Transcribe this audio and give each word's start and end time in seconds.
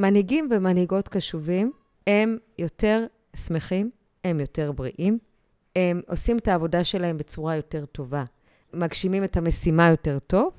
מנהיגים 0.00 0.48
ומנהיגות 0.50 1.08
קשובים 1.08 1.72
הם 2.06 2.38
יותר 2.58 3.06
שמחים, 3.36 3.90
הם 4.24 4.40
יותר 4.40 4.72
בריאים, 4.72 5.18
הם 5.76 6.00
עושים 6.08 6.38
את 6.38 6.48
העבודה 6.48 6.84
שלהם 6.84 7.16
בצורה 7.16 7.56
יותר 7.56 7.84
טובה, 7.84 8.24
מגשימים 8.74 9.24
את 9.24 9.36
המשימה 9.36 9.88
יותר 9.90 10.18
טוב, 10.18 10.52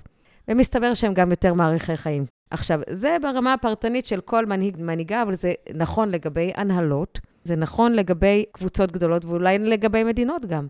ומסתבר 0.47 0.93
שהם 0.93 1.13
גם 1.13 1.29
יותר 1.31 1.53
מעריכי 1.53 1.97
חיים. 1.97 2.25
עכשיו, 2.49 2.79
זה 2.89 3.17
ברמה 3.21 3.53
הפרטנית 3.53 4.05
של 4.05 4.21
כל 4.21 4.45
מנהיג 4.45 4.77
מנהיגה, 4.79 5.21
אבל 5.21 5.35
זה 5.35 5.53
נכון 5.75 6.09
לגבי 6.09 6.51
הנהלות, 6.55 7.19
זה 7.43 7.55
נכון 7.55 7.93
לגבי 7.93 8.45
קבוצות 8.51 8.91
גדולות 8.91 9.25
ואולי 9.25 9.59
לגבי 9.59 10.03
מדינות 10.03 10.45
גם. 10.45 10.67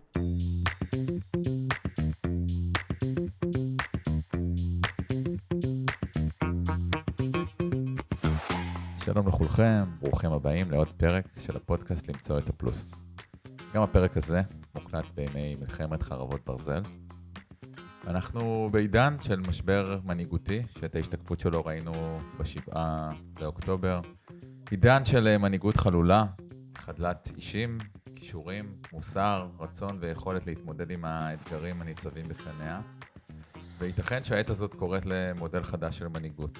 שלום 9.12 9.28
לכולכם, 9.28 9.84
ברוכים 10.00 10.32
הבאים 10.32 10.70
לעוד 10.70 10.88
פרק 10.88 11.24
של 11.38 11.56
הפודקאסט 11.56 12.08
למצוא 12.08 12.38
את 12.38 12.48
הפלוס. 12.48 13.04
גם 13.74 13.82
הפרק 13.82 14.16
הזה 14.16 14.40
מוקלט 14.74 15.04
בימי 15.14 15.54
מלחמת 15.60 16.02
חרבות 16.02 16.40
ברזל. 16.46 16.82
אנחנו 18.06 18.68
בעידן 18.72 19.16
של 19.20 19.40
משבר 19.48 19.98
מנהיגותי, 20.04 20.62
שאת 20.80 20.94
ההשתקפות 20.94 21.40
שלו 21.40 21.64
ראינו 21.64 21.92
בשבעה 22.40 23.12
לאוקטובר. 23.40 24.00
עידן 24.70 25.04
של 25.04 25.36
מנהיגות 25.36 25.76
חלולה, 25.76 26.24
חדלת 26.78 27.32
אישים, 27.36 27.78
כישורים, 28.14 28.76
מוסר, 28.92 29.48
רצון 29.58 29.98
ויכולת 30.00 30.46
להתמודד 30.46 30.90
עם 30.90 31.04
האתגרים 31.04 31.82
הניצבים 31.82 32.28
בפניה. 32.28 32.80
וייתכן 33.78 34.24
שהעת 34.24 34.50
הזאת 34.50 34.74
קוראת 34.74 35.06
למודל 35.06 35.62
חדש 35.62 35.98
של 35.98 36.08
מנהיגות, 36.08 36.58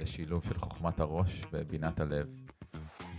לשילוב 0.00 0.44
של 0.44 0.58
חוכמת 0.58 1.00
הראש 1.00 1.44
ובינת 1.52 2.00
הלב. 2.00 2.26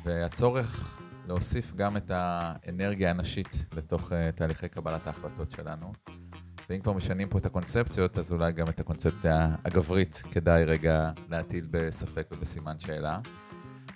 והצורך 0.03 0.99
להוסיף 1.27 1.75
גם 1.75 1.97
את 1.97 2.11
האנרגיה 2.13 3.09
הנשית 3.09 3.65
לתוך 3.73 4.11
uh, 4.11 4.15
תהליכי 4.35 4.69
קבלת 4.69 5.07
ההחלטות 5.07 5.51
שלנו. 5.51 5.91
ואם 6.69 6.79
כבר 6.79 6.93
משנים 6.93 7.29
פה 7.29 7.37
את 7.37 7.45
הקונספציות, 7.45 8.17
אז 8.17 8.31
אולי 8.31 8.53
גם 8.53 8.67
את 8.67 8.79
הקונספציה 8.79 9.55
הגברית 9.65 10.23
כדאי 10.31 10.65
רגע 10.65 11.11
להטיל 11.29 11.67
בספק 11.71 12.27
ובסימן 12.31 12.77
שאלה. 12.77 13.19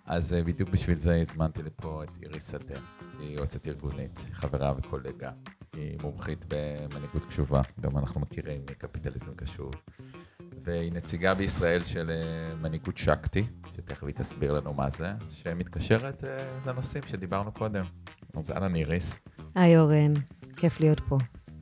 אז 0.05 0.33
uh, 0.33 0.47
בדיוק 0.47 0.69
בשביל 0.69 0.99
זה 0.99 1.21
הזמנתי 1.21 1.63
לפה 1.63 2.03
את 2.03 2.09
איריס 2.21 2.51
שדה, 2.51 2.79
היא 3.19 3.37
יועצת 3.37 3.67
ארגונית, 3.67 4.19
חברה 4.31 4.73
וקולגה. 4.77 5.31
היא 5.73 5.97
מומחית 6.01 6.45
במנהיגות 6.47 7.25
קשובה, 7.25 7.61
גם 7.81 7.97
אנחנו 7.97 8.21
מכירים 8.21 8.61
מקפיטליזם 8.71 9.33
קשוב. 9.35 9.73
והיא 10.63 10.91
נציגה 10.91 11.33
בישראל 11.33 11.83
של 11.83 12.09
אה, 12.09 12.55
מנהיגות 12.55 12.97
שקטי, 12.97 13.45
שתכף 13.75 14.03
היא 14.03 14.15
תסביר 14.15 14.53
לנו 14.53 14.73
מה 14.73 14.89
זה, 14.89 15.11
שמתקשרת 15.29 16.23
אה, 16.23 16.59
לנושאים 16.65 17.03
שדיברנו 17.07 17.51
קודם. 17.51 17.85
אז 18.33 18.51
אהלן 18.51 18.75
איריס. 18.75 19.21
היי 19.55 19.77
אורן, 19.77 20.13
כיף 20.57 20.79
להיות 20.79 20.99
פה. 20.99 21.17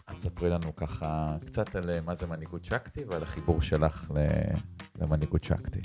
אז 0.08 0.23
ספרי 0.23 0.49
לנו 0.49 0.75
ככה 0.75 1.38
קצת 1.45 1.75
על 1.75 1.89
אה, 1.89 2.02
מה 2.02 2.16
זה 2.16 2.27
מנהיגות 2.27 2.64
שקטי 2.64 3.03
ועל 3.03 3.23
החיבור 3.23 3.61
שלך 3.61 4.11
למנהיגות 4.99 5.44
שקטי. 5.44 5.81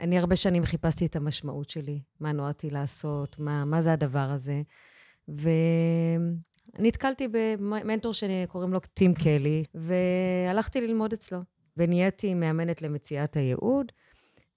אני 0.00 0.18
הרבה 0.18 0.36
שנים 0.36 0.64
חיפשתי 0.64 1.06
את 1.06 1.16
המשמעות 1.16 1.70
שלי, 1.70 2.00
מה 2.20 2.32
נועדתי 2.32 2.70
לעשות, 2.70 3.38
מה, 3.38 3.64
מה 3.64 3.82
זה 3.82 3.92
הדבר 3.92 4.30
הזה. 4.30 4.62
ונתקלתי 6.78 7.28
במנטור 7.30 8.12
שקוראים 8.14 8.72
לו 8.72 8.80
טים 8.80 9.14
קלי, 9.14 9.64
והלכתי 9.74 10.80
ללמוד 10.80 11.12
אצלו. 11.12 11.38
ונהייתי 11.76 12.34
מאמנת 12.34 12.82
למציאת 12.82 13.36
הייעוד, 13.36 13.92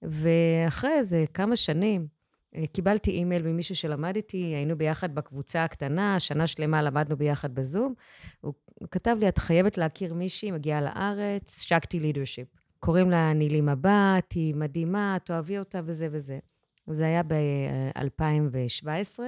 ואחרי 0.02 0.92
איזה 0.92 1.26
כמה 1.34 1.56
שנים 1.56 2.08
אה, 2.56 2.68
קיבלתי 2.68 3.12
אימייל 3.12 3.48
ממישהו 3.48 3.76
שלמד 3.76 4.16
איתי, 4.16 4.38
היינו 4.38 4.78
ביחד 4.78 5.16
בקבוצה 5.16 5.64
הקטנה, 5.64 6.20
שנה 6.20 6.48
שלמה 6.48 6.82
למדנו 6.82 7.18
ביחד 7.18 7.56
בזום. 7.56 7.94
הוא 8.42 8.54
כתב 8.92 9.18
לי, 9.20 9.30
את 9.30 9.38
חייבת 9.38 9.78
להכיר 9.78 10.14
מישהי, 10.14 10.52
מגיעה 10.52 10.82
לארץ, 10.82 11.62
שקטי 11.62 12.00
לידרשיפ. 12.00 12.48
קוראים 12.80 13.12
לה 13.12 13.34
נילי 13.34 13.62
מבט, 13.62 14.34
היא 14.36 14.56
מדהימה, 14.56 15.18
תאהבי 15.24 15.60
אותה 15.60 15.82
וזה 15.86 16.08
וזה. 16.12 16.40
זה 16.88 17.06
היה 17.06 17.24
ב-2017, 17.24 19.20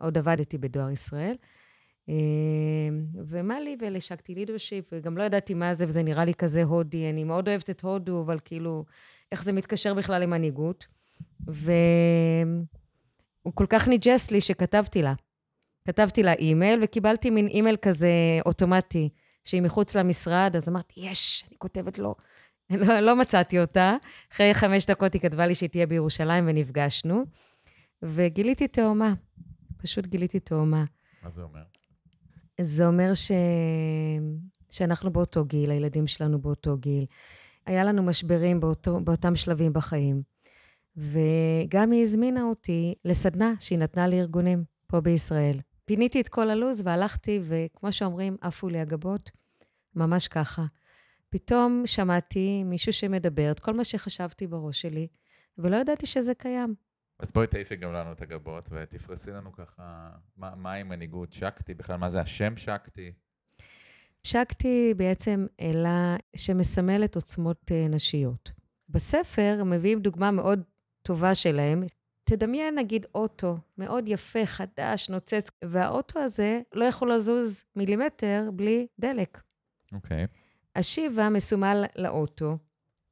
עוד 0.00 0.18
עבדתי 0.18 0.58
בדואר 0.58 0.90
ישראל. 0.90 1.36
אמ, 2.08 3.06
ומה 3.26 3.60
לי 3.60 3.76
ולשקתי 3.80 4.34
לידרשיפ, 4.34 4.88
וגם 4.92 5.18
לא 5.18 5.22
ידעתי 5.22 5.54
מה 5.54 5.74
זה, 5.74 5.86
וזה 5.86 6.02
נראה 6.02 6.24
לי 6.24 6.34
כזה 6.34 6.62
הודי. 6.62 7.10
אני 7.10 7.24
מאוד 7.24 7.48
אוהבת 7.48 7.70
את 7.70 7.80
הודו, 7.80 8.20
אבל 8.20 8.38
כאילו, 8.44 8.84
איך 9.32 9.44
זה 9.44 9.52
מתקשר 9.52 9.94
בכלל 9.94 10.22
למנהיגות. 10.22 10.86
והוא 11.46 12.64
כל 13.54 13.66
כך 13.68 13.88
ניג'ס 13.88 14.30
לי 14.30 14.40
שכתבתי 14.40 15.02
לה. 15.02 15.14
כתבתי 15.86 16.22
לה 16.22 16.32
אימייל, 16.32 16.80
וקיבלתי 16.82 17.30
מין 17.30 17.46
אימייל 17.46 17.76
כזה 17.76 18.10
אוטומטי, 18.46 19.08
שהיא 19.44 19.62
מחוץ 19.62 19.96
למשרד, 19.96 20.56
אז 20.56 20.68
אמרתי, 20.68 20.94
יש, 20.96 21.44
אני 21.48 21.56
כותבת 21.58 21.98
לו. 21.98 22.14
לא, 22.70 23.00
לא 23.00 23.16
מצאתי 23.16 23.60
אותה. 23.60 23.96
אחרי 24.32 24.54
חמש 24.54 24.86
דקות 24.86 25.14
היא 25.14 25.22
כתבה 25.22 25.46
לי 25.46 25.54
שהיא 25.54 25.70
תהיה 25.70 25.86
בירושלים, 25.86 26.44
ונפגשנו. 26.48 27.24
וגיליתי 28.02 28.68
תאומה. 28.68 29.14
פשוט 29.76 30.06
גיליתי 30.06 30.40
תאומה. 30.40 30.84
מה 31.22 31.30
זה 31.30 31.42
אומר? 31.42 31.77
זה 32.60 32.86
אומר 32.86 33.14
ש... 33.14 33.32
שאנחנו 34.70 35.12
באותו 35.12 35.44
גיל, 35.44 35.70
הילדים 35.70 36.06
שלנו 36.06 36.38
באותו 36.40 36.76
גיל. 36.76 37.06
היה 37.66 37.84
לנו 37.84 38.02
משברים 38.02 38.60
באותו, 38.60 39.00
באותם 39.00 39.36
שלבים 39.36 39.72
בחיים. 39.72 40.22
וגם 40.96 41.90
היא 41.90 42.02
הזמינה 42.02 42.42
אותי 42.42 42.94
לסדנה 43.04 43.52
שהיא 43.58 43.78
נתנה 43.78 44.08
לארגונים 44.08 44.64
פה 44.86 45.00
בישראל. 45.00 45.60
פיניתי 45.84 46.20
את 46.20 46.28
כל 46.28 46.50
הלו"ז 46.50 46.82
והלכתי, 46.84 47.40
וכמו 47.42 47.92
שאומרים, 47.92 48.36
עפו 48.40 48.68
לי 48.68 48.80
הגבות, 48.80 49.30
ממש 49.94 50.28
ככה. 50.28 50.64
פתאום 51.30 51.82
שמעתי 51.86 52.64
מישהו 52.64 52.92
שמדבר 52.92 53.50
את 53.50 53.60
כל 53.60 53.74
מה 53.74 53.84
שחשבתי 53.84 54.46
בראש 54.46 54.80
שלי, 54.80 55.06
ולא 55.58 55.76
ידעתי 55.76 56.06
שזה 56.06 56.34
קיים. 56.34 56.74
אז 57.18 57.32
בואי 57.32 57.46
תעיפי 57.46 57.76
גם 57.76 57.92
לנו 57.92 58.12
את 58.12 58.22
הגבות 58.22 58.68
ותפרסי 58.72 59.30
לנו 59.30 59.52
ככה, 59.52 60.10
מה, 60.36 60.54
מה 60.54 60.72
עם 60.72 60.88
מנהיגות 60.88 61.32
שקטי, 61.32 61.74
בכלל 61.74 61.96
מה 61.96 62.08
זה 62.08 62.20
השם 62.20 62.56
שקטי? 62.56 63.12
שקטי 64.22 64.94
בעצם 64.96 65.46
אלה 65.60 66.16
שמסמלת 66.36 67.14
עוצמות 67.14 67.72
אה, 67.72 67.88
נשיות. 67.88 68.52
בספר 68.88 69.62
מביאים 69.64 70.00
דוגמה 70.00 70.30
מאוד 70.30 70.62
טובה 71.02 71.34
שלהם. 71.34 71.82
תדמיין 72.24 72.74
נגיד 72.78 73.06
אוטו 73.14 73.58
מאוד 73.78 74.08
יפה, 74.08 74.46
חדש, 74.46 75.08
נוצץ, 75.08 75.50
והאוטו 75.64 76.20
הזה 76.20 76.60
לא 76.72 76.84
יכול 76.84 77.12
לזוז 77.12 77.64
מילימטר 77.76 78.50
בלי 78.52 78.86
דלק. 78.98 79.40
אוקיי. 79.92 80.24
Okay. 80.24 80.28
השיבה 80.76 81.28
מסומל 81.28 81.84
לאוטו, 81.96 82.58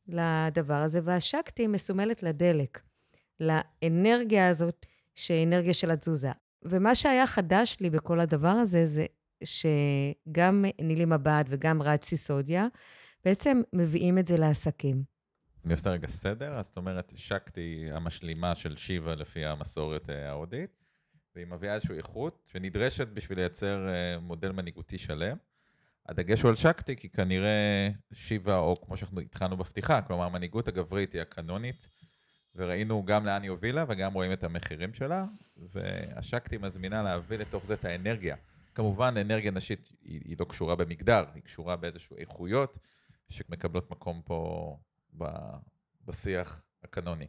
לדבר 0.09 0.75
הזה, 0.75 1.01
והשקטי 1.05 1.67
מסומלת 1.67 2.23
לדלק. 2.23 2.81
לאנרגיה 3.41 4.49
הזאת, 4.49 4.87
שהיא 5.15 5.47
אנרגיה 5.47 5.75
של 5.75 5.91
התזוזה. 5.91 6.31
ומה 6.63 6.95
שהיה 6.95 7.27
חדש 7.27 7.77
לי 7.81 7.91
בכל 7.91 8.21
הדבר 8.21 8.49
הזה, 8.49 8.87
זה 8.87 9.07
שגם 9.45 10.65
נילי 10.81 11.05
מבט 11.05 11.47
וגם 11.49 11.83
ראג' 11.83 12.03
סיסודיה, 12.03 12.67
בעצם 13.25 13.63
מביאים 13.73 14.19
את 14.19 14.29
זה 14.29 14.37
לעסקים. 14.37 15.03
אני 15.65 15.73
עושה 15.73 15.91
רגע 15.91 16.09
סדר, 16.09 16.59
אז 16.59 16.67
זאת 16.67 16.77
אומרת, 16.77 17.13
שקטי 17.17 17.87
המשלימה 17.93 18.55
של 18.55 18.77
שיבה 18.77 19.15
לפי 19.15 19.45
המסורת 19.45 20.11
אה, 20.11 20.29
ההודית, 20.29 20.85
והיא 21.35 21.47
מביאה 21.47 21.75
איזושהי 21.75 21.97
איכות 21.97 22.51
שנדרשת 22.53 23.09
בשביל 23.09 23.39
לייצר 23.39 23.89
אה, 23.89 24.21
מודל 24.21 24.53
מנהיגותי 24.53 24.99
שלם. 24.99 25.37
הדגש 26.09 26.43
הוא 26.43 26.49
על 26.49 26.57
שקטי, 26.57 26.97
כי 26.97 27.09
כנראה 27.09 27.91
שיבה, 28.13 28.59
או 28.59 28.75
כמו 28.87 28.97
שאנחנו 28.97 29.21
התחלנו 29.21 29.57
בפתיחה, 29.57 30.03
כלומר, 30.03 30.25
המנהיגות 30.25 30.69
הגברית 30.69 31.13
היא 31.13 31.23
הקנונית, 31.23 31.89
וראינו 32.57 33.05
גם 33.05 33.27
לאן 33.27 33.43
היא 33.43 33.51
הובילה 33.51 33.85
וגם 33.89 34.13
רואים 34.13 34.33
את 34.33 34.45
המחירים 34.45 34.95
שלה, 34.95 35.25
והשקטי 35.57 36.59
מזמינה 36.59 37.03
להביא 37.03 37.39
לתוך 37.39 37.67
זה 37.67 37.75
את 37.75 37.85
האנרגיה. 37.85 38.37
כמובן, 38.75 39.15
אנרגיה 39.17 39.51
נשית 39.51 39.89
היא, 40.03 40.21
היא 40.25 40.37
לא 40.41 40.45
קשורה 40.45 40.77
במגדר, 40.77 41.25
היא 41.35 41.43
קשורה 41.43 41.77
באיזשהו 41.77 42.17
איכויות 42.17 42.79
שמקבלות 43.29 43.91
מקום 43.91 44.23
פה 44.25 44.77
ב, 45.19 45.25
בשיח 46.07 46.63
הקנוני. 46.85 47.27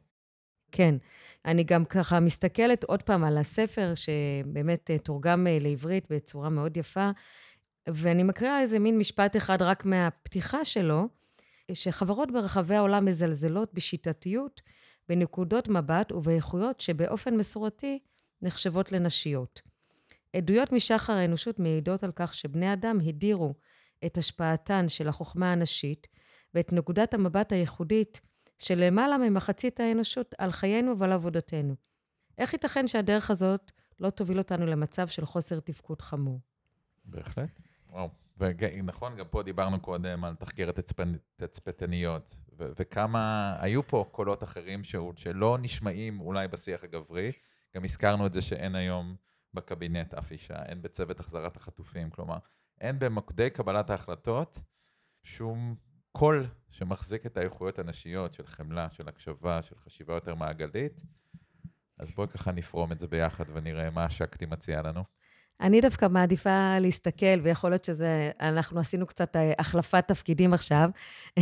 כן, 0.71 0.95
אני 1.45 1.63
גם 1.63 1.85
ככה 1.85 2.19
מסתכלת 2.19 2.83
עוד 2.83 3.03
פעם 3.03 3.23
על 3.23 3.38
הספר, 3.38 3.94
שבאמת 3.95 4.91
אה, 4.91 4.97
תורגם 4.97 5.47
אה, 5.47 5.57
לעברית 5.62 6.06
בצורה 6.09 6.50
מאוד 6.50 6.77
יפה, 6.77 7.09
ואני 7.89 8.23
מקריאה 8.23 8.62
איזה 8.62 8.80
מין 8.80 8.97
משפט 8.97 9.38
אחד 9.38 9.62
רק 9.62 9.85
מהפתיחה 9.85 10.65
שלו, 10.65 11.07
שחברות 11.73 12.31
ברחבי 12.31 12.75
העולם 12.75 13.06
מזלזלות 13.06 13.73
בשיטתיות 13.73 14.62
בנקודות 15.09 15.68
מבט 15.68 16.12
ובאיכויות 16.12 16.81
שבאופן 16.81 17.38
מסורתי 17.38 18.00
נחשבות 18.42 18.92
לנשיות. 18.92 19.62
עדויות 20.36 20.71
משחר 20.71 21.13
האנושות 21.13 21.59
מעידות 21.59 22.04
על 22.04 22.12
כך 22.15 22.33
שבני 22.33 22.74
אדם 22.74 22.98
הדירו 23.06 23.54
את 24.06 24.18
השפעתן 24.18 24.89
של 24.89 25.07
החוכמה 25.07 25.51
הנשית 25.51 26.07
ואת 26.54 26.74
נקודת 26.74 27.13
המבט 27.13 27.51
הייחודית 27.51 28.21
של 28.59 28.75
למעלה 28.75 29.18
ממחצית 29.18 29.80
האנושות 29.80 30.36
על 30.38 30.51
חיינו 30.51 31.00
ועל 31.00 31.12
עבודתנו. 31.12 31.75
איך 32.38 32.54
ייתכן 32.54 32.88
שהדרך 32.88 33.31
הזאת 33.31 33.71
לא 34.00 34.09
תוביל 34.09 34.38
אותנו 34.38 34.65
למצב 34.65 35.07
של 35.07 35.25
חוסר 35.25 35.59
תפקוד 35.59 36.01
חמור? 36.01 36.39
בהחלט. 37.06 37.59
וואו. 37.89 38.09
ונכון, 38.37 39.15
גם 39.15 39.25
פה 39.27 39.43
דיברנו 39.43 39.79
קודם 39.79 40.23
על 40.23 40.35
תחקיר 40.35 40.71
התצפיתניות, 41.39 42.37
ו- 42.57 42.71
וכמה 42.79 43.55
היו 43.59 43.87
פה 43.87 44.05
קולות 44.11 44.43
אחרים 44.43 44.81
שלא 45.15 45.57
נשמעים 45.61 46.19
אולי 46.19 46.47
בשיח 46.47 46.83
הגברי. 46.83 47.31
גם 47.75 47.83
הזכרנו 47.83 48.25
את 48.25 48.33
זה 48.33 48.41
שאין 48.41 48.75
היום 48.75 49.15
בקבינט 49.53 50.13
אף 50.13 50.31
אישה, 50.31 50.65
אין 50.65 50.81
בצוות 50.81 51.19
החזרת 51.19 51.55
החטופים, 51.55 52.09
כלומר, 52.09 52.37
אין 52.81 52.99
במוקדי 52.99 53.49
קבלת 53.49 53.89
ההחלטות 53.89 54.59
שום 55.23 55.75
קול 56.11 56.47
שמחזיק 56.71 57.25
את 57.25 57.37
האיכויות 57.37 57.79
הנשיות 57.79 58.33
של 58.33 58.47
חמלה, 58.47 58.89
של 58.89 59.07
הקשבה, 59.07 59.61
של 59.61 59.75
חשיבה 59.75 60.13
יותר 60.13 60.35
מעגלית. 60.35 61.01
אז 61.99 62.11
בואי 62.11 62.27
ככה 62.27 62.51
נפרום 62.51 62.91
את 62.91 62.99
זה 62.99 63.07
ביחד 63.07 63.45
ונראה 63.53 63.89
מה 63.89 64.05
השקטי 64.05 64.45
מציעה 64.45 64.81
לנו. 64.81 65.03
אני 65.62 65.81
דווקא 65.81 66.07
מעדיפה 66.07 66.80
להסתכל, 66.80 67.39
ויכול 67.44 67.69
להיות 67.69 67.86
שזה, 67.86 68.31
אנחנו 68.39 68.80
עשינו 68.80 69.06
קצת 69.06 69.36
אה, 69.36 69.54
החלפת 69.59 70.07
תפקידים 70.07 70.54
עכשיו, 70.54 70.89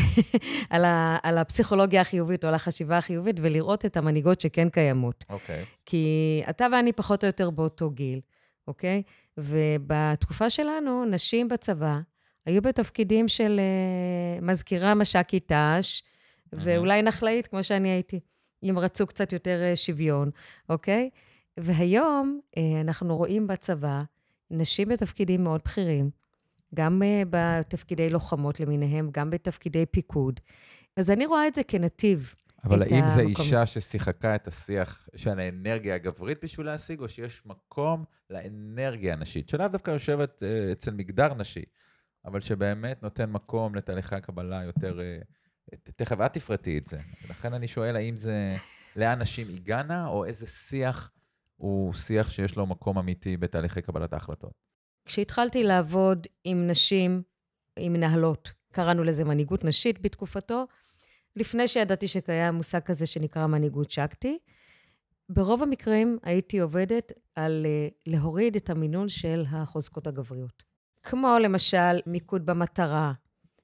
על, 0.70 0.86
ה, 0.86 1.18
על 1.24 1.38
הפסיכולוגיה 1.38 2.02
החיובית 2.02 2.44
או 2.44 2.50
על 2.50 2.56
החשיבה 2.56 2.98
החיובית, 2.98 3.36
ולראות 3.42 3.86
את 3.86 3.98
המנהיגות 3.98 4.42
שכן 4.42 4.70
קיימות. 4.70 5.26
אוקיי. 5.30 5.64
Okay. 5.64 5.66
כי 5.86 6.44
אתה 6.50 6.68
ואני 6.72 6.94
פחות 6.94 7.24
או 7.24 7.28
יותר 7.28 7.50
באותו 7.50 7.90
גיל, 7.90 8.20
אוקיי? 8.68 9.04
ובתקופה 9.38 10.50
שלנו, 10.50 11.06
נשים 11.06 11.48
בצבא 11.48 12.00
היו 12.46 12.62
בתפקידים 12.62 13.28
של 13.28 13.60
uh, 14.40 14.46
מזכירה 14.46 14.94
מש"קית 14.94 15.52
ת"ש, 15.52 16.04
ואולי 16.54 17.02
נחלאית, 17.02 17.48
כמו 17.48 17.64
שאני 17.64 17.90
הייתי, 17.90 18.20
אם 18.64 18.80
רצו 18.80 19.08
קצת 19.08 19.34
יותר 19.34 19.62
uh, 19.74 19.76
שוויון, 19.76 20.30
אוקיי? 20.70 21.10
והיום 21.57 22.40
אה, 22.57 22.81
אנחנו 22.81 23.18
רואים 23.18 23.48
בצבא 23.48 24.04
נשים 24.52 24.88
בתפקידים 24.88 25.44
מאוד 25.44 25.62
בכירים, 25.66 26.10
גם 26.75 27.04
אה, 27.04 27.24
בתפקידי 27.30 28.10
לוחמות 28.10 28.60
למיניהם, 28.60 29.10
גם 29.12 29.30
בתפקידי 29.30 29.86
פיקוד. 29.86 30.40
אז 30.98 31.12
אני 31.12 31.25
רואה 31.25 31.48
את 31.48 31.56
זה 31.56 31.63
כנתיב. 31.63 32.36
אבל 32.63 32.84
האם 32.84 33.07
זו 33.07 33.19
אישה 33.19 33.66
ששיחקה 33.66 34.36
את 34.36 34.48
השיח 34.48 35.10
של 35.16 35.40
האנרגיה 35.40 35.96
הגברית 35.96 36.44
בשביל 36.44 36.66
להשיג, 36.66 37.00
או 37.00 37.10
שיש 37.10 37.42
מקום 37.46 38.04
לאנרגיה 38.30 39.13
הנשית, 39.13 39.50
שלאו 39.50 39.68
דווקא 39.68 39.92
יושבת 39.92 40.44
uh, 40.44 40.72
אצל 40.72 40.92
מגדר 40.92 41.34
נשי, 41.34 41.63
אבל 42.25 42.42
שבאמת 42.42 43.04
נותן 43.04 43.31
מקום 43.31 43.75
לתהליכי 43.75 44.16
הקבלה 44.16 44.63
יותר... 44.63 45.00
תכף 45.96 46.18
את 46.25 46.34
תפרטי 46.34 46.78
את 46.78 46.88
זה. 46.88 46.98
ולכן 47.28 47.54
אני 47.54 47.68
שואל, 47.68 47.96
האם 47.96 48.18
זה 48.18 48.56
לאן 48.96 49.22
נשים 49.22 49.48
הגענה, 49.56 50.07
או 50.07 50.25
איזה 50.25 50.48
שיח 50.48 51.12
הוא 51.56 51.94
שיח 51.94 52.30
שיש 52.30 52.56
לו 52.56 52.66
מקום 52.66 52.98
אמיתי 52.98 53.38
בתהליכי 53.38 53.81
קבלת 53.81 54.13
ההחלטות. 54.13 54.54
כשהתחלתי 55.06 55.63
לעבוד 55.63 56.28
עם 56.44 56.68
נשים, 56.68 57.24
עם 57.80 57.94
מנהלות, 57.94 58.54
קראנו 58.72 59.04
לזה 59.04 59.24
מנהיגות 59.24 59.63
נשית 59.63 60.02
בתקופתו, 60.02 60.68
לפני 61.36 61.68
שידעתי 61.68 62.07
שקיים 62.07 62.54
מושג 62.54 62.80
כזה 62.80 63.06
שנקרא 63.06 63.48
מנהיגות 63.48 63.92
שקטי, 63.92 64.38
ברוב 65.30 65.63
המקרים 65.63 66.18
הייתי 66.24 66.60
עובדת 66.60 67.12
על 67.36 67.66
אה, 67.66 67.88
להוריד 68.06 68.56
את 68.56 68.69
המינון 68.69 69.10
של 69.10 69.44
החוזקות 69.50 70.07
הגבריות. 70.07 70.63
כמו 71.04 71.38
למשל 71.42 72.00
מיקוד 72.06 72.46
במטרה, 72.46 73.13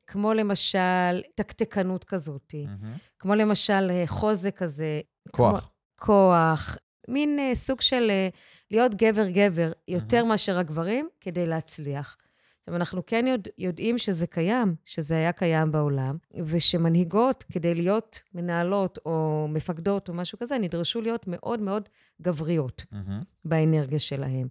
כמו 0.07 0.33
למשל 0.33 1.21
תקתקנות 1.35 2.03
כזאת, 2.03 2.53
mm-hmm. 2.53 2.99
כמו 3.19 3.35
למשל 3.35 3.87
אה, 3.91 4.03
חוזק 4.07 4.57
כזה. 4.57 5.01
כוח. 5.31 5.59
כמו, 5.59 5.69
כוח, 6.05 6.77
מין 7.07 7.39
uh, 7.39 7.55
סוג 7.55 7.81
של 7.81 8.11
uh, 8.11 8.37
להיות 8.71 8.95
גבר-גבר 8.95 9.71
יותר 9.87 10.21
mm-hmm. 10.21 10.25
מאשר 10.25 10.59
הגברים, 10.59 11.09
כדי 11.21 11.45
להצליח. 11.45 12.17
עכשיו, 12.59 12.75
אנחנו 12.75 13.05
כן 13.05 13.27
יודע, 13.27 13.51
יודעים 13.57 13.97
שזה 13.97 14.27
קיים, 14.27 14.75
שזה 14.85 15.15
היה 15.15 15.31
קיים 15.31 15.71
בעולם, 15.71 16.17
ושמנהיגות, 16.45 17.43
כדי 17.51 17.75
להיות 17.75 18.19
מנהלות 18.33 18.99
או 19.05 19.47
מפקדות 19.49 20.09
או 20.09 20.13
משהו 20.13 20.39
כזה, 20.39 20.57
נדרשו 20.57 21.01
להיות 21.01 21.23
מאוד 21.27 21.59
מאוד 21.59 21.89
גבריות 22.21 22.85
mm-hmm. 22.93 23.25
באנרגיה 23.45 23.99
שלהם. 23.99 24.47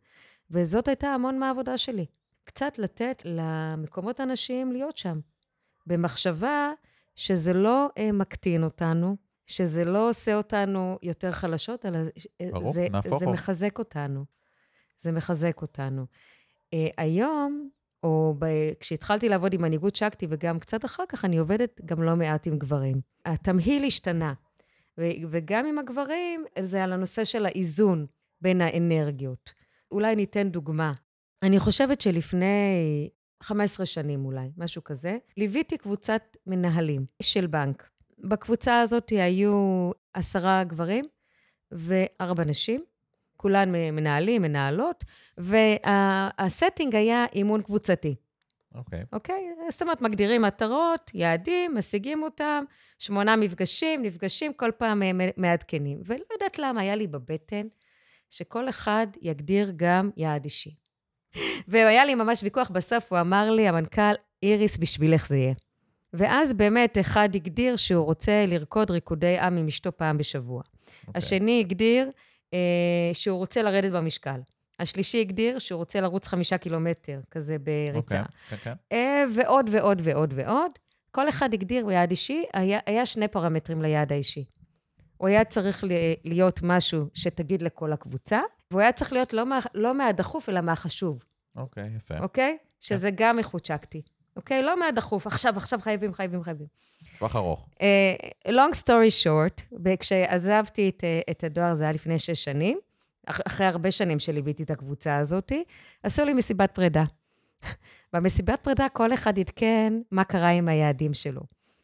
וזאת 0.51 0.89
הייתה 0.89 1.09
המון 1.09 1.39
מהעבודה 1.39 1.79
שלי. 1.79 2.07
קצת 2.45 2.79
לתת 2.79 3.23
למקומות 3.25 4.21
הנשיים 4.21 4.73
להיות 4.73 4.97
שם, 4.97 5.19
במחשבה 5.87 6.71
שזה 7.17 7.53
לא 7.53 7.89
uh, 7.99 8.13
מקטין 8.13 8.65
אותנו, 8.65 9.17
שזה 9.51 9.85
לא 9.85 10.09
עושה 10.09 10.35
אותנו 10.35 10.99
יותר 11.03 11.33
חלשות, 11.33 11.87
אלא 11.87 11.99
ברור, 12.53 12.73
זה, 12.73 12.87
זה 13.19 13.27
מחזק 13.27 13.79
אותנו. 13.79 14.25
זה 14.99 15.13
מחזק 15.13 15.63
אותנו. 15.63 16.07
Uh, 16.75 16.79
היום, 16.97 17.71
או 18.03 18.35
ב- 18.39 18.73
כשהתחלתי 18.81 19.29
לעבוד 19.29 19.53
עם 19.53 19.63
מנהיגות 19.63 19.97
שקטי, 19.97 20.27
וגם 20.31 20.59
קצת 20.59 20.85
אחר 20.85 21.03
כך, 21.09 21.25
אני 21.25 21.39
עובדת 21.39 21.81
גם 21.85 22.03
לא 22.03 22.17
מעט 22.17 22.47
עם 22.47 22.59
גברים. 22.59 23.01
התמהיל 23.25 23.85
השתנה. 23.85 24.33
ו- 24.99 25.03
וגם 25.31 25.67
עם 25.67 25.79
הגברים, 25.79 26.45
זה 26.59 26.85
על 26.85 26.93
הנושא 26.93 27.25
של 27.25 27.47
האיזון 27.47 28.07
בין 28.41 28.61
האנרגיות. 28.61 29.55
אולי 29.93 30.17
ניתן 30.17 30.49
דוגמה. 30.49 30.93
אני 31.43 31.59
חושבת 31.59 32.01
שלפני 32.01 33.09
15 33.43 33.87
שנים 33.87 34.25
אולי, 34.25 34.51
משהו 34.57 34.85
כזה, 34.85 35.19
ליוויתי 35.37 35.79
קבוצת 35.79 36.37
מנהלים 36.47 37.07
של 37.23 37.47
בנק. 37.47 37.91
בקבוצה 38.21 38.81
הזאת 38.81 39.11
היו 39.11 39.91
עשרה 40.15 40.65
גברים 40.65 41.05
וארבע 41.73 42.45
נשים, 42.45 42.85
כולן 43.37 43.73
מנהלים, 43.73 44.43
מנהלות, 44.43 45.05
והסטינג 45.39 46.97
היה 46.97 47.27
אימון 47.35 47.63
קבוצתי. 47.63 48.15
אוקיי. 48.75 49.01
Okay. 49.01 49.05
אוקיי? 49.13 49.47
Okay? 49.69 49.71
זאת 49.71 49.83
אומרת, 49.83 50.01
מגדירים 50.01 50.43
מטרות, 50.43 51.11
יעדים, 51.15 51.75
משיגים 51.75 52.23
אותם, 52.23 52.65
שמונה 52.99 53.37
מפגשים, 53.37 54.03
נפגשים, 54.03 54.53
כל 54.53 54.71
פעם 54.79 55.03
מעדכנים. 55.37 56.01
ולא 56.05 56.25
יודעת 56.33 56.59
למה, 56.59 56.81
היה 56.81 56.95
לי 56.95 57.07
בבטן 57.07 57.67
שכל 58.31 58.69
אחד 58.69 59.07
יגדיר 59.23 59.73
גם 59.77 60.11
יעד 60.17 60.45
אישי. 60.45 60.75
והיה 61.69 62.05
לי 62.05 62.15
ממש 62.15 62.43
ויכוח 62.43 62.71
בסוף, 62.71 63.13
הוא 63.13 63.21
אמר 63.21 63.51
לי, 63.51 63.69
המנכ"ל, 63.69 64.13
איריס, 64.43 64.79
בשבילך 64.79 65.29
זה 65.29 65.37
יהיה. 65.37 65.55
ואז 66.15 66.55
באמת 66.55 66.99
אחד 67.01 67.29
הגדיר 67.35 67.77
שהוא 67.77 68.05
רוצה 68.05 68.45
לרקוד 68.49 68.91
ריקודי 68.91 69.39
עם 69.39 69.57
עם 69.57 69.67
אשתו 69.67 69.97
פעם 69.97 70.19
בשבוע. 70.19 70.63
Okay. 70.63 71.07
אוקיי. 71.07 71.19
השני 71.19 71.61
הגדיר 71.61 72.11
אה, 72.55 72.59
שהוא 73.13 73.39
רוצה 73.39 73.63
לרדת 73.63 73.93
במשקל. 73.93 74.41
השלישי 74.81 75.21
הגדיר 75.21 75.59
שהוא 75.59 75.79
רוצה 75.79 76.01
לרוץ 76.01 76.27
חמישה 76.27 76.59
קילומטר, 76.59 77.21
כזה 77.31 77.57
בריצה. 77.59 78.23
Okay. 78.23 78.55
Okay. 78.55 78.69
אה, 78.93 79.25
ועוד 79.35 79.69
ועוד 79.73 80.01
ועוד 80.05 80.35
ועוד. 80.37 80.71
כל 81.11 81.29
אחד 81.29 81.55
הגדיר 81.55 81.87
ביעד 81.87 82.11
אישי, 82.11 82.45
היה, 82.53 82.79
היה 82.87 83.07
שני 83.07 83.29
פרמטרים 83.29 83.83
ליעד 83.83 84.13
האישי. 84.13 84.45
הוא 85.17 85.29
היה 85.29 85.45
צריך 85.45 85.85
להיות 86.25 86.61
משהו 86.63 87.07
שתגיד 87.15 87.63
לכל 87.63 87.93
הקבוצה, 87.93 88.41
והוא 88.71 88.81
היה 88.81 88.93
צריך 88.93 89.13
להיות 89.13 89.33
לא, 89.33 89.47
מה, 89.47 89.59
לא 89.75 89.95
מהדחוף, 89.95 90.49
אלא 90.49 90.61
מהחשוב. 90.61 91.19
אוקיי, 91.57 91.85
okay, 91.85 91.97
יפה. 91.97 92.19
אוקיי? 92.19 92.57
Okay? 92.61 92.67
שזה 92.81 93.09
okay. 93.09 93.13
גם 93.15 93.39
איכות 93.39 93.67
שקטי. 93.67 94.03
אוקיי? 94.37 94.63
לא 94.63 94.79
מהדחוף, 94.81 95.27
עכשיו, 95.27 95.57
עכשיו 95.57 95.81
חייבים, 95.81 96.15
חייבים, 96.15 96.43
חייבים. 96.43 96.67
טווח 97.19 97.37
ארוך. 97.37 97.69
Uh, 97.75 98.49
long 98.49 98.75
story 98.83 99.25
short, 99.25 99.77
כשעזבתי 100.01 100.89
את, 100.89 101.05
אה, 101.05 101.21
את 101.31 101.45
הדואר, 101.45 101.75
זה 101.75 101.85
היה 101.85 101.93
לפני 101.93 102.19
שש 102.19 102.45
שנים, 102.45 102.79
אח, 103.27 103.41
אחרי 103.47 103.67
הרבה 103.67 103.91
שנים 103.91 104.19
שליוויתי 104.19 104.63
את 104.63 104.71
הקבוצה 104.71 105.17
הזאת, 105.17 105.53
עשו 106.03 106.25
לי 106.25 106.35
מסיבת 106.35 106.71
פרידה. 106.75 107.05
במסיבת 108.13 108.61
פרידה 108.63 108.89
כל 108.89 109.15
אחד 109.15 109.39
עדכן 109.39 109.93
מה 110.11 110.25
קרה 110.25 110.49
עם 110.49 110.69
היעדים 110.69 111.15
שלו. 111.15 111.41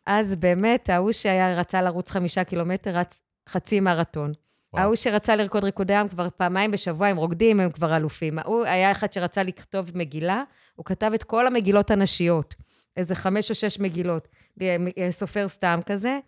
אז 0.07 0.37
באמת, 0.37 0.91
ההוא 0.91 1.13
שהיה 1.13 1.61
רצה 1.61 1.83
לרוץ 1.83 2.11
חמישה 2.11 2.45
קילומטר, 2.45 2.97
רץ 2.97 3.23
חצי 3.49 3.81
מרתון. 3.81 4.33
ההוא 4.75 4.97
שרצה 4.97 5.37
לרקוד 5.37 5.65
ריקודי 5.65 5.95
עם 5.95 6.09
כבר 6.09 6.29
פעמיים 6.37 6.71
בשבוע, 6.71 7.07
הם 7.07 7.17
רוקדים, 7.17 7.61
הם 7.61 7.71
כבר 7.71 7.97
אלופים. 7.97 8.39
ההוא 8.39 8.65
היה 8.65 8.91
אחד 8.91 9.13
שרצה 9.13 9.43
לכתוב 9.43 9.91
מגילה, 9.95 10.43
הוא 10.75 10.85
כתב 10.85 11.11
את 11.15 11.23
כל 11.23 11.47
המגילות 11.47 11.91
הנשיות, 11.91 12.55
איזה 12.97 13.15
חמש 13.15 13.51
או 13.51 13.55
שש 13.55 13.81
מגילות, 13.81 14.29
סופר 15.11 15.49
סתם 15.49 15.81
כזה. 15.87 16.19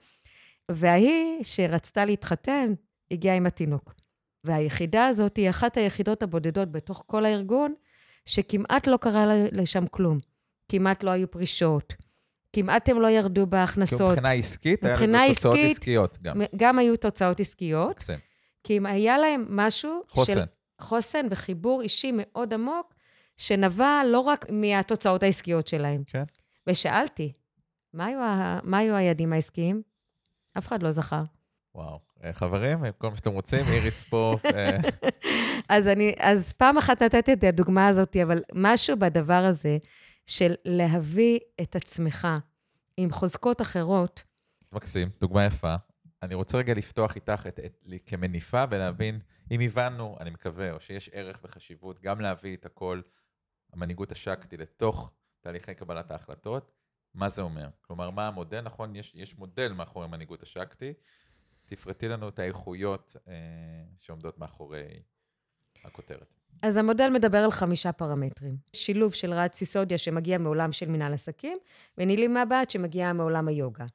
וההיא 0.70 1.42
שרצתה 1.42 2.04
להתחתן, 2.04 2.72
הגיעה 3.10 3.36
עם 3.36 3.46
התינוק. 3.46 3.94
והיחידה 4.44 5.06
הזאת 5.06 5.36
היא 5.36 5.50
אחת 5.50 5.76
היחידות 5.76 6.22
הבודדות 6.22 6.72
בתוך 6.72 7.04
כל 7.06 7.24
הארגון, 7.24 7.74
שכמעט 8.26 8.86
לא 8.86 8.96
קרה 8.96 9.24
לשם 9.52 9.86
כלום. 9.86 10.18
כמעט 10.68 11.02
לא 11.02 11.10
היו 11.10 11.30
פרישות. 11.30 11.94
כמעט 12.52 12.88
הם 12.88 13.00
לא 13.00 13.08
ירדו 13.08 13.46
בהכנסות. 13.46 14.10
מבחינה 14.10 14.32
עסקית, 14.32 14.84
היה 14.84 14.94
לזה 14.94 15.34
תוצאות 15.34 15.56
עסקיות 15.58 16.18
גם. 16.22 16.40
גם 16.56 16.78
היו 16.78 16.96
תוצאות 16.96 17.40
עסקיות. 17.40 17.90
מקסים. 17.90 18.27
כי 18.68 18.76
אם 18.76 18.86
היה 18.86 19.18
להם 19.18 19.46
משהו... 19.48 20.02
חוסן. 20.08 20.34
של 20.34 20.40
חוסן 20.80 21.26
וחיבור 21.30 21.82
אישי 21.82 22.10
מאוד 22.14 22.54
עמוק, 22.54 22.94
שנבע 23.36 24.02
לא 24.06 24.20
רק 24.20 24.46
מהתוצאות 24.50 25.22
העסקיות 25.22 25.66
שלהם. 25.66 26.02
כן. 26.06 26.22
ושאלתי, 26.66 27.32
מה 27.92 28.06
היו, 28.06 28.20
ה... 28.20 28.60
מה 28.62 28.78
היו 28.78 28.94
היעדים 28.94 29.32
העסקיים? 29.32 29.82
אף 30.58 30.68
אחד 30.68 30.82
לא 30.82 30.92
זכר. 30.92 31.22
וואו. 31.74 31.98
אה, 32.24 32.32
חברים, 32.32 32.78
כל 32.98 33.10
מה 33.10 33.16
שאתם 33.16 33.32
רוצים, 33.32 33.66
איריס 33.68 34.04
פה. 34.04 34.36
אה, 34.54 34.76
אז 35.68 35.88
אני, 35.88 36.14
אז 36.18 36.52
פעם 36.52 36.78
אחת 36.78 37.02
נתתי 37.02 37.32
את 37.32 37.44
הדוגמה 37.44 37.86
הזאת, 37.86 38.16
אבל 38.16 38.38
משהו 38.54 38.96
בדבר 38.96 39.44
הזה 39.44 39.78
של 40.26 40.54
להביא 40.64 41.38
את 41.60 41.76
עצמך 41.76 42.28
עם 42.96 43.10
חוזקות 43.10 43.60
אחרות, 43.60 44.22
מקסים, 44.72 45.08
דוגמה 45.20 45.44
יפה. 45.44 45.74
אני 46.22 46.34
רוצה 46.34 46.58
רגע 46.58 46.74
לפתוח 46.74 47.16
איתך 47.16 47.46
את, 47.48 47.60
את, 47.66 47.82
לי 47.84 47.98
כמניפה 48.06 48.64
ולהבין, 48.70 49.20
אם 49.50 49.60
הבנו, 49.60 50.16
אני 50.20 50.30
מקווה, 50.30 50.72
או 50.72 50.80
שיש 50.80 51.10
ערך 51.12 51.40
וחשיבות, 51.42 52.00
גם 52.00 52.20
להביא 52.20 52.56
את 52.56 52.66
הכל, 52.66 53.00
המנהיגות 53.72 54.12
השקטי, 54.12 54.56
לתוך 54.56 55.10
תהליכי 55.40 55.74
קבלת 55.74 56.10
ההחלטות, 56.10 56.72
מה 57.14 57.28
זה 57.28 57.42
אומר? 57.42 57.68
כלומר, 57.80 58.10
מה 58.10 58.26
המודל? 58.26 58.60
נכון, 58.60 58.96
יש, 58.96 59.12
יש 59.14 59.38
מודל 59.38 59.72
מאחורי 59.72 60.08
מנהיגות 60.08 60.42
השקטי. 60.42 60.92
תפרטי 61.64 62.08
לנו 62.08 62.28
את 62.28 62.38
האיכויות 62.38 63.16
אה, 63.28 63.32
שעומדות 64.00 64.38
מאחורי 64.38 64.84
הכותרת. 65.84 66.34
אז 66.62 66.76
המודל 66.76 67.08
מדבר 67.08 67.38
על 67.38 67.50
חמישה 67.50 67.92
פרמטרים. 67.92 68.56
שילוב 68.72 69.14
של 69.14 69.32
רעד 69.32 69.52
סיסודיה 69.52 69.98
שמגיע 69.98 70.38
מעולם 70.38 70.72
של 70.72 70.88
מנהל 70.88 71.14
עסקים, 71.14 71.58
ונילי 71.98 72.28
מבט 72.28 72.70
שמגיע 72.70 73.12
מעולם 73.12 73.48
היוגה. 73.48 73.86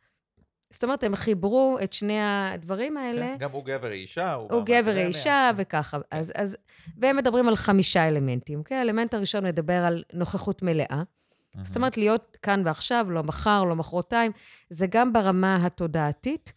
זאת 0.74 0.84
אומרת, 0.84 1.04
הם 1.04 1.16
חיברו 1.16 1.78
את 1.84 1.94
שני 1.94 2.20
הדברים 2.22 2.98
האלה. 2.98 3.26
כן, 3.26 3.38
גם 3.40 3.52
הוא 3.52 3.66
גבר 3.66 3.92
אישה, 3.92 4.34
הוא... 4.34 4.54
הוא 4.54 4.64
גבר 4.66 4.98
אישה 4.98 5.52
וככה. 5.56 6.00
כן. 6.00 6.18
אז, 6.18 6.32
אז, 6.36 6.58
והם 6.98 7.18
מדברים 7.18 7.48
על 7.48 7.56
חמישה 7.56 8.08
אלמנטים, 8.08 8.60
אוקיי? 8.60 8.78
האלמנט 8.78 9.14
הראשון 9.14 9.46
מדבר 9.46 9.74
על 9.86 10.04
נוכחות 10.14 10.62
מלאה. 10.62 11.04
Mm-hmm. 11.04 11.64
זאת 11.64 11.76
אומרת, 11.76 11.98
להיות 11.98 12.38
כאן 12.42 12.62
ועכשיו, 12.66 13.08
לא 13.10 13.24
מחר, 13.24 13.64
לא 13.64 13.76
מחרתיים. 13.76 14.32
זה 14.70 14.88
גם 14.90 15.14
ברמה 15.14 15.66
התודעתית, 15.66 16.54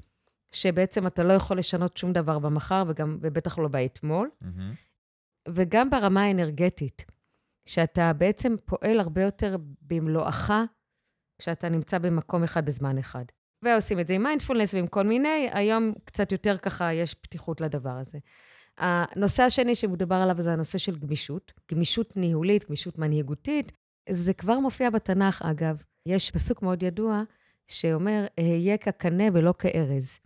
שבעצם 0.52 1.06
אתה 1.06 1.22
לא 1.22 1.32
יכול 1.32 1.58
לשנות 1.58 1.96
שום 1.96 2.12
דבר 2.12 2.38
במחר, 2.38 2.84
וגם, 2.88 3.18
ובטח 3.20 3.58
לא 3.58 3.68
באתמול. 3.68 4.30
Mm-hmm. 4.42 4.46
וגם 5.48 5.90
ברמה 5.90 6.22
האנרגטית, 6.22 7.04
שאתה 7.66 8.12
בעצם 8.12 8.54
פועל 8.64 9.00
הרבה 9.00 9.22
יותר 9.22 9.56
במלואך 9.82 10.52
כשאתה 11.38 11.68
נמצא 11.68 11.98
במקום 11.98 12.44
אחד 12.44 12.66
בזמן 12.66 12.98
אחד. 12.98 13.24
ועושים 13.66 14.00
את 14.00 14.08
זה 14.08 14.14
עם 14.14 14.22
מיינדפולנס 14.22 14.74
ועם 14.74 14.86
כל 14.86 15.02
מיני, 15.02 15.48
היום 15.52 15.92
קצת 16.04 16.32
יותר 16.32 16.56
ככה 16.56 16.92
יש 16.92 17.14
פתיחות 17.14 17.60
לדבר 17.60 17.90
הזה. 17.90 18.18
הנושא 18.78 19.42
השני 19.42 19.74
שמדובר 19.74 20.16
עליו 20.16 20.42
זה 20.42 20.52
הנושא 20.52 20.78
של 20.78 20.98
גמישות, 20.98 21.52
גמישות 21.72 22.16
ניהולית, 22.16 22.66
גמישות 22.68 22.98
מנהיגותית. 22.98 23.72
זה 24.08 24.32
כבר 24.32 24.58
מופיע 24.58 24.90
בתנ"ך, 24.90 25.42
אגב. 25.42 25.76
יש 26.06 26.30
פסוק 26.30 26.62
מאוד 26.62 26.82
ידוע 26.82 27.22
שאומר, 27.68 28.24
אהיה 28.40 28.76
כקנה 28.76 29.24
ולא 29.32 29.54
כארז. 29.58 30.18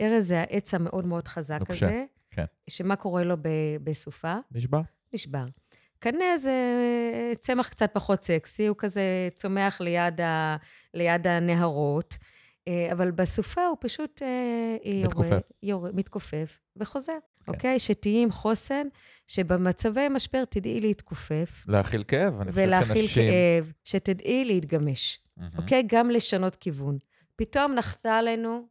ארז 0.00 0.28
זה 0.28 0.40
העץ 0.40 0.74
המאוד 0.74 1.06
מאוד 1.06 1.28
חזק 1.28 1.60
נוקשה, 1.60 1.86
הזה. 1.86 2.04
כן. 2.30 2.44
שמה 2.70 2.96
קורה 2.96 3.22
לו 3.22 3.36
בסופה? 3.84 4.34
נשבר. 4.52 4.80
נשבר. 5.12 5.44
קנה 5.98 6.36
זה 6.36 6.52
צמח 7.40 7.68
קצת 7.68 7.90
פחות 7.92 8.22
סקסי, 8.22 8.66
הוא 8.66 8.76
כזה 8.78 9.28
צומח 9.34 9.80
ליד, 9.80 10.20
ה, 10.20 10.56
ליד 10.94 11.26
הנהרות. 11.26 12.16
אה, 12.68 12.92
אבל 12.92 13.10
בסופה 13.10 13.66
הוא 13.66 13.76
פשוט 13.80 14.22
אה, 14.22 15.02
מתכופף. 15.04 15.40
יור, 15.62 15.86
מתכופף 15.92 16.58
וחוזר, 16.76 17.12
כן. 17.44 17.52
אוקיי? 17.52 17.78
שתהיי 17.78 18.22
עם 18.22 18.30
חוסן, 18.30 18.86
שבמצבי 19.26 20.08
משבר 20.08 20.44
תדעי 20.44 20.80
להתכופף. 20.80 21.64
להכיל 21.68 22.04
כאב, 22.08 22.40
אני 22.40 22.52
חושב 22.52 22.66
שנשים... 22.66 22.68
ולהכיל 22.68 23.08
כאב, 23.08 23.72
שתדעי 23.84 24.44
להתגמש, 24.44 25.18
mm-hmm. 25.18 25.42
אוקיי? 25.58 25.82
גם 25.86 26.10
לשנות 26.10 26.56
כיוון. 26.56 26.98
פתאום 27.36 27.72
נחתה 27.72 28.16
עלינו 28.16 28.68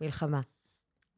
מלחמה. 0.00 0.40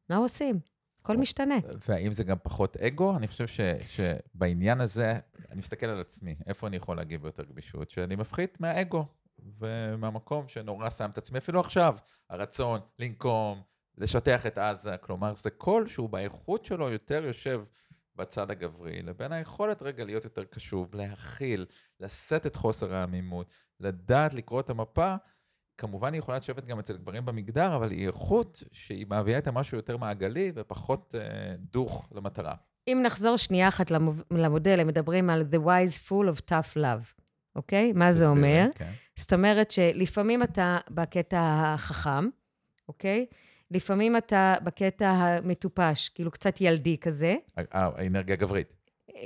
מה 0.09 0.15
עושים? 0.15 0.59
הכל 1.01 1.17
משתנה. 1.17 1.55
והאם 1.87 2.11
זה 2.11 2.23
גם 2.23 2.37
פחות 2.43 2.77
אגו? 2.77 3.17
אני 3.17 3.27
חושב 3.27 3.47
ש, 3.47 3.59
שבעניין 3.85 4.81
הזה, 4.81 5.13
אני 5.51 5.59
מסתכל 5.59 5.85
על 5.85 6.01
עצמי, 6.01 6.35
איפה 6.47 6.67
אני 6.67 6.77
יכול 6.77 6.97
להגיב 6.97 7.21
ביותר 7.21 7.43
גמישות? 7.43 7.89
שאני 7.89 8.15
מפחית 8.15 8.61
מהאגו. 8.61 9.05
ומהמקום 9.59 10.47
שנורא 10.47 10.89
שם 10.89 11.09
את 11.09 11.17
עצמי, 11.17 11.37
אפילו 11.37 11.59
עכשיו, 11.59 11.95
הרצון 12.29 12.79
לנקום, 12.99 13.61
לשטח 13.97 14.45
את 14.45 14.57
עזה, 14.57 14.97
כלומר, 14.97 15.35
זה 15.35 15.49
קול 15.49 15.87
שהוא 15.87 16.09
באיכות 16.09 16.65
שלו 16.65 16.89
יותר 16.89 17.23
יושב 17.25 17.63
בצד 18.15 18.51
הגברי, 18.51 19.01
לבין 19.01 19.31
היכולת 19.31 19.81
רגע 19.81 20.05
להיות 20.05 20.23
יותר 20.23 20.43
קשוב, 20.43 20.95
להכיל, 20.95 21.65
לשאת 21.99 22.45
את 22.45 22.55
חוסר 22.55 22.93
העמימות, 22.93 23.47
לדעת 23.79 24.33
לקרוא 24.33 24.59
את 24.59 24.69
המפה. 24.69 25.15
כמובן 25.77 26.13
היא 26.13 26.19
יכולה 26.19 26.37
לשבת 26.37 26.65
גם 26.65 26.79
אצל 26.79 26.97
גברים 26.97 27.25
במגדר, 27.25 27.75
אבל 27.75 27.91
היא 27.91 28.07
איכות 28.07 28.63
שהיא 28.71 29.05
מביאה 29.09 29.37
את 29.37 29.47
המשהו 29.47 29.77
יותר 29.77 29.97
מעגלי 29.97 30.51
ופחות 30.55 31.15
אה, 31.15 31.55
דוך 31.71 32.09
למטרה. 32.15 32.55
אם 32.87 33.01
נחזור 33.05 33.37
שנייה 33.37 33.67
אחת 33.67 33.91
למודל, 34.31 34.79
הם 34.79 34.87
מדברים 34.87 35.29
על 35.29 35.43
The 35.51 35.65
wise 35.65 36.09
full 36.09 36.37
of 36.37 36.41
tough 36.49 36.77
love. 36.77 37.24
אוקיי? 37.55 37.93
מה 37.93 38.11
זה 38.11 38.27
אומר? 38.27 38.67
כן. 38.75 38.89
זאת 39.15 39.33
אומרת 39.33 39.71
שלפעמים 39.71 40.43
אתה 40.43 40.77
בקטע 40.89 41.39
החכם, 41.41 42.29
אוקיי? 42.87 43.25
לפעמים 43.71 44.17
אתה 44.17 44.55
בקטע 44.63 45.09
המטופש, 45.09 46.09
כאילו 46.09 46.31
קצת 46.31 46.61
ילדי 46.61 46.97
כזה. 46.97 47.35
האנרגיה 47.71 48.35
הגברית. 48.35 48.73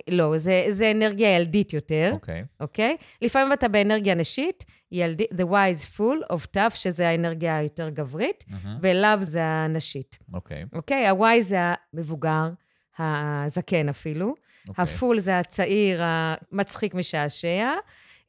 לא, 0.09 0.37
זה, 0.37 0.65
זה 0.69 0.91
אנרגיה 0.91 1.35
ילדית 1.35 1.73
יותר, 1.73 2.09
אוקיי? 2.13 2.41
Okay. 2.41 2.45
אוקיי? 2.59 2.97
Okay? 2.99 3.03
לפעמים 3.21 3.53
אתה 3.53 3.67
באנרגיה 3.67 4.15
נשית, 4.15 4.65
ילדי, 4.91 5.25
the 5.33 5.43
wise 5.43 5.97
full 5.97 6.33
of 6.33 6.47
tough, 6.55 6.75
שזה 6.75 7.09
האנרגיה 7.09 7.57
היותר 7.57 7.89
גברית, 7.89 8.45
mm-hmm. 8.49 8.67
ו-love 8.81 9.19
זה 9.19 9.43
הנשית. 9.43 10.17
אוקיי. 10.33 10.63
Okay. 10.63 10.75
אוקיי? 10.75 11.09
Okay? 11.09 11.09
ה-wise 11.09 11.41
זה 11.41 11.57
המבוגר, 11.93 12.49
הזקן 12.97 13.89
אפילו. 13.89 14.33
Okay. 14.35 14.69
אוקיי. 14.69 14.83
הפול 14.83 15.19
זה 15.19 15.39
הצעיר, 15.39 16.01
המצחיק 16.03 16.95
משעשע. 16.95 17.73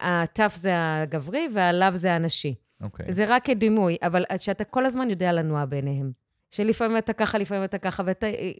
ה 0.01 0.10
tough 0.10 0.55
זה 0.57 0.73
הגברי 0.75 1.49
וה 1.55 1.68
love 1.68 1.95
זה 1.95 2.13
הנשי. 2.13 2.55
אוקיי. 2.81 3.07
Okay. 3.07 3.13
זה 3.13 3.25
רק 3.29 3.45
כדימוי, 3.45 3.97
אבל 4.03 4.25
שאתה 4.39 4.65
כל 4.65 4.87
הזמן 4.87 5.11
יודע 5.11 5.33
לנוע 5.33 5.65
ביניהם. 5.65 6.11
שלפעמים 6.51 6.97
אתה 6.97 7.13
ככה, 7.13 7.39
לפעמים 7.39 7.65
אתה 7.65 7.79
ככה, 7.79 8.03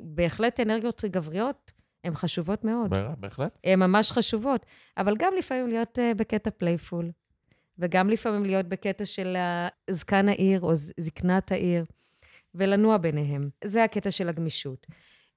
ובהחלט 0.03 0.61
אנרגיות 0.61 1.05
גבריות 1.05 1.73
הן 2.05 2.15
חשובות 2.15 2.65
מאוד. 2.65 2.91
בהחלט. 3.19 3.59
הן 3.65 3.79
ממש 3.79 4.13
חשובות, 4.13 4.67
אבל 4.99 5.17
גם 5.19 5.33
לפעמים 5.39 5.69
להיות 5.69 5.99
uh, 5.99 6.15
בקטע 6.17 6.51
playful, 6.51 7.11
וגם 7.79 8.11
לפעמים 8.11 8.45
להיות 8.45 8.67
בקטע 8.67 9.05
של 9.05 9.37
זקן 9.91 10.29
העיר 10.29 10.61
או 10.61 10.75
זקנת 10.75 11.53
העיר, 11.53 11.85
ולנוע 12.55 12.97
ביניהם. 12.97 13.49
זה 13.65 13.85
הקטע 13.85 14.11
של 14.11 14.29
הגמישות. 14.29 14.87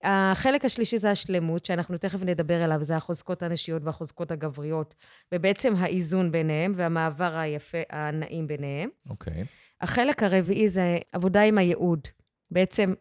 החלק 0.03 0.65
השלישי 0.65 0.97
זה 0.97 1.11
השלמות, 1.11 1.65
שאנחנו 1.65 1.97
תכף 1.97 2.21
נדבר 2.21 2.63
עליו, 2.63 2.83
זה 2.83 2.95
החוזקות 2.97 3.43
הנשיות 3.43 3.81
והחוזקות 3.85 4.31
הגבריות, 4.31 4.95
ובעצם 5.31 5.73
האיזון 5.77 6.31
ביניהם 6.31 6.73
והמעבר 6.75 7.37
היפה, 7.37 7.77
הנעים 7.89 8.47
ביניהם. 8.47 8.89
אוקיי. 9.09 9.41
Okay. 9.41 9.45
החלק 9.81 10.23
הרביעי 10.23 10.67
זה 10.67 10.97
עבודה 11.11 11.41
עם 11.41 11.57
הייעוד. 11.57 12.07
בעצם 12.51 12.93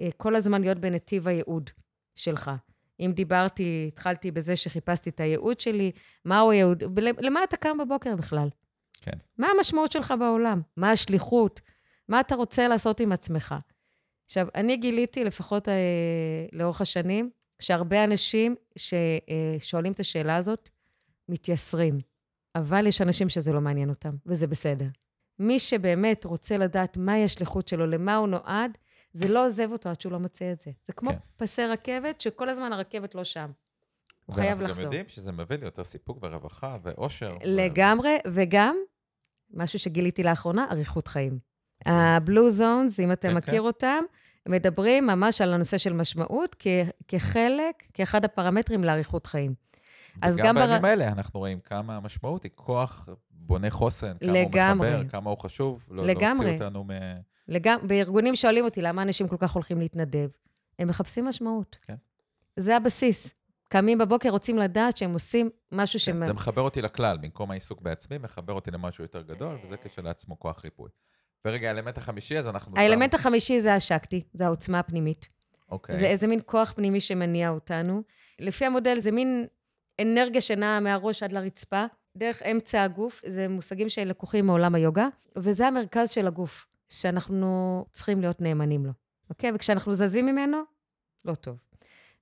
אה, 0.00 0.08
כל 0.16 0.36
הזמן 0.36 0.60
להיות 0.60 0.78
בנתיב 0.78 1.28
הייעוד 1.28 1.70
שלך. 2.14 2.50
אם 3.00 3.12
דיברתי, 3.14 3.84
התחלתי 3.88 4.30
בזה 4.30 4.56
שחיפשתי 4.56 5.10
את 5.10 5.20
הייעוד 5.20 5.60
שלי, 5.60 5.92
מהו 6.24 6.50
הייעוד, 6.50 6.82
למה 7.18 7.44
אתה 7.44 7.56
קם 7.56 7.78
בבוקר 7.78 8.16
בכלל? 8.16 8.48
כן. 9.00 9.16
מה 9.38 9.48
המשמעות 9.56 9.92
שלך 9.92 10.14
בעולם? 10.18 10.60
מה 10.76 10.90
השליחות? 10.90 11.60
מה 12.08 12.20
אתה 12.20 12.34
רוצה 12.34 12.68
לעשות 12.68 13.00
עם 13.00 13.12
עצמך? 13.12 13.54
עכשיו, 14.30 14.46
אני 14.54 14.76
גיליתי, 14.76 15.24
לפחות 15.24 15.68
אה, 15.68 15.74
לאורך 16.52 16.80
השנים, 16.80 17.30
שהרבה 17.58 18.04
אנשים 18.04 18.54
ששואלים 18.76 19.92
את 19.92 20.00
השאלה 20.00 20.36
הזאת, 20.36 20.70
מתייסרים. 21.28 21.98
אבל 22.54 22.86
יש 22.86 23.00
אנשים 23.00 23.28
שזה 23.28 23.52
לא 23.52 23.60
מעניין 23.60 23.88
אותם, 23.88 24.16
וזה 24.26 24.46
בסדר. 24.46 24.86
מי 25.38 25.58
שבאמת 25.58 26.24
רוצה 26.24 26.56
לדעת 26.56 26.96
מהי 26.96 27.24
השליחות 27.24 27.68
שלו, 27.68 27.86
למה 27.86 28.16
הוא 28.16 28.28
נועד, 28.28 28.78
זה 29.12 29.28
לא 29.28 29.46
עוזב 29.46 29.72
אותו 29.72 29.88
עד 29.88 30.00
שהוא 30.00 30.12
לא 30.12 30.18
מוצא 30.18 30.52
את 30.52 30.60
זה. 30.60 30.70
זה 30.86 30.92
כמו 30.92 31.10
כן. 31.10 31.16
פסי 31.36 31.66
רכבת, 31.66 32.20
שכל 32.20 32.48
הזמן 32.48 32.72
הרכבת 32.72 33.14
לא 33.14 33.24
שם. 33.24 33.50
הוא 34.26 34.34
חייב 34.34 34.60
לחזור. 34.60 34.62
ואנחנו 34.62 34.82
גם 34.82 34.82
יודעים 34.82 35.04
שזה 35.08 35.32
מביא 35.32 35.56
לי 35.56 35.64
יותר 35.64 35.84
סיפוק 35.84 36.18
ורווחה 36.22 36.76
ואושר. 36.82 37.30
לגמרי, 37.44 38.16
ו... 38.26 38.30
וגם, 38.34 38.76
משהו 39.50 39.78
שגיליתי 39.78 40.22
לאחרונה, 40.22 40.66
אריכות 40.70 41.08
חיים. 41.08 41.49
הבלו 41.86 42.50
זונס, 42.50 43.00
אם 43.00 43.12
אתה 43.12 43.28
כן, 43.28 43.34
מכיר 43.34 43.52
כן. 43.52 43.58
אותם, 43.66 44.04
מדברים 44.48 45.06
ממש 45.06 45.40
על 45.40 45.52
הנושא 45.52 45.78
של 45.78 45.92
משמעות 45.92 46.56
כ- 46.58 46.66
כחלק, 47.08 47.82
כאחד 47.94 48.24
הפרמטרים 48.24 48.84
לאריכות 48.84 49.26
חיים. 49.26 49.54
אז 50.22 50.36
גם 50.36 50.54
בימים 50.54 50.82
בר... 50.82 50.88
האלה 50.88 51.08
אנחנו 51.08 51.40
רואים 51.40 51.60
כמה 51.60 51.96
המשמעות 51.96 52.42
היא 52.42 52.50
כוח 52.54 53.08
בונה 53.30 53.70
חוסן, 53.70 54.12
כמה 54.20 54.32
לגמרי. 54.32 54.88
הוא 54.88 54.96
מחבר, 54.96 55.08
כמה 55.08 55.30
הוא 55.30 55.38
חשוב, 55.38 55.88
לא 55.90 56.06
לגמרי. 56.06 56.46
להוציא 56.46 56.64
אותנו 56.64 56.84
מ... 56.84 56.90
לגמרי. 57.48 57.88
בארגונים 57.88 58.36
שואלים 58.36 58.64
אותי 58.64 58.82
למה 58.82 59.02
אנשים 59.02 59.28
כל 59.28 59.36
כך 59.38 59.52
הולכים 59.52 59.78
להתנדב. 59.80 60.28
הם 60.78 60.88
מחפשים 60.88 61.24
משמעות. 61.24 61.78
כן. 61.82 61.94
זה 62.56 62.76
הבסיס. 62.76 63.30
קמים 63.68 63.98
בבוקר, 63.98 64.30
רוצים 64.30 64.58
לדעת 64.58 64.96
שהם 64.96 65.12
עושים 65.12 65.50
משהו 65.72 65.98
כן, 65.98 66.04
ש... 66.04 66.26
זה 66.26 66.32
מחבר 66.32 66.62
אותי 66.62 66.82
לכלל, 66.82 67.18
במקום 67.18 67.50
העיסוק 67.50 67.80
בעצמי, 67.80 68.18
מחבר 68.18 68.52
אותי 68.52 68.70
למשהו 68.70 69.04
יותר 69.04 69.22
גדול, 69.22 69.56
וזה 69.66 69.76
כשלעצמו 69.76 70.38
כוח 70.38 70.64
ריפוי. 70.64 70.88
ורגע, 71.44 71.68
האלמנט 71.68 71.98
החמישי, 71.98 72.38
אז 72.38 72.48
אנחנו... 72.48 72.76
האלמנט 72.76 73.14
החמישי 73.14 73.60
זה 73.60 73.74
השקטי, 73.74 74.22
זה 74.32 74.46
העוצמה 74.46 74.78
הפנימית. 74.78 75.28
אוקיי. 75.70 75.96
זה 75.96 76.06
איזה 76.06 76.26
מין 76.26 76.40
כוח 76.46 76.72
פנימי 76.72 77.00
שמניע 77.00 77.50
אותנו. 77.50 78.02
לפי 78.38 78.64
המודל 78.64 78.98
זה 78.98 79.10
מין 79.10 79.46
אנרגיה 80.00 80.40
שנעה 80.40 80.80
מהראש 80.80 81.22
עד 81.22 81.32
לרצפה, 81.32 81.84
דרך 82.16 82.42
אמצע 82.42 82.82
הגוף, 82.82 83.22
זה 83.26 83.48
מושגים 83.48 83.88
שלקוחים 83.88 84.46
מעולם 84.46 84.74
היוגה, 84.74 85.08
וזה 85.36 85.66
המרכז 85.66 86.10
של 86.10 86.26
הגוף, 86.26 86.66
שאנחנו 86.88 87.84
צריכים 87.92 88.20
להיות 88.20 88.40
נאמנים 88.40 88.86
לו, 88.86 88.92
אוקיי? 89.30 89.50
וכשאנחנו 89.54 89.94
זזים 89.94 90.26
ממנו, 90.26 90.58
לא 91.24 91.34
טוב. 91.34 91.56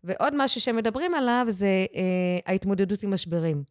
ועוד 0.04 0.34
משהו 0.36 0.60
שמדברים 0.60 1.14
עליו 1.14 1.46
זה 1.48 1.86
אה, 1.94 2.02
ההתמודדות 2.46 3.02
עם 3.02 3.12
משברים. 3.12 3.64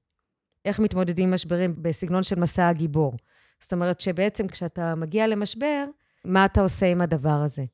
איך 0.66 0.80
מתמודדים 0.80 1.28
עם 1.28 1.34
משברים 1.34 1.76
בסגנון 1.82 2.24
של 2.24 2.40
מסע 2.40 2.68
הגיבור. 2.68 3.14
זאת 3.60 3.74
אומרת 3.74 4.02
שבעצם 4.02 4.48
כשאתה 4.48 4.96
מגיע 4.96 5.28
למשבר, 5.28 5.86
מה 6.26 6.46
אתה 6.46 6.62
עושה 6.62 6.86
עם 6.86 7.02
הדבר 7.02 7.30
הזה? 7.30 7.66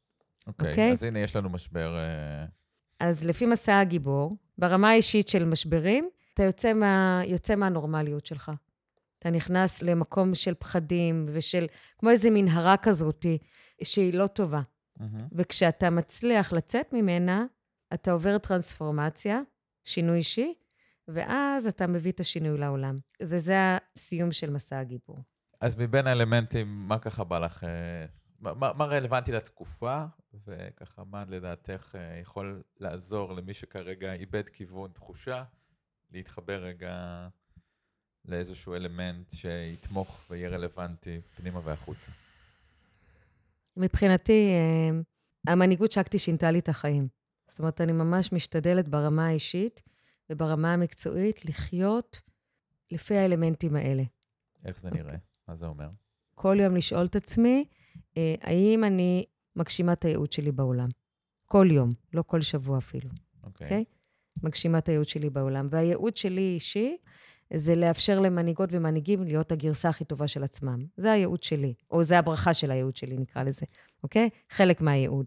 אוקיי, 0.47 0.69
אוקיי? 0.69 0.91
אז 0.91 1.03
הנה, 1.03 1.19
יש 1.19 1.35
לנו 1.35 1.49
משבר... 1.49 1.95
אה, 1.95 2.45
אז 2.99 3.25
לפי 3.25 3.45
מסע 3.45 3.79
הגיבור, 3.79 4.37
ברמה 4.57 4.89
האישית 4.89 5.27
של 5.27 5.45
משברים, 5.45 6.09
אתה 6.33 6.43
יוצא, 6.43 6.73
מה, 6.73 7.21
יוצא 7.25 7.55
מהנורמליות 7.55 8.25
שלך. 8.25 8.51
אתה 9.19 9.29
נכנס 9.29 9.81
למקום 9.81 10.35
של 10.35 10.53
פחדים 10.53 11.25
ושל, 11.33 11.67
כמו 11.97 12.09
איזו 12.09 12.29
מנהרה 12.31 12.77
כזאתי, 12.77 13.37
שהיא 13.83 14.13
לא 14.13 14.27
טובה. 14.27 14.61
מהמם. 14.97 15.27
וכשאתה 15.31 15.89
מצליח 15.89 16.53
לצאת 16.53 16.93
ממנה, 16.93 17.45
אתה 17.93 18.11
עובר 18.11 18.37
טרנספורמציה, 18.37 19.41
שינוי 19.83 20.17
אישי, 20.17 20.53
ואז 21.07 21.67
אתה 21.67 21.87
מביא 21.87 22.11
את 22.11 22.19
השינוי 22.19 22.57
לעולם. 22.57 22.99
וזה 23.21 23.55
הסיום 23.95 24.31
של 24.31 24.49
מסע 24.49 24.79
הגיבור. 24.79 25.19
אז 25.63 25.75
מבין 25.77 26.07
האלמנטים, 26.07 26.67
מה 26.87 26.99
ככה 26.99 27.23
בא 27.23 27.39
לך... 27.39 27.63
אה, 27.63 28.05
מה- 28.39 28.73
מה 28.73 28.85
רלוונטי 28.85 29.31
לתקופה, 29.31 30.03
וככה, 30.47 31.03
מה 31.03 31.23
לדעתך 31.27 31.95
אה, 31.95 32.19
יכול 32.21 32.63
לעזור 32.79 33.33
למי 33.33 33.53
שכרגע 33.53 34.13
איבד 34.13 34.49
כיוון, 34.49 34.91
תחושה, 34.93 35.43
להתחבר 36.11 36.63
רגע 36.63 37.27
לאיזשהו 38.25 38.75
אלמנט 38.75 39.31
שיתמוך 39.33 40.25
ויהיה 40.29 40.49
רלוונטי 40.49 41.21
פנימה 41.35 41.59
והחוצה. 41.63 42.11
מבחינתי, 43.77 44.51
אה, 44.53 44.99
המנהיגות 45.53 45.91
שקטי 45.91 46.19
שינתה 46.19 46.51
לי 46.51 46.59
את 46.59 46.69
החיים. 46.69 47.07
זאת 47.47 47.59
אומרת, 47.59 47.81
אני 47.81 47.91
ממש 47.91 48.33
משתדלת 48.33 48.87
ברמה 48.87 49.27
האישית 49.27 49.83
וברמה 50.29 50.73
המקצועית 50.73 51.45
לחיות 51.45 52.21
לפי 52.91 53.17
האלמנטים 53.17 53.75
האלה. 53.75 54.03
איך 54.65 54.79
זה 54.79 54.91
נראה? 54.91 55.15
מה 55.47 55.55
זה 55.55 55.65
אומר? 55.65 55.89
כל 56.35 56.57
יום 56.59 56.75
לשאול 56.75 57.05
את 57.05 57.15
עצמי, 57.15 57.65
אה, 58.17 58.35
האם 58.41 58.83
אני 58.83 59.25
מגשימה 59.55 59.93
את 59.93 60.05
הייעוד 60.05 60.31
שלי 60.31 60.51
בעולם? 60.51 60.87
כל 61.45 61.67
יום, 61.71 61.89
לא 62.13 62.21
כל 62.27 62.41
שבוע 62.41 62.77
אפילו, 62.77 63.09
אוקיי. 63.43 63.65
אוקיי? 63.67 63.83
מגשימה 64.43 64.77
את 64.77 64.89
הייעוד 64.89 65.07
שלי 65.07 65.29
בעולם. 65.29 65.67
והייעוד 65.71 66.17
שלי 66.17 66.41
אישי 66.41 66.97
זה 67.53 67.75
לאפשר 67.75 68.19
למנהיגות 68.19 68.69
ומנהיגים 68.71 69.23
להיות 69.23 69.51
הגרסה 69.51 69.89
הכי 69.89 70.05
טובה 70.05 70.27
של 70.27 70.43
עצמם. 70.43 70.85
זה 70.97 71.11
הייעוד 71.11 71.43
שלי, 71.43 71.73
או 71.91 72.03
זה 72.03 72.19
הברכה 72.19 72.53
של 72.53 72.71
הייעוד 72.71 72.95
שלי, 72.95 73.17
נקרא 73.17 73.43
לזה, 73.43 73.65
אוקיי? 74.03 74.29
חלק 74.49 74.81
מהייעוד. 74.81 75.25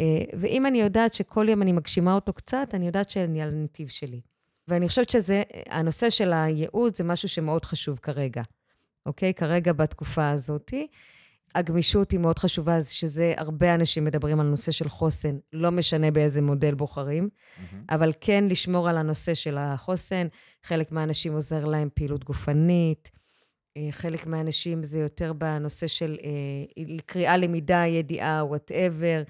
אה, 0.00 0.04
ואם 0.40 0.66
אני 0.66 0.80
יודעת 0.80 1.14
שכל 1.14 1.46
יום 1.48 1.62
אני 1.62 1.72
מגשימה 1.72 2.14
אותו 2.14 2.32
קצת, 2.32 2.68
אני 2.74 2.86
יודעת 2.86 3.10
שאני 3.10 3.42
על 3.42 3.48
הנתיב 3.48 3.88
שלי. 3.88 4.20
ואני 4.68 4.88
חושבת 4.88 5.10
שזה, 5.10 5.42
הנושא 5.68 6.10
של 6.10 6.32
הייעוד 6.32 6.96
זה 6.96 7.04
משהו 7.04 7.28
שמאוד 7.28 7.64
חשוב 7.64 7.98
כרגע, 7.98 8.42
אוקיי? 9.06 9.34
כרגע 9.34 9.72
בתקופה 9.72 10.30
הזאתי. 10.30 10.86
הגמישות 11.54 12.10
היא 12.10 12.20
מאוד 12.20 12.38
חשובה, 12.38 12.82
שזה, 12.82 13.34
הרבה 13.36 13.74
אנשים 13.74 14.04
מדברים 14.04 14.40
על 14.40 14.46
נושא 14.46 14.72
של 14.72 14.88
חוסן, 14.88 15.36
לא 15.52 15.70
משנה 15.70 16.10
באיזה 16.10 16.42
מודל 16.42 16.74
בוחרים, 16.74 17.28
מהמם. 17.72 17.84
אבל 17.90 18.12
כן 18.20 18.44
לשמור 18.48 18.88
על 18.88 18.98
הנושא 18.98 19.34
של 19.34 19.58
החוסן. 19.58 20.26
חלק 20.62 20.92
מהאנשים 20.92 21.32
עוזר 21.32 21.64
להם 21.64 21.88
פעילות 21.94 22.24
גופנית, 22.24 23.10
אה, 23.76 23.88
חלק 23.90 24.26
מהאנשים 24.26 24.82
זה 24.82 24.98
יותר 24.98 25.32
בנושא 25.32 25.86
של 25.86 26.16
אה, 26.24 26.84
קריאה, 27.06 27.36
למידה, 27.36 27.86
ידיעה, 27.86 28.44
וואטאבר. 28.44 29.22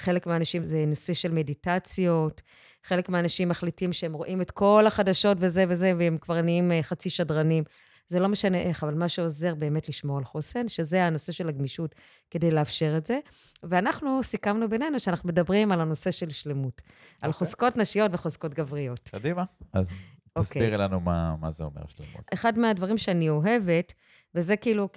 חלק 0.00 0.26
מהאנשים 0.26 0.62
זה 0.62 0.84
נושא 0.86 1.14
של 1.14 1.32
מדיטציות. 1.32 2.42
חלק 2.84 3.08
מהאנשים 3.08 3.48
מחליטים 3.48 3.92
שהם 3.92 4.12
רואים 4.12 4.40
את 4.40 4.50
כל 4.50 4.84
החדשות 4.86 5.36
וזה 5.40 5.64
וזה, 5.68 5.92
והם 5.98 6.18
כבר 6.18 6.42
נהיים 6.42 6.72
אה, 6.72 6.82
חצי 6.82 7.10
שדרנים. 7.10 7.64
זה 8.06 8.20
לא 8.20 8.28
משנה 8.28 8.58
איך, 8.58 8.84
אבל 8.84 8.94
מה 8.94 9.08
שעוזר 9.08 9.54
באמת 9.54 9.88
לשמור 9.88 10.18
על 10.18 10.24
חוסן, 10.24 10.68
שזה 10.68 11.04
הנושא 11.04 11.32
של 11.32 11.48
הגמישות, 11.48 11.94
כדי 12.30 12.50
לאפשר 12.50 12.94
את 12.96 13.06
זה. 13.06 13.18
ואנחנו 13.62 14.22
סיכמנו 14.22 14.68
בינינו 14.68 15.00
שאנחנו 15.00 15.28
מדברים 15.28 15.72
על 15.72 15.80
הנושא 15.80 16.10
של 16.10 16.30
שלמות. 16.30 16.82
על 17.20 17.30
אוקיי. 17.30 17.38
חוזקות 17.38 17.76
נשיות 17.76 18.10
וחוזקות 18.14 18.54
גבריות. 18.54 19.08
קדימה. 19.12 19.44
אז 19.72 19.90
אוקיי. 20.36 20.62
תסבירי 20.62 20.76
לנו 20.76 21.00
מה 21.00 21.36
מה 21.40 21.50
זה 21.50 21.64
אומר 21.64 21.82
שלמות. 21.86 22.24
אחד 22.32 22.58
מהדברים 22.58 22.98
שאני 22.98 23.28
אוהבת, 23.28 23.92
וזה 24.34 24.56
כאילו 24.56 24.88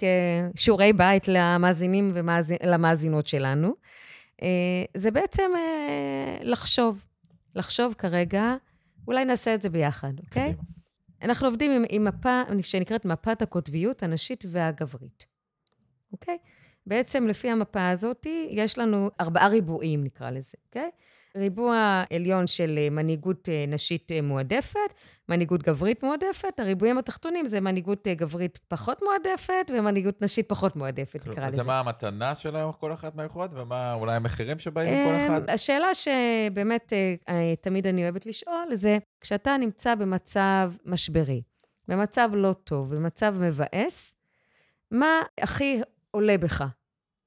כשיעורי 0.54 0.92
בית 0.92 1.28
למאזינים 1.28 2.12
ולמאזינות 2.14 3.26
שלנו, 3.26 3.74
אה, 4.42 4.48
זה 4.96 5.10
בעצם 5.10 5.50
אה, 5.56 6.38
לחשוב. 6.42 7.04
לחשוב 7.54 7.94
כרגע, 7.98 8.54
אולי 9.06 9.24
נעשה 9.24 9.54
את 9.54 9.62
זה 9.62 9.70
ביחד, 9.70 10.12
אוקיי? 10.18 10.52
קדימה. 10.52 10.77
אנחנו 11.22 11.46
עובדים 11.46 11.70
עם, 11.70 11.84
עם 11.88 12.04
מפה 12.04 12.42
שנקראת 12.60 13.04
מפת 13.04 13.42
הקוטביות 13.42 14.02
הנשית 14.02 14.44
והגברית, 14.48 15.26
אוקיי? 16.12 16.38
בעצם 16.86 17.26
לפי 17.28 17.50
המפה 17.50 17.88
הזאת, 17.88 18.26
יש 18.50 18.78
לנו 18.78 19.10
ארבעה 19.20 19.48
ריבועים, 19.48 20.04
נקרא 20.04 20.30
לזה, 20.30 20.58
אוקיי? 20.66 20.90
ריבוע 21.38 22.04
עליון 22.12 22.46
של 22.46 22.78
אה, 22.78 22.90
מנהיגות 22.90 23.48
אה, 23.48 23.64
נשית 23.68 24.12
אה, 24.12 24.22
מועדפת, 24.22 24.94
מנהיגות 25.28 25.62
גברית 25.62 26.02
מועדפת, 26.02 26.60
הריבועים 26.60 26.98
התחתונים 26.98 27.46
זה 27.46 27.60
מנהיגות 27.60 28.08
גברית 28.08 28.58
פחות 28.68 29.02
מועדפת 29.02 29.70
ומנהיגות 29.74 30.22
נשית 30.22 30.48
פחות 30.48 30.76
מועדפת, 30.76 31.26
נקרא 31.26 31.46
אז 31.46 31.52
לזה. 31.52 31.62
זה 31.62 31.68
מה 31.68 31.80
המתנה 31.80 32.34
של 32.34 32.56
כל 32.80 32.92
אחת 32.92 33.14
מהיכולות, 33.14 33.50
ומה 33.54 33.94
אולי 33.94 34.16
המחירים 34.16 34.58
שבאים 34.58 35.04
מכל 35.04 35.26
אחד? 35.26 35.50
השאלה 35.50 35.88
שבאמת 35.94 36.92
תמיד 37.60 37.86
אני 37.86 38.02
אוהבת 38.02 38.26
לשאול, 38.26 38.74
זה 38.74 38.98
כשאתה 39.20 39.56
נמצא 39.56 39.94
במצב 39.94 40.72
משברי, 40.84 41.42
במצב 41.88 42.30
לא 42.32 42.52
טוב, 42.52 42.94
במצב 42.94 43.34
מבאס, 43.40 44.14
מה 44.90 45.22
הכי 45.40 45.80
עולה 46.10 46.38
בך, 46.38 46.64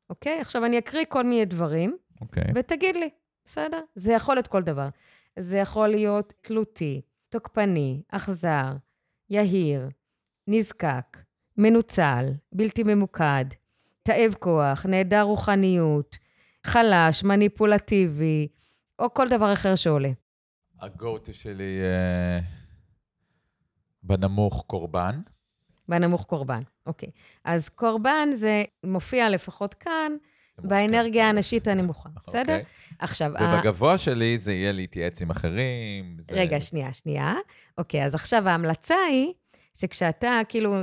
אוקיי? 0.09 0.39
עכשיו, 0.39 0.65
אני 0.65 0.77
אקריא 0.77 1.05
כל 1.09 1.23
מיני 1.23 1.45
דברים, 1.45 1.97
אוקיי. 2.21 2.43
ותגיד 2.55 2.95
לי, 2.95 3.09
בסדר? 3.51 3.81
זה 3.95 4.13
יכול 4.13 4.35
להיות 4.35 4.47
כל 4.47 4.63
דבר. 4.63 4.89
זה 5.39 5.57
יכול 5.57 5.87
להיות 5.87 6.33
תלותי, 6.41 7.01
תוקפני, 7.29 8.01
אכזר, 8.09 8.73
יהיר, 9.29 9.89
נזקק, 10.47 11.17
מנוצל, 11.57 12.25
בלתי 12.51 12.83
ממוקד, 12.83 13.45
תאב 14.03 14.35
כוח, 14.39 14.85
נעדר 14.85 15.21
רוחניות, 15.21 16.17
חלש, 16.63 17.23
מניפולטיבי, 17.23 18.47
או 18.99 19.13
כל 19.13 19.29
דבר 19.29 19.53
אחר 19.53 19.75
שעולה. 19.75 20.11
ה-go-to 20.79 21.33
שלי 21.33 21.79
אה, 21.81 22.39
בנמוך 24.03 24.63
קורבן. 24.67 25.21
בנמוך 25.87 26.25
קורבן, 26.25 26.61
אוקיי. 26.85 27.09
אז 27.43 27.69
קורבן 27.69 28.29
זה 28.33 28.63
מופיע 28.83 29.29
לפחות 29.29 29.73
כאן, 29.73 30.11
באנרגיה 30.63 31.23
מורכב. 31.23 31.35
הנשית 31.35 31.67
הנמוכה, 31.67 32.09
בסדר? 32.27 32.39
אוקיי. 32.41 32.61
עכשיו, 32.99 33.31
ה- 33.37 33.55
ובגבוה 33.59 33.97
שלי 33.97 34.37
זה 34.37 34.53
יהיה 34.53 34.71
להתייעץ 34.71 35.21
עם 35.21 35.29
אחרים. 35.29 36.15
זה- 36.19 36.35
רגע, 36.35 36.59
שנייה, 36.59 36.93
שנייה. 36.93 37.33
אוקיי, 37.77 38.05
אז 38.05 38.15
עכשיו 38.15 38.49
ההמלצה 38.49 38.95
היא 39.09 39.33
שכשאתה, 39.77 40.39
כאילו, 40.49 40.75
אה, 40.75 40.81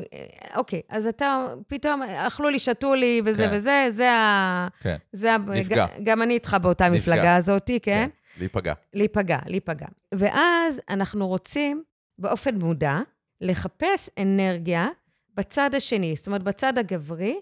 אוקיי, 0.56 0.80
אז 0.88 1.06
אתה 1.06 1.46
פתאום, 1.66 2.02
אכלו 2.02 2.48
לי, 2.48 2.58
שתו 2.58 2.94
לי, 2.94 3.22
וזה 3.24 3.44
כן. 3.44 3.50
וזה, 3.54 3.86
זה 3.90 4.10
ה... 4.12 4.68
כן, 4.80 4.96
זה 5.12 5.34
ה... 5.34 5.38
נפגע. 5.38 5.86
גם 6.04 6.22
אני 6.22 6.34
איתך 6.34 6.56
באותה 6.62 6.88
נפגע. 6.88 6.98
מפלגה 7.14 7.36
הזאת, 7.36 7.66
כן? 7.66 7.80
כן, 7.82 8.08
להיפגע. 8.38 8.72
להיפגע, 8.94 9.38
להיפגע. 9.46 9.86
ואז 10.14 10.80
אנחנו 10.90 11.28
רוצים, 11.28 11.82
באופן 12.18 12.54
מודע, 12.54 12.98
לחפש 13.40 14.10
אנרגיה 14.18 14.88
בצד 15.34 15.70
השני, 15.74 16.16
זאת 16.16 16.26
אומרת, 16.26 16.42
בצד 16.42 16.78
הגברי, 16.78 17.40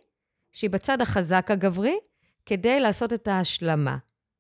שהיא 0.53 0.71
בצד 0.71 1.01
החזק 1.01 1.47
הגברי, 1.51 1.97
כדי 2.47 2.81
לעשות 2.81 3.13
את 3.13 3.29
ההשלמה. 3.29 3.97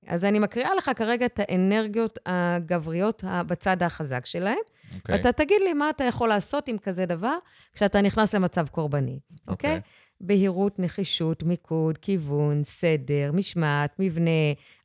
אז 0.07 0.25
אני 0.25 0.39
מקריאה 0.39 0.75
לך 0.75 0.91
כרגע 0.97 1.27
את 1.27 1.41
האנרגיות 1.43 2.19
הגבריות 2.27 3.25
בצד 3.47 3.83
החזק 3.83 4.27
שלהם, 4.27 4.59
אוקיי. 4.97 5.15
ואתה 5.15 5.33
תגיד 5.33 5.61
לי 5.61 5.73
מה 5.73 5.91
אתה 5.91 6.05
יכול 6.05 6.29
לעשות 6.29 6.69
עם 6.69 6.79
כזה 6.79 7.07
דבר 7.07 7.39
כשאתה 7.73 8.01
נכנס 8.01 8.35
למצב 8.35 8.69
קורבני, 8.69 9.19
אוקיי? 9.49 9.81
בהירות, 10.21 10.79
נחישות, 10.79 11.43
מיקוד, 11.43 11.99
כיוון, 11.99 12.65
סדר, 12.65 13.31
משמעת, 13.33 13.95
מבנה, 13.99 14.31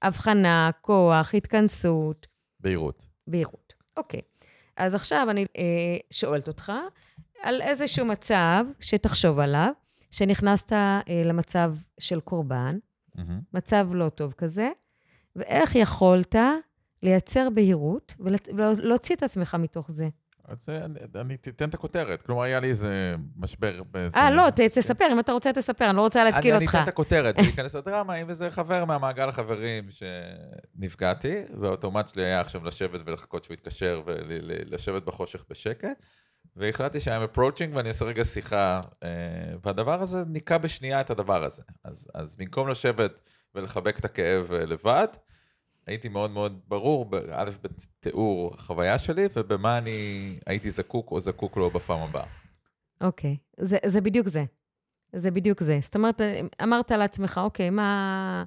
הבחנה, 0.02 0.70
כוח, 0.82 1.36
התכנסות, 1.36 2.28
בהירות. 2.60 3.04
בהירות. 3.28 3.74
אוקיי. 3.98 4.22
אז 4.78 4.96
עכשיו 4.96 5.28
אני 5.30 5.46
אה, 5.58 5.64
שואלת 6.12 6.48
אותך 6.48 6.72
על 7.42 7.62
איזשהו 7.62 8.06
מצב 8.06 8.66
שתחשוב 8.80 9.40
עליו, 9.40 9.72
שנכנסת 10.12 10.74
אה, 10.74 11.02
למצב 11.26 11.76
של 12.00 12.20
קורבן, 12.20 12.78
מהמם. 13.16 13.40
מצב 13.54 13.88
לא 13.94 14.10
טוב 14.10 14.34
כזה, 14.38 14.70
ואיך 15.36 15.76
יכולת 15.76 16.36
לייצר 17.04 17.48
בהירות 17.50 18.16
ולהוציא 18.56 19.16
את 19.16 19.24
עצמך 19.24 19.56
מתוך 19.60 19.92
זה. 19.92 20.10
אז 20.48 20.70
אה, 20.70 20.86
אני- 20.86 21.00
אני 21.22 21.38
תיתן 21.38 21.70
את 21.70 21.74
הכותרת. 21.74 22.22
כלומר, 22.22 22.44
היה 22.44 22.60
לי 22.60 22.70
איזה 22.70 23.16
משבר 23.36 23.84
באיזה... 23.92 24.18
אה, 24.18 24.32
לא, 24.32 24.50
ת- 24.50 24.60
תספר, 24.62 25.06
אם 25.12 25.20
אתה 25.20 25.32
רוצה, 25.32 25.54
תספר, 25.54 25.90
אני 25.90 25.98
לא 25.98 26.02
רוצה 26.02 26.24
להתקיל 26.24 26.54
אותך. 26.56 26.64
אני 26.76 26.82
אתן 26.82 26.84
את 26.84 26.88
הכותרת, 26.88 27.36
ולהיכנס 27.40 27.76
לדרמה, 27.76 28.14
עם 28.14 28.30
איזה 28.30 28.52
חבר 28.52 28.86
מהמעגל 28.86 29.30
החברים 29.30 29.84
שנפגעתי, 29.90 31.34
והאוטומט 31.62 32.08
שלי 32.08 32.24
היה 32.26 32.40
עכשיו 32.42 32.66
לשבת 32.66 33.02
ולחכות 33.06 33.44
שהוא 33.44 33.54
יתקשר 33.54 34.02
ולשבת 34.06 35.04
בחושך 35.06 35.46
בשקט. 35.50 36.04
והחלטתי 36.56 37.00
ש-I'm 37.00 37.36
approaching 37.36 37.76
ואני 37.76 37.90
עושה 37.90 38.06
רגע 38.06 38.26
שיחה, 38.26 38.82
אה, 39.04 39.10
והדבר 39.64 40.02
הזה 40.02 40.24
ניקה 40.28 40.58
בשנייה 40.58 41.02
את 41.02 41.10
הדבר 41.10 41.44
הזה. 41.44 41.64
אז, 41.84 42.08
אז 42.14 42.36
במקום 42.36 42.68
לשבת 42.68 43.12
ולחבק 43.56 44.00
את 44.00 44.06
הכאב 44.06 44.52
אה, 44.52 44.66
לבד, 44.66 45.08
הייתי 45.88 46.10
מאוד 46.10 46.32
מאוד 46.32 46.60
ברור, 46.68 47.10
א', 47.32 47.50
בתיאור 47.64 48.54
החוויה 48.54 49.00
שלי, 49.00 49.28
ובמה 49.36 49.78
אני 49.78 50.40
הייתי 50.48 50.70
זקוק 50.70 51.12
או 51.12 51.20
זקוק 51.20 51.58
לו 51.58 51.70
בפעם 51.70 52.00
הבאה. 52.00 52.26
אוקיי, 53.02 53.38
זה, 53.58 53.78
זה 53.86 54.02
בדיוק 54.02 54.28
זה. 54.28 54.44
זה 55.16 55.32
בדיוק 55.32 55.64
זה. 55.64 55.80
זאת 55.82 55.96
אומרת, 55.96 56.22
אמרת 56.64 56.92
לעצמך, 56.92 57.40
אוקיי, 57.44 57.70
מה... 57.70 58.44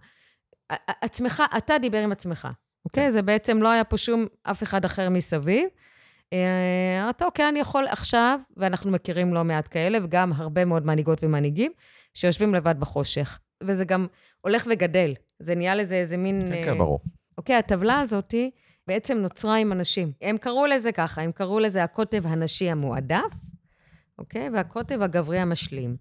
ע- 0.72 0.74
ע- 0.74 1.04
עצמך, 1.04 1.42
אתה 1.56 1.78
דיבר 1.78 1.98
עם 1.98 2.12
עצמך, 2.12 2.48
אוקיי? 2.84 3.04
כן. 3.04 3.10
זה 3.10 3.22
בעצם 3.22 3.62
לא 3.62 3.68
היה 3.68 3.84
פה 3.84 3.96
שום 3.96 4.26
אף 4.42 4.62
אחד 4.62 4.84
אחר 4.84 5.10
מסביב. 5.10 5.68
אה, 6.32 7.02
אמרת, 7.02 7.22
אוקיי, 7.22 7.48
אני 7.48 7.60
יכול 7.60 7.86
עכשיו, 7.88 8.40
ואנחנו 8.56 8.90
מכירים 8.90 9.34
לא 9.34 9.44
מעט 9.44 9.68
כאלה, 9.70 9.98
וגם 10.04 10.32
הרבה 10.32 10.64
מאוד 10.64 10.86
מנהיגות 10.86 11.24
ומנהיגים, 11.24 11.72
שיושבים 12.14 12.54
לבד 12.54 12.80
בחושך. 12.80 13.38
וזה 13.62 13.84
גם 13.84 14.06
הולך 14.40 14.66
וגדל. 14.70 15.14
זה 15.38 15.54
נהיה 15.54 15.74
לזה 15.74 15.96
איזה 15.96 16.16
מין... 16.16 16.48
כן, 16.48 16.58
אה, 16.58 16.64
כן, 16.64 16.78
ברור. 16.78 17.00
אוקיי, 17.38 17.56
הטבלה 17.56 18.00
הזאת 18.00 18.34
בעצם 18.86 19.18
נוצרה 19.18 19.56
עם 19.56 19.72
אנשים. 19.72 20.12
הם 20.22 20.38
קראו 20.38 20.66
לזה 20.66 20.92
ככה, 20.92 21.22
הם 21.22 21.32
קראו 21.32 21.58
לזה 21.58 21.84
הקוטב 21.84 22.26
הנשי 22.26 22.70
המועדף, 22.70 23.34
אוקיי? 24.18 24.48
והקוטב 24.48 25.02
הגברי 25.02 25.38
המשלים. 25.38 25.96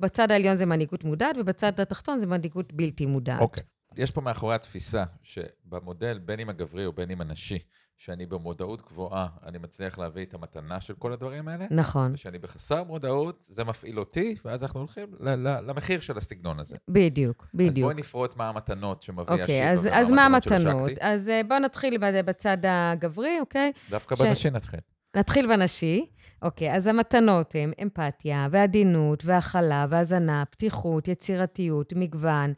בצד 0.00 0.30
העליון 0.30 0.56
זה 0.56 0.66
מנהיגות 0.66 1.04
מודעת, 1.04 1.36
ובצד 1.38 1.80
התחתון 1.80 2.18
זה 2.18 2.26
מנהיגות 2.26 2.72
בלתי 2.72 3.06
מודעת. 3.06 3.40
אוקיי. 3.40 3.62
יש 3.96 4.10
פה 4.10 4.20
מאחורי 4.20 4.54
התפיסה 4.54 5.04
שבמודל, 5.22 6.18
בין 6.18 6.40
אם 6.40 6.48
הגברי 6.48 6.86
או 6.86 6.92
בין 6.92 7.10
אם 7.10 7.20
הנשי, 7.20 7.58
שאני 7.98 8.26
במודעות 8.26 8.82
גבוהה, 8.82 9.26
אני 9.46 9.58
מצליח 9.58 9.98
להביא 9.98 10.24
את 10.24 10.34
המתנה 10.34 10.80
של 10.80 10.94
כל 10.94 11.12
הדברים 11.12 11.48
האלה, 11.48 11.66
נכון, 11.70 12.10
ושאני 12.14 12.38
בחסר 12.38 12.84
מודעות, 12.84 13.42
זה 13.48 13.64
מפעיל 13.64 13.98
אותי, 13.98 14.34
ואז 14.44 14.62
אנחנו 14.62 14.80
הולכים 14.80 15.14
ל- 15.20 15.28
ל- 15.48 15.60
למחיר 15.70 16.00
של 16.00 16.18
הסגנון 16.18 16.60
הזה. 16.60 16.76
בדיוק, 16.88 17.42
אז 17.42 17.48
בדיוק. 17.54 17.84
בואי 17.84 17.94
נפרוט 17.94 18.36
מה 18.36 18.48
המתנות 18.48 19.02
שמביא 19.02 19.22
השיטה 19.24 19.42
אוקיי, 19.42 19.72
אז, 19.72 19.88
אז 19.92 20.10
מה 20.10 20.26
המתנות. 20.26 20.90
אז 21.00 21.28
אה, 21.28 21.40
בואו 21.48 21.58
נתחיל 21.58 21.98
בצד 22.22 22.58
הגברי, 22.68 23.40
אוקיי? 23.40 23.72
דווקא 23.90 24.14
ש- 24.14 24.20
בנשי 24.22 24.50
נתחיל. 24.50 24.80
נתחיל 25.16 25.46
בנשי. 25.46 26.06
אוקיי, 26.42 26.74
אז 26.76 26.86
המתנות 26.86 27.54
הן 27.54 27.72
אמפתיה, 27.82 28.48
ועדינות, 28.50 29.22
והכלה, 29.24 29.86
והזנה, 29.90 30.44
פתיחות, 30.50 31.08
יצירתיות, 31.08 31.92
מגוון, 31.96 32.52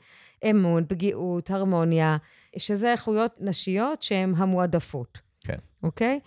אמון, 0.51 0.85
פגיעות, 0.89 1.51
הרמוניה, 1.51 2.17
שזה 2.59 2.93
איכויות 2.93 3.39
נשיות 3.41 4.03
שהן 4.03 4.35
המועדפות. 4.37 5.30
כן. 5.45 5.59
אוקיי? 5.83 6.21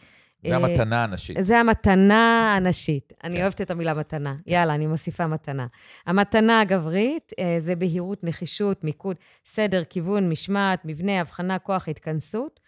זה 0.47 0.52
אה, 0.52 0.56
המתנה 0.56 1.04
הנשית. 1.04 1.38
זה 1.39 1.60
המתנה 1.60 2.54
הנשית. 2.56 3.13
אני 3.23 3.36
כן. 3.36 3.41
אוהבת 3.41 3.62
את 3.62 3.71
המילה 3.71 3.93
מתנה. 3.93 4.36
יאללה, 4.45 4.76
אני 4.76 4.88
מוסיפה 4.88 5.28
מתנה. 5.28 5.67
המתנה 6.06 6.62
הגברית 6.62 7.32
אה, 7.39 7.56
זה 7.60 7.76
בהירות, 7.76 8.23
נחישות, 8.23 8.84
מיקוד, 8.84 9.15
סדר, 9.45 9.84
כיוון, 9.84 10.30
משמעת, 10.30 10.82
מבנה, 10.86 11.21
הבחנה, 11.21 11.60
כוח, 11.60 11.89
התכנסות. 11.89 12.60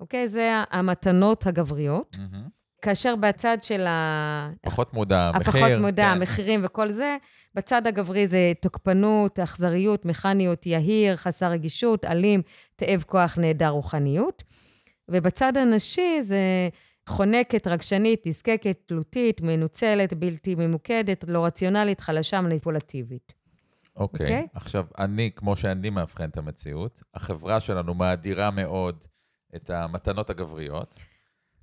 אוקיי? 0.00 0.28
זה 0.28 0.62
המתנות 0.70 1.46
הגבריות. 1.46 2.16
כאשר 2.82 3.16
בצד 3.16 3.58
של 3.62 3.86
ה... 3.86 4.50
פחות 4.62 4.94
מודע, 4.94 5.30
מחיר. 5.34 5.64
הפחות 5.64 5.80
מודע, 5.80 6.02
כן. 6.02 6.08
המחירים 6.10 6.60
וכל 6.64 6.90
זה, 6.90 7.16
בצד 7.54 7.86
הגברי 7.86 8.26
זה 8.26 8.52
תוקפנות, 8.60 9.38
אכזריות, 9.38 10.04
מכניות, 10.04 10.66
יהיר, 10.66 11.16
חסר 11.16 11.50
רגישות, 11.50 12.04
אלים, 12.04 12.42
תאב 12.76 13.04
כוח, 13.06 13.38
נעדר 13.38 13.68
רוחניות. 13.68 14.42
ובצד 15.08 15.56
הנשי 15.56 16.22
זה 16.22 16.68
חונקת, 17.08 17.66
רגשנית, 17.66 18.26
נזקקת, 18.26 18.78
תלותית, 18.86 19.40
מנוצלת, 19.40 20.14
בלתי 20.14 20.54
ממוקדת, 20.54 21.24
לא 21.28 21.44
רציונלית, 21.44 22.00
חלשה, 22.00 22.40
מניפולטיבית. 22.40 23.34
אוקיי. 23.96 24.26
אוקיי? 24.26 24.46
עכשיו, 24.54 24.86
אני, 24.98 25.30
כמו 25.36 25.56
שאני 25.56 25.90
מאבחן 25.90 26.28
את 26.28 26.36
המציאות, 26.36 27.02
החברה 27.14 27.60
שלנו 27.60 27.94
מאדירה 27.94 28.50
מאוד 28.50 29.04
את 29.56 29.70
המתנות 29.70 30.30
הגבריות, 30.30 30.94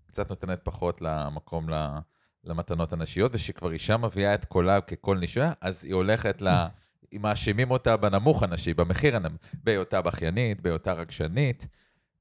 קצת 0.07 0.29
נותנת 0.29 0.59
פחות 0.63 1.01
למקום 1.01 1.69
ל- 1.69 1.97
למתנות 2.43 2.93
הנשיות, 2.93 3.35
ושכבר 3.35 3.71
אישה 3.71 3.97
מביאה 3.97 4.35
את 4.35 4.45
קולה 4.45 4.81
כקול 4.81 5.19
נשה, 5.19 5.51
אז 5.61 5.85
היא 5.85 5.93
הולכת 5.93 6.41
ל... 6.41 6.47
מאשימים 7.19 7.71
אותה 7.71 7.97
בנמוך 7.97 8.43
הנשי, 8.43 8.73
במחיר 8.73 9.15
הנמוך, 9.15 9.41
בהיותה 9.63 10.01
בכיינית, 10.01 10.61
בהיותה 10.61 10.93
רגשנית, 10.93 11.67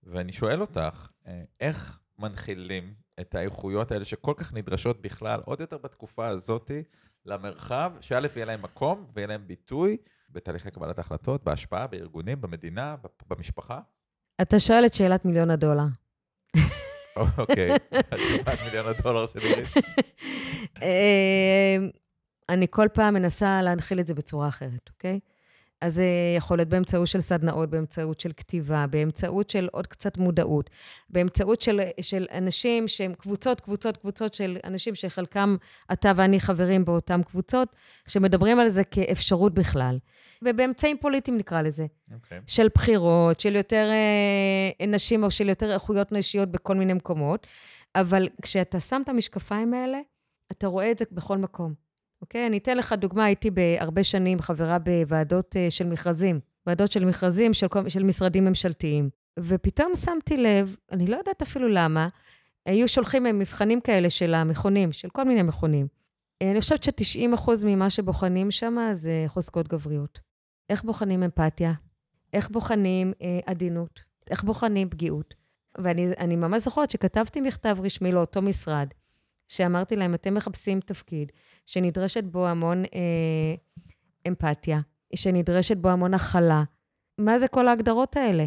ואני 0.06 0.32
שואל 0.32 0.60
אותך, 0.60 1.08
אה, 1.26 1.42
איך 1.60 2.00
מנחילים 2.18 2.94
את 3.20 3.34
האיכויות 3.34 3.92
האלה 3.92 4.04
שכל 4.04 4.34
כך 4.36 4.52
נדרשות 4.52 5.02
בכלל, 5.02 5.40
עוד 5.44 5.60
יותר 5.60 5.78
בתקופה 5.78 6.28
הזאתי, 6.28 6.82
למרחב, 7.26 7.92
שא' 8.00 8.20
יהיה 8.36 8.46
להם 8.46 8.62
מקום 8.62 9.06
ויהיה 9.14 9.26
להם 9.26 9.46
ביטוי 9.46 9.96
בתהליכי 10.30 10.70
קבלת 10.70 10.98
החלטות, 10.98 11.44
בהשפעה, 11.44 11.86
בארגונים, 11.86 12.40
במדינה, 12.40 12.96
במשפחה? 13.28 13.80
אתה 14.42 14.60
שואל 14.60 14.86
את 14.86 14.94
שאלת 14.94 15.24
מיליון 15.24 15.50
הדולר. 15.50 15.86
אוקיי, 17.38 17.70
התשובת 18.12 18.58
מיליון 18.66 18.86
הדולר 18.86 19.26
של 19.26 19.38
איריס. 19.38 19.74
אה, 20.82 21.76
אני 22.48 22.66
כל 22.70 22.88
פעם 22.92 23.14
מנסה 23.14 23.62
להנחיל 23.62 24.00
את 24.00 24.06
זה 24.06 24.14
בצורה 24.14 24.48
אחרת, 24.48 24.90
אוקיי? 24.90 25.20
אז 25.84 25.94
זה 25.94 26.06
יכול 26.36 26.58
להיות 26.58 26.68
באמצעות 26.68 27.06
של 27.06 27.20
סדנאות, 27.20 27.70
באמצעות 27.70 28.20
של 28.20 28.32
כתיבה, 28.36 28.86
באמצעות 28.90 29.50
של 29.50 29.68
עוד 29.72 29.86
קצת 29.86 30.18
מודעות, 30.18 30.70
באמצעות 31.10 31.60
של, 31.60 31.80
של 32.00 32.26
אנשים 32.32 32.88
שהם 32.88 33.14
קבוצות, 33.14 33.60
קבוצות, 33.60 33.96
קבוצות 33.96 34.34
של 34.34 34.56
אנשים 34.64 34.94
שחלקם 34.94 35.56
אתה 35.92 36.12
ואני 36.16 36.40
חברים 36.40 36.84
באותן 36.84 37.22
קבוצות, 37.22 37.68
שמדברים 38.08 38.60
על 38.60 38.68
זה 38.68 38.84
כאפשרות 38.84 39.54
בכלל. 39.54 39.98
ובאמצעים 40.44 40.96
פוליטיים 41.00 41.36
נקרא 41.36 41.62
לזה. 41.62 41.86
אוקיי. 42.14 42.40
של 42.46 42.68
בחירות, 42.74 43.40
של 43.40 43.56
יותר 43.56 43.90
אה, 43.90 44.86
נשים 44.86 45.24
או 45.24 45.30
של 45.30 45.48
יותר 45.48 45.72
איכויות 45.72 46.12
נשיות 46.12 46.48
בכל 46.50 46.74
מיני 46.74 46.92
מקומות, 46.92 47.46
אבל 47.94 48.28
כשאתה 48.42 48.80
שם 48.80 49.00
את 49.04 49.08
המשקפיים 49.08 49.74
האלה, 49.74 49.98
אתה 50.52 50.66
רואה 50.66 50.90
את 50.90 50.98
זה 50.98 51.04
בכל 51.12 51.38
מקום, 51.38 51.74
אוקיי? 52.24 52.46
אני 52.46 52.58
אתן 52.58 52.76
לך 52.76 52.92
דוגמה, 52.92 53.24
הייתי 53.24 53.50
בהרבה 53.50 54.04
שנים 54.04 54.38
חברה 54.38 54.78
בוועדות 54.78 55.56
אה, 55.56 55.70
של 55.70 55.86
מכרזים, 55.86 56.40
ועדות 56.66 56.92
של 56.92 57.04
מכרזים 57.04 57.54
של, 57.54 57.66
של 57.88 58.02
משרדים 58.02 58.44
ממשלתיים, 58.44 59.10
ופתאום 59.38 59.94
שמתי 59.94 60.36
לב, 60.36 60.76
אני 60.92 61.06
לא 61.06 61.16
יודעת 61.16 61.42
אפילו 61.42 61.68
למה, 61.68 62.08
היו 62.66 62.88
שולחים 62.88 63.24
מבחנים 63.38 63.80
כאלה 63.80 64.10
של 64.10 64.34
המכונים, 64.34 64.92
של 64.92 65.08
כל 65.08 65.24
מיני 65.24 65.42
מכונים. 65.42 65.86
אה, 66.42 66.50
אני 66.50 66.60
חושבת 66.60 66.82
ש-90% 66.82 67.50
ממה 67.66 67.90
שבוחנים 67.90 68.50
שם 68.50 68.76
זה 68.92 69.24
חוזקות 69.26 69.68
גבריות. 69.68 70.20
איך 70.70 70.84
בוחנים 70.84 71.22
אמפתיה? 71.22 71.72
איך 72.32 72.50
בוחנים 72.50 73.12
אה, 73.22 73.38
עדינות? 73.46 74.00
איך 74.30 74.44
בוחנים 74.44 74.90
פגיעות? 74.90 75.34
ואני 75.78 76.12
אני 76.18 76.36
ממש 76.36 76.62
זוכרת 76.62 76.90
שכתבתי 76.90 77.40
מכתב 77.40 77.76
רשמי 77.82 78.12
לאותו 78.12 78.42
משרד, 78.42 78.88
שאמרתי 79.48 79.96
להם, 79.96 80.14
אתם 80.14 80.34
מחפשים 80.34 80.80
תפקיד 80.80 81.32
שנדרשת 81.66 82.24
בו 82.24 82.46
המון 82.46 82.84
אה, 82.84 83.54
אמפתיה, 84.28 84.80
שנדרשת 85.14 85.76
בו 85.76 85.88
המון 85.88 86.14
הכלה. 86.14 86.62
מה 87.18 87.38
זה 87.38 87.48
כל 87.48 87.68
ההגדרות 87.68 88.16
האלה? 88.16 88.46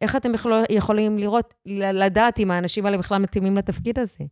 איך 0.00 0.16
אתם 0.16 0.34
יכול, 0.34 0.52
יכולים 0.70 1.18
לראות, 1.18 1.54
לדעת 1.92 2.40
אם 2.40 2.50
האנשים 2.50 2.86
האלה 2.86 2.98
בכלל 2.98 3.22
מתאימים 3.22 3.56
לתפקיד 3.56 3.98
הזה? 3.98 4.24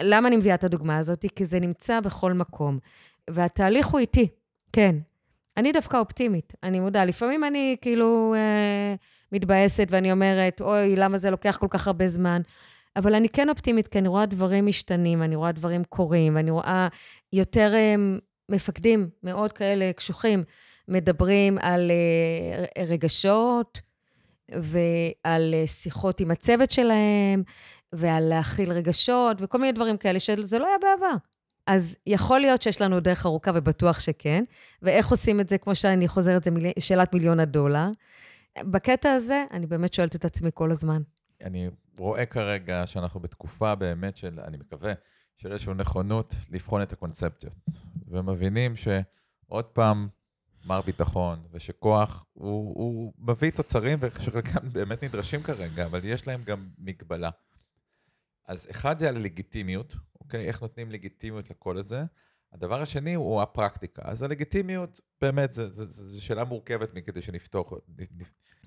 למה 0.00 0.28
אני 0.28 0.36
מביאה 0.36 0.54
את 0.54 0.64
הדוגמה 0.64 0.98
הזאת? 0.98 1.24
כי 1.36 1.44
זה 1.44 1.60
נמצא 1.60 2.00
בכל 2.00 2.32
מקום. 2.32 2.78
והתהליך 3.30 3.86
הוא 3.86 4.00
איטי, 4.00 4.28
כן. 4.72 4.96
אני 5.56 5.72
דווקא 5.72 5.96
אופטימית, 5.96 6.52
אני 6.62 6.80
מודה. 6.80 7.04
לפעמים 7.04 7.44
אני 7.44 7.76
כאילו 7.80 8.34
אה, 8.36 8.94
מתבאסת 9.32 9.86
ואני 9.90 10.12
אומרת, 10.12 10.60
אוי, 10.60 10.96
למה 10.96 11.18
זה 11.18 11.30
לוקח 11.30 11.56
כל 11.60 11.66
כך 11.70 11.86
הרבה 11.86 12.08
זמן? 12.08 12.42
אבל 12.96 13.14
אני 13.14 13.28
כן 13.28 13.48
אופטימית, 13.48 13.88
כי 13.88 13.98
אני 13.98 14.08
רואה 14.08 14.26
דברים 14.26 14.66
משתנים, 14.66 15.22
אני 15.22 15.36
רואה 15.36 15.52
דברים 15.52 15.84
קורים, 15.84 16.36
ואני 16.36 16.50
רואה 16.50 16.88
יותר 17.32 17.74
אה, 17.74 17.94
מפקדים 18.48 19.08
מאוד 19.22 19.52
כאלה 19.52 19.92
קשוחים, 19.92 20.44
מדברים 20.88 21.58
על 21.60 21.90
אה, 21.90 22.84
רגשות 22.84 23.80
ועל 24.52 25.54
אה, 25.54 25.66
שיחות 25.66 26.20
עם 26.20 26.30
הצוות 26.30 26.70
שלהם, 26.70 27.42
ועל 27.92 28.24
להכיל 28.24 28.72
רגשות, 28.72 29.36
וכל 29.40 29.58
מיני 29.58 29.72
דברים 29.72 29.96
כאלה 29.96 30.18
שזה 30.18 30.58
לא 30.58 30.66
היה 30.66 30.76
בעבר. 30.82 31.16
אז 31.66 31.96
יכול 32.06 32.40
להיות 32.40 32.62
שיש 32.62 32.80
לנו 32.80 33.00
דרך 33.00 33.26
ארוכה, 33.26 33.50
ובטוח 33.54 34.00
שכן. 34.00 34.44
ואיך 34.82 35.08
עושים 35.08 35.40
את 35.40 35.48
זה, 35.48 35.58
כמו 35.58 35.74
שאני 35.74 36.08
חוזרת, 36.08 36.44
זה 36.44 36.50
מיל... 36.50 36.72
שאלת 36.78 37.14
מיליון 37.14 37.40
הדולר. 37.40 37.88
בקטע 38.58 39.12
הזה, 39.12 39.44
אני 39.50 39.66
באמת 39.66 39.94
שואלת 39.94 40.16
את 40.16 40.24
עצמי 40.24 40.50
כל 40.54 40.70
הזמן. 40.70 41.02
אני 41.44 41.68
רואה 41.98 42.26
כרגע 42.26 42.86
שאנחנו 42.86 43.20
בתקופה 43.20 43.74
באמת 43.74 44.16
של, 44.16 44.40
אני 44.40 44.56
מקווה, 44.56 44.92
של 45.36 45.52
איזושהי 45.52 45.74
נכונות 45.74 46.34
לבחון 46.50 46.82
את 46.82 46.92
הקונספציות. 46.92 47.54
ומבינים 48.06 48.72
שעוד 48.76 49.64
פעם, 49.64 50.08
מר 50.64 50.80
ביטחון, 50.80 51.42
ושכוח 51.52 52.24
הוא, 52.32 52.74
הוא 52.74 53.12
מביא 53.18 53.50
תוצרים 53.50 53.98
ושחלקם 54.00 54.68
באמת 54.72 55.04
נדרשים 55.04 55.42
כרגע, 55.42 55.86
אבל 55.86 56.00
יש 56.04 56.26
להם 56.26 56.42
גם 56.44 56.68
מגבלה. 56.78 57.30
אז 58.46 58.68
אחד 58.70 58.98
זה 58.98 59.08
הלגיטימיות, 59.08 59.96
אוקיי? 60.20 60.46
איך 60.46 60.62
נותנים 60.62 60.90
לגיטימיות 60.90 61.50
לקול 61.50 61.78
הזה. 61.78 62.04
הדבר 62.52 62.82
השני 62.82 63.14
הוא 63.14 63.42
הפרקטיקה. 63.42 64.02
אז 64.04 64.22
הלגיטימיות, 64.22 65.00
באמת, 65.20 65.52
זו 65.52 66.24
שאלה 66.24 66.44
מורכבת 66.44 66.94
מכדי 66.94 67.22
שנפתור, 67.22 67.78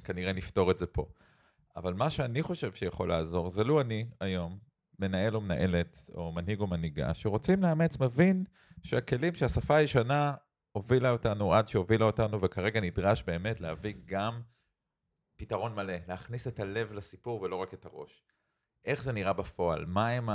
כנראה 0.03 0.33
נפתור 0.33 0.71
את 0.71 0.77
זה 0.77 0.85
פה. 0.85 1.05
אבל 1.75 1.93
מה 1.93 2.09
שאני 2.09 2.41
חושב 2.43 2.73
שיכול 2.73 3.09
לעזור, 3.09 3.49
זה 3.49 3.63
לא 3.63 3.81
אני 3.81 4.09
היום, 4.19 4.59
מנהל 4.99 5.35
או 5.35 5.41
מנהלת, 5.41 6.09
או 6.13 6.31
מנהיג 6.31 6.59
או 6.59 6.67
מנהיגה, 6.67 7.13
שרוצים 7.13 7.63
לאמץ, 7.63 7.99
מבין 7.99 8.43
שהכלים 8.83 9.35
שהשפה 9.35 9.75
הישנה 9.75 10.33
הובילה 10.71 11.11
אותנו 11.11 11.53
עד 11.53 11.67
שהובילה 11.67 12.05
אותנו, 12.05 12.41
וכרגע 12.41 12.81
נדרש 12.81 13.23
באמת 13.23 13.61
להביא 13.61 13.93
גם 14.05 14.41
פתרון 15.35 15.75
מלא, 15.75 15.93
להכניס 16.07 16.47
את 16.47 16.59
הלב 16.59 16.91
לסיפור 16.91 17.41
ולא 17.41 17.55
רק 17.55 17.73
את 17.73 17.85
הראש. 17.85 18.23
איך 18.85 19.03
זה 19.03 19.11
נראה 19.11 19.33
בפועל? 19.33 19.85
מה 19.85 20.09
הם 20.09 20.29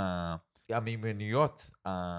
המימוניות 0.69 1.71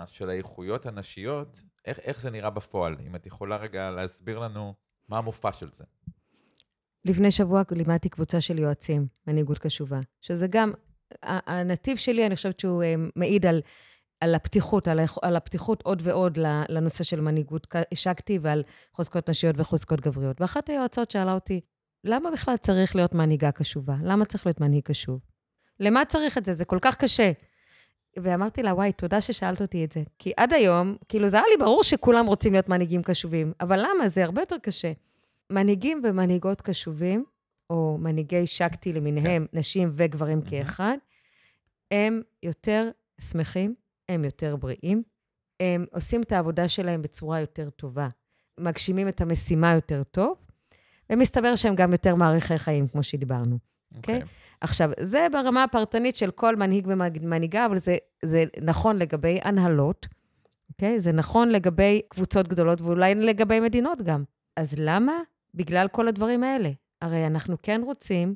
של 0.06 0.30
האיכויות 0.30 0.86
הנשיות? 0.86 1.62
איך, 1.84 1.98
איך 1.98 2.20
זה 2.20 2.30
נראה 2.30 2.50
בפועל? 2.50 2.96
אם 3.06 3.16
את 3.16 3.26
יכולה 3.26 3.56
רגע 3.56 3.90
להסביר 3.90 4.38
לנו 4.38 4.74
מה 5.08 5.18
המופע 5.18 5.52
של 5.52 5.72
זה. 5.72 5.84
לפני 7.04 7.30
שבוע 7.30 7.62
לימדתי 7.70 8.08
קבוצה 8.08 8.40
של 8.40 8.58
יועצים, 8.58 9.06
מנהיגות 9.26 9.58
קשובה, 9.58 10.00
שזה 10.20 10.46
גם, 10.50 10.72
הנתיב 11.22 11.96
שלי, 11.96 12.26
אני 12.26 12.36
חושבת 12.36 12.60
שהוא 12.60 12.82
אה, 12.82 12.94
מעיד 13.16 13.46
על, 13.46 13.60
על 14.20 14.34
הפתיחות, 14.34 14.88
על, 14.88 15.00
על 15.22 15.36
הפתיחות 15.36 15.82
עוד 15.82 16.02
ועוד 16.04 16.38
לנושא 16.68 17.04
של 17.04 17.20
מנהיגות 17.20 17.66
השקתי 17.92 18.38
ועל 18.42 18.62
חוזקות 18.92 19.30
נשיות 19.30 19.54
וחוזקות 19.58 20.00
גבריות. 20.00 20.40
ואחת 20.40 20.68
היועצות 20.68 21.10
שאלה 21.10 21.32
אותי, 21.34 21.60
למה 22.04 22.30
בכלל 22.30 22.56
צריך 22.56 22.96
להיות 22.96 23.14
מנהיגה 23.14 23.50
קשובה? 23.50 23.94
למה 24.02 24.24
צריך 24.24 24.46
להיות 24.46 24.60
מנהיג 24.60 24.84
קשוב? 24.84 25.20
למה 25.80 26.04
צריך 26.04 26.38
את 26.38 26.44
זה? 26.44 26.52
זה 26.52 26.64
כל 26.64 26.78
כך 26.80 26.96
קשה. 26.96 27.32
ואמרתי 28.16 28.62
לה, 28.62 28.74
וואי, 28.74 28.92
תודה 28.92 29.20
ששאלת 29.20 29.62
אותי 29.62 29.84
את 29.84 29.92
זה. 29.92 30.02
כי 30.18 30.32
עד 30.36 30.52
היום, 30.52 30.96
כאילו, 31.08 31.28
זה 31.28 31.36
היה 31.36 31.46
לי 31.50 31.64
ברור 31.64 31.84
שכולם 31.84 32.26
רוצים 32.26 32.52
להיות 32.52 32.68
מנהיגים 32.68 33.02
קשובים, 33.02 33.52
אבל 33.60 33.78
למה? 33.78 34.08
זה 34.08 34.24
הרבה 34.24 34.42
יותר 34.42 34.56
קשה. 34.62 34.92
מנהיגים 35.50 36.00
ומנהיגות 36.04 36.62
קשובים, 36.62 37.24
או 37.70 37.98
מנהיגי 38.00 38.46
שקטי 38.46 38.92
למיניהם, 38.92 39.46
כן. 39.52 39.58
נשים 39.58 39.90
וגברים 39.92 40.40
mm-hmm. 40.40 40.50
כאחד, 40.50 40.96
הם 41.90 42.22
יותר 42.42 42.90
שמחים, 43.20 43.74
הם 44.08 44.24
יותר 44.24 44.56
בריאים, 44.56 45.02
הם 45.60 45.86
עושים 45.92 46.20
את 46.20 46.32
העבודה 46.32 46.68
שלהם 46.68 47.02
בצורה 47.02 47.40
יותר 47.40 47.70
טובה, 47.70 48.08
מגשימים 48.60 49.08
את 49.08 49.20
המשימה 49.20 49.74
יותר 49.74 50.02
טוב, 50.02 50.36
ומסתבר 51.10 51.56
שהם 51.56 51.74
גם 51.74 51.92
יותר 51.92 52.14
מעריכי 52.14 52.58
חיים, 52.58 52.88
כמו 52.88 53.02
שדיברנו. 53.02 53.58
אוקיי? 53.96 54.18
Okay. 54.18 54.24
Okay? 54.24 54.26
עכשיו, 54.60 54.90
זה 55.00 55.26
ברמה 55.32 55.64
הפרטנית 55.64 56.16
של 56.16 56.30
כל 56.30 56.56
מנהיג 56.56 56.86
ומנהיגה, 56.90 57.66
אבל 57.66 57.78
זה, 57.78 57.96
זה 58.24 58.44
נכון 58.62 58.98
לגבי 58.98 59.38
הנהלות, 59.42 60.06
אוקיי? 60.70 60.96
Okay? 60.96 60.98
זה 60.98 61.12
נכון 61.12 61.48
לגבי 61.48 62.00
קבוצות 62.08 62.48
גדולות 62.48 62.80
ואולי 62.80 63.14
לגבי 63.14 63.60
מדינות 63.60 64.02
גם. 64.02 64.24
אז 64.56 64.74
למה? 64.78 65.12
בגלל 65.54 65.88
כל 65.88 66.08
הדברים 66.08 66.42
האלה. 66.42 66.70
הרי 67.00 67.26
אנחנו 67.26 67.56
כן 67.62 67.80
רוצים 67.84 68.34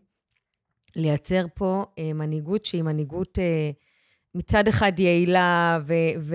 לייצר 0.96 1.46
פה 1.54 1.84
אה, 1.98 2.12
מנהיגות 2.12 2.64
שהיא 2.64 2.82
מנהיגות 2.82 3.38
אה, 3.38 3.70
מצד 4.34 4.68
אחד 4.68 4.98
יעילה 4.98 5.78
ו- 5.86 6.32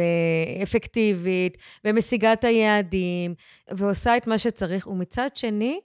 ואפקטיבית, 0.61 1.57
ומשיגה 1.85 2.33
את 2.33 2.43
היעדים, 2.43 3.35
ועושה 3.71 4.17
את 4.17 4.27
מה 4.27 4.37
שצריך, 4.37 4.87
ומצד 4.87 5.29
שני, 5.35 5.79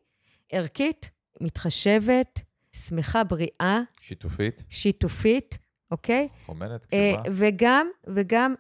ערכית, 0.53 1.11
מתחשבת, 1.41 2.41
שמחה, 2.73 3.25
בריאה. 3.25 3.81
שיתופית. 4.01 4.63
שיתופית, 4.69 5.59
אוקיי? 5.91 6.29
חומנת, 6.47 6.87
אה, 6.93 7.13
קשובה. 7.23 7.31
וגם, 7.37 7.89
וגם 8.07 8.55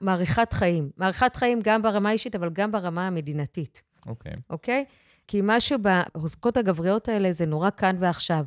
מעריכת 0.00 0.52
חיים. 0.52 0.90
מעריכת 0.96 1.36
חיים 1.36 1.60
גם 1.62 1.82
ברמה 1.82 2.08
האישית, 2.08 2.34
אבל 2.34 2.50
גם 2.52 2.72
ברמה 2.72 3.06
המדינתית. 3.06 3.82
אוקיי. 4.06 4.32
אוקיי? 4.50 4.84
כי 5.26 5.40
משהו 5.42 5.78
בחוזקות 5.82 6.56
הגבריות 6.56 7.08
האלה 7.08 7.32
זה 7.32 7.46
נורא 7.46 7.70
כאן 7.76 7.96
ועכשיו. 8.00 8.44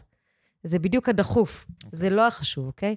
זה 0.64 0.80
בדיוק 0.80 1.10
הדחוף, 1.10 1.66
אוקיי. 1.70 2.00
זה 2.00 2.10
לא 2.10 2.28
החשוב, 2.28 2.68
אוקיי? 2.68 2.96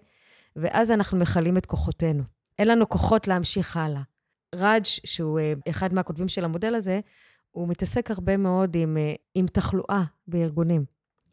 ואז 0.57 0.91
אנחנו 0.93 1.19
מכלים 1.19 1.57
את 1.57 1.67
כוחותינו. 1.67 2.23
אין 2.59 2.69
לנו 2.69 2.89
כוחות 2.89 3.29
להמשיך 3.29 3.77
הלאה. 3.77 4.03
ראג', 4.55 4.85
שהוא 4.85 5.39
אה, 5.39 5.53
אחד 5.69 5.95
מהכותבים 5.95 6.29
של 6.29 6.45
המודל 6.45 6.75
הזה, 6.75 7.01
הוא 7.51 7.69
מתעסק 7.69 8.11
הרבה 8.11 8.37
מאוד 8.37 8.77
עם, 8.77 8.97
אה, 8.97 9.15
עם 9.35 9.47
תחלואה 9.47 10.05
בארגונים. 10.29 10.85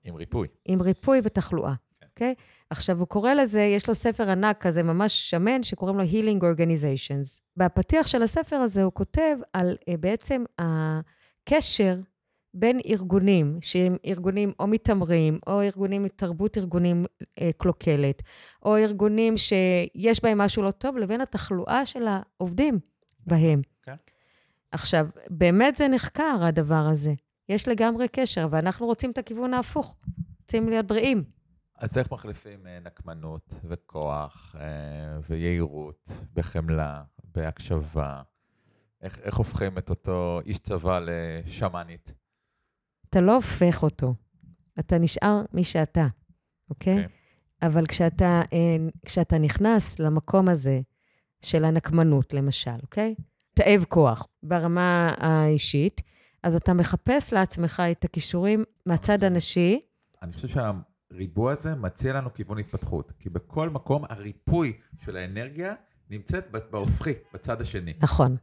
עם 0.04 0.16
ריפוי. 0.16 0.48
עם 0.66 0.82
ריפוי 0.82 1.22
ותחלואה, 1.24 1.74
כן. 2.00 2.06
אוקיי? 2.06 2.34
Okay. 2.38 2.42
עכשיו, 2.70 3.00
הוא 3.00 3.08
קורא 3.08 3.34
לזה, 3.34 3.62
יש 3.62 3.88
לו 3.88 3.96
ספר 3.96 4.30
ענק 4.30 4.62
כזה, 4.62 4.84
ממש 4.84 5.30
שמן, 5.30 5.64
שקוראים 5.64 5.98
לו 5.98 6.04
Healing 6.04 6.42
Organizations. 6.42 7.42
בפתיח 7.58 8.08
של 8.08 8.22
הספר 8.22 8.56
הזה 8.56 8.84
הוא 8.84 8.94
כותב 8.94 9.38
על 9.54 9.78
uh, 9.82 9.98
בעצם 10.00 10.44
הקשר 10.60 12.00
בין 12.56 12.80
ארגונים, 12.86 13.58
שהם 13.62 13.96
ארגונים 14.06 14.52
או 14.60 14.68
מתעמרים, 14.68 15.40
או 15.48 15.62
ארגונים 15.62 16.04
מתרבות 16.04 16.58
ארגונים 16.58 17.06
uh, 17.22 17.44
קלוקלת, 17.58 18.22
או 18.66 18.78
ארגונים 18.78 19.38
שיש 19.38 20.24
בהם 20.24 20.38
משהו 20.38 20.64
לא 20.64 20.72
טוב, 20.72 20.98
לבין 20.98 21.22
התחלואה 21.22 21.86
של 21.86 22.06
העובדים 22.08 22.80
בהם. 23.28 23.62
כן. 23.84 23.94
Okay. 23.94 24.12
עכשיו, 24.72 25.08
באמת 25.30 25.76
זה 25.76 25.88
נחקר, 25.88 26.38
הדבר 26.42 26.88
הזה. 26.92 27.14
יש 27.50 27.68
לגמרי 27.68 28.08
קשר, 28.08 28.48
ואנחנו 28.52 28.86
רוצים 28.86 29.12
את 29.12 29.18
הכיוון 29.18 29.54
ההפוך. 29.54 29.96
רוצים 30.46 30.70
להיות 30.70 30.86
בריאים. 30.86 31.24
אז 31.78 31.98
איך 31.98 32.12
מחליפים 32.12 32.68
אה, 32.68 32.80
נקמנות 32.80 33.54
וכוח 33.64 34.56
אה, 34.60 35.20
ויהירות 35.30 36.10
בחמלה, 36.34 37.04
בהקשבה? 37.36 38.22
איך, 39.02 39.20
איך 39.20 39.36
הופכים 39.36 39.78
את 39.78 39.90
אותו 39.90 40.42
איש 40.46 40.60
צבא 40.60 41.00
לשמאנית? 41.06 42.14
אתה 43.10 43.22
לא 43.22 43.36
הופך 43.36 43.84
אותו, 43.84 44.14
אתה 44.80 44.98
נשאר 44.98 45.42
מי 45.54 45.64
שאתה, 45.64 46.08
אוקיי? 46.70 46.94
Okay? 46.94 46.98
אוקיי. 46.98 47.06
Okay. 47.06 47.26
אבל 47.62 47.86
כשאתה, 47.86 48.42
אה, 48.54 48.88
כשאתה 49.06 49.38
נכנס 49.38 50.00
למקום 50.00 50.50
הזה 50.50 50.82
של 51.42 51.66
הנקמנות, 51.66 52.34
למשל, 52.34 52.72
אוקיי? 52.82 53.16
Okay? 53.18 53.22
תאב 53.54 53.86
כוח 53.90 54.28
ברמה 54.44 55.14
האישית, 55.18 56.02
אז 56.44 56.56
אתה 56.56 56.74
מחפש 56.74 57.34
לעצמך 57.34 57.84
את 57.92 58.06
הכישורים 58.06 58.64
מהצד 58.86 59.24
הנשי. 59.24 59.80
אני 60.22 60.34
חושב 60.34 60.48
שהריבוע 60.48 61.52
הזה 61.52 61.76
מציע 61.76 62.14
לנו 62.14 62.34
כיוון 62.34 62.60
התפתחות, 62.60 63.12
כי 63.20 63.30
בכל 63.30 63.70
מקום 63.70 64.04
הריפוי 64.10 64.74
של 65.06 65.18
האנרגיה 65.18 65.74
נמצאת 66.10 66.52
בהופכי, 66.72 67.14
בצד 67.34 67.62
השני. 67.62 67.94
נכון. 68.00 68.36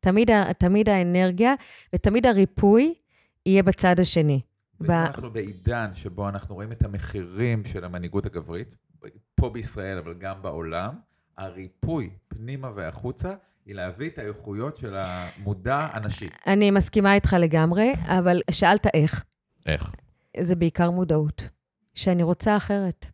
תמיד, 0.00 0.30
תמיד 0.58 0.88
האנרגיה 0.88 1.54
ותמיד 1.94 2.26
הריפוי 2.26 2.94
יהיה 3.46 3.62
בצד 3.62 4.00
השני. 4.00 4.40
ב... 4.80 4.92
בעידן 5.32 5.90
שבו 5.94 6.28
אנחנו 6.28 6.54
רואים 6.54 6.72
את 6.72 6.84
המחירים 6.84 7.64
של 7.64 7.84
המנהיגות 7.84 8.26
הגברית, 8.26 8.76
פה 9.34 9.50
בישראל, 9.50 9.98
אבל 9.98 10.14
גם 10.14 10.42
בעולם, 10.42 10.94
הריפוי 11.36 12.10
פנימה 12.28 12.70
והחוצה 12.74 13.34
היא 13.66 13.74
להביא 13.74 14.10
את 14.10 14.18
האיכויות 14.18 14.76
של 14.76 14.92
המודע 14.94 15.88
הנשי. 15.92 16.28
אני 16.46 16.70
מסכימה 16.70 17.14
איתך 17.14 17.36
לגמרי, 17.40 17.92
אבל 18.04 18.40
שאלת 18.50 18.86
איך. 18.94 19.24
איך? 19.66 19.94
זה 20.40 20.56
בעיקר 20.56 20.90
מודעות. 20.90 21.48
שאני 21.94 22.22
רוצה 22.22 22.56
אחרת. 22.56 23.06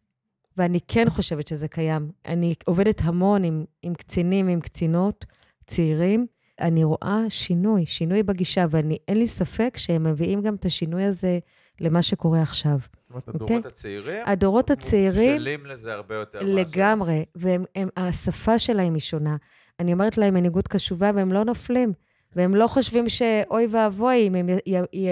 ואני 0.57 0.79
כן 0.89 1.11
חושבת 1.11 1.49
שזה 1.49 1.69
קיים. 1.69 2.11
אני 2.27 2.55
עובדת 2.65 3.01
המון 3.05 3.45
עם, 3.45 3.65
עם 3.83 3.95
קצינים, 3.95 4.49
עם 4.49 4.61
קצינות, 4.61 5.25
צעירים. 5.67 6.27
אני 6.61 6.85
רואה 6.85 7.25
שינוי, 7.29 7.87
שינוי 7.87 8.23
בגישה, 8.23 8.67
ואין 8.71 9.19
לי 9.19 9.27
ספק 9.27 9.77
שהם 9.77 10.05
מביאים 10.05 10.43
גם 10.43 10.55
את 10.55 10.65
השינוי 10.65 11.05
הזה 11.05 11.39
למה 11.81 12.03
שקורה 12.03 12.43
עכשיו. 12.43 12.79
זאת 12.81 13.11
אומרת, 13.11 13.29
הדורות 13.29 13.51
okay? 13.51 13.55
אוקיי? 13.55 13.69
הצעירים, 13.69 14.23
הדורות 14.27 14.71
הצעירים, 14.71 15.35
מושלים 15.35 15.67
לזה 15.67 15.93
הרבה 15.93 16.15
יותר. 16.15 16.39
לגמרי, 16.43 17.25
והשפה 17.35 18.59
שלהם 18.59 18.95
היא 18.95 19.01
שונה. 19.01 19.37
אני 19.81 19.93
אומרת 19.93 20.19
להם 20.19 20.35
מנהיגות 20.35 20.69
קשובה, 20.69 21.11
והם 21.15 21.33
לא 21.33 21.45
נופלים. 21.45 21.93
והם 22.37 22.55
לא 22.55 22.67
חושבים 22.67 23.09
שאוי 23.09 23.67
ואבוי 23.71 24.27
אם 24.27 24.35
הם 24.35 24.49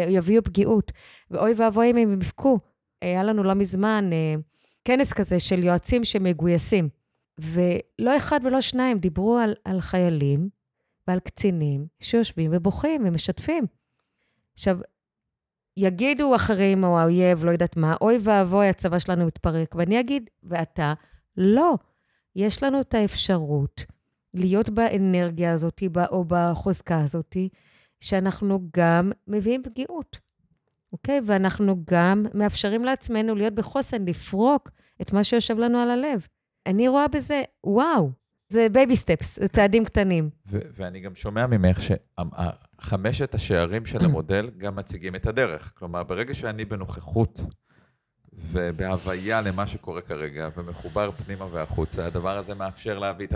יביאו 0.09 0.42
פגיעות, 0.42 0.92
ואוי 1.30 1.52
ואבוי 1.57 1.90
אם 1.90 1.96
הם 1.96 2.12
יבכו. 2.12 2.59
היה 3.02 3.22
לנו 3.22 3.42
לא 3.42 3.54
מזמן 3.54 4.11
אה, 4.12 4.35
כנס 4.85 5.12
כזה 5.12 5.40
של 5.40 5.64
יועצים 5.64 6.04
שמגויסים, 6.04 6.88
ולא 7.38 8.16
אחד 8.16 8.40
ולא 8.44 8.61
שניים 8.61 8.98
דיברו 8.98 9.38
על, 9.38 9.54
על 9.64 9.80
חיילים 9.80 10.48
ועל 11.09 11.21
קצינים 11.21 11.87
שיושבים 12.01 12.51
ובוכים 12.55 13.03
ומשתפים. 13.07 13.67
עכשיו, 14.53 14.79
יגידו 15.77 16.35
אחרים 16.35 16.85
או 16.85 16.99
האויב, 16.99 17.45
לא 17.45 17.51
יודעת 17.51 17.77
מה, 17.77 17.95
אוי 18.01 18.19
ואבוי, 18.21 18.69
הצבא 18.69 18.99
שלנו 18.99 19.27
מתפרק, 19.27 19.75
ואני 19.75 20.01
אגיד, 20.01 20.31
ואתה, 20.43 20.95
לא. 21.37 21.75
יש 22.37 22.62
לנו 22.62 22.81
את 22.81 22.95
האפשרות 22.95 23.85
להיות 24.35 24.71
באנרגיה 24.71 25.53
הזאת 25.53 25.83
או 26.11 26.25
בחוזקה 26.29 27.01
הזאת, 27.01 27.37
שאנחנו 28.01 28.61
גם 28.77 29.12
מביאים 29.29 29.62
פגיעות, 29.62 30.19
אוקיי? 30.93 31.21
ואנחנו 31.25 31.77
גם 31.90 32.27
מאפשרים 32.35 32.85
לעצמנו 32.85 33.35
להיות 33.35 33.55
בחוסן, 33.55 34.05
לפרוק 34.05 34.71
את 35.03 35.12
מה 35.12 35.25
שיושב 35.25 35.59
לנו 35.59 35.79
על 35.79 35.90
הלב. 35.90 36.27
אני 36.67 36.88
רואה 36.88 37.09
בזה, 37.09 37.43
וואו, 37.64 38.11
זה 38.55 38.69
baby 38.73 38.97
steps, 38.97 39.38
זה 39.40 39.49
צעדים 39.49 39.85
קטנים. 39.85 40.31
ואני 40.47 41.01
גם 41.01 41.14
שומע 41.14 41.47
ממך 41.47 41.79
שחמשת 41.83 43.35
השערים 43.35 43.87
של 43.87 44.05
המודל 44.05 44.51
גם 44.59 44.77
מציגים 44.77 45.14
את 45.14 45.27
הדרך. 45.27 45.73
כלומר, 45.79 46.03
ברגע 46.03 46.35
שאני 46.35 46.64
בנוכחות 46.64 47.40
ובהוויה 48.33 49.40
למה 49.40 49.67
שקורה 49.67 50.01
כרגע, 50.01 50.49
ומחובר 50.57 51.11
פנימה 51.11 51.47
והחוצה, 51.51 52.07
הדבר 52.07 52.37
הזה 52.37 52.55
מאפשר 52.55 52.99
להביא 52.99 53.29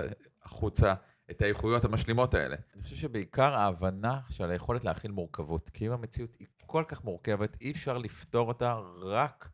החוצה 0.42 0.94
את 1.30 1.42
האיכויות 1.42 1.84
המשלימות 1.84 2.34
האלה. 2.34 2.56
אני 2.74 2.82
חושב 2.82 2.96
שבעיקר 2.96 3.54
ההבנה 3.54 4.20
של 4.28 4.50
היכולת 4.50 4.84
להכיל 4.84 5.10
מורכבות, 5.10 5.68
כי 5.68 5.86
אם 5.86 5.92
המציאות 5.92 6.36
היא 6.38 6.46
כל 6.66 6.84
כך 6.88 7.04
מורכבת, 7.04 7.56
אי 7.60 7.70
אפשר 7.70 7.98
לפתור 7.98 8.48
אותה 8.48 8.74
רק 9.02 9.48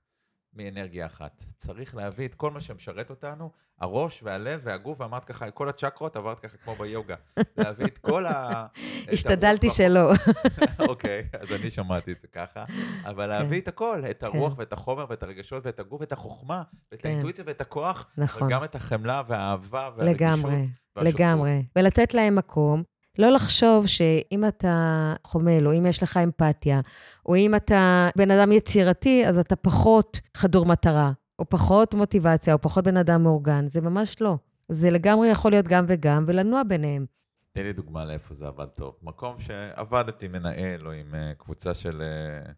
מאנרגיה 0.54 1.06
אחת. 1.06 1.44
צריך 1.56 1.94
להביא 1.94 2.26
את 2.26 2.34
כל 2.34 2.50
מה 2.50 2.60
שמשרת 2.60 3.10
אותנו, 3.10 3.50
הראש 3.80 4.22
והלב 4.22 4.60
והגוף, 4.64 5.00
ואמרת 5.00 5.24
ככה, 5.24 5.50
כל 5.50 5.68
הצ'קרות, 5.68 6.16
עברת 6.16 6.40
ככה 6.40 6.56
כמו 6.64 6.74
ביוגה. 6.74 7.14
להביא 7.56 7.86
את 7.86 7.98
כל 7.98 8.26
ה... 8.26 8.66
השתדלתי 9.12 9.70
שלא. 9.70 10.10
אוקיי, 10.88 11.28
אז 11.40 11.52
אני 11.52 11.70
שמעתי 11.70 12.12
את 12.12 12.20
זה 12.20 12.28
ככה. 12.28 12.64
אבל 13.04 13.26
להביא 13.26 13.60
כן. 13.60 13.62
את 13.62 13.68
הכל, 13.68 14.02
את 14.10 14.20
כן. 14.20 14.26
הרוח 14.26 14.54
ואת 14.58 14.72
החומר 14.72 15.06
ואת 15.08 15.22
הרגשות 15.22 15.66
ואת 15.66 15.80
הגוף 15.80 16.00
ואת 16.00 16.12
החוכמה, 16.12 16.62
ואת 16.92 17.02
כן. 17.02 17.08
האינטואיציה 17.08 17.44
ואת 17.46 17.60
הכוח, 17.60 18.06
נכון. 18.18 18.48
וגם 18.48 18.64
את 18.64 18.74
החמלה 18.74 19.22
והאהבה 19.26 19.90
והרגישות. 19.96 20.20
לגמרי, 20.20 20.66
לגמרי. 20.96 21.62
ולתת 21.76 22.14
להם 22.14 22.36
מקום. 22.36 22.82
לא 23.18 23.28
לחשוב 23.28 23.86
שאם 23.86 24.44
אתה 24.48 25.14
חומל, 25.24 25.66
או 25.66 25.72
אם 25.78 25.86
יש 25.86 26.02
לך 26.02 26.16
אמפתיה, 26.16 26.80
או 27.26 27.36
אם 27.36 27.54
אתה 27.54 28.08
בן 28.16 28.30
אדם 28.30 28.52
יצירתי, 28.52 29.26
אז 29.26 29.38
אתה 29.38 29.56
פחות 29.56 30.20
חדור 30.36 30.66
מטרה, 30.66 31.12
או 31.38 31.48
פחות 31.48 31.94
מוטיבציה, 31.94 32.54
או 32.54 32.58
פחות 32.58 32.84
בן 32.84 32.96
אדם 32.96 33.22
מאורגן. 33.22 33.68
זה 33.68 33.80
ממש 33.80 34.20
לא. 34.20 34.36
זה 34.68 34.90
לגמרי 34.90 35.28
יכול 35.28 35.50
להיות 35.50 35.68
גם 35.68 35.84
וגם, 35.88 36.24
ולנוע 36.26 36.62
ביניהם. 36.62 37.06
תן 37.52 37.62
לי 37.62 37.72
דוגמה 37.72 38.04
לאיפה 38.04 38.34
זה 38.34 38.46
עבד 38.46 38.66
טוב. 38.66 38.94
מקום 39.02 39.38
שעבדתי 39.38 40.28
מנהל 40.28 40.86
או 40.86 40.92
עם 40.92 41.14
אה, 41.14 41.32
קבוצה 41.38 41.74
של 41.74 42.02
אה, 42.02 42.52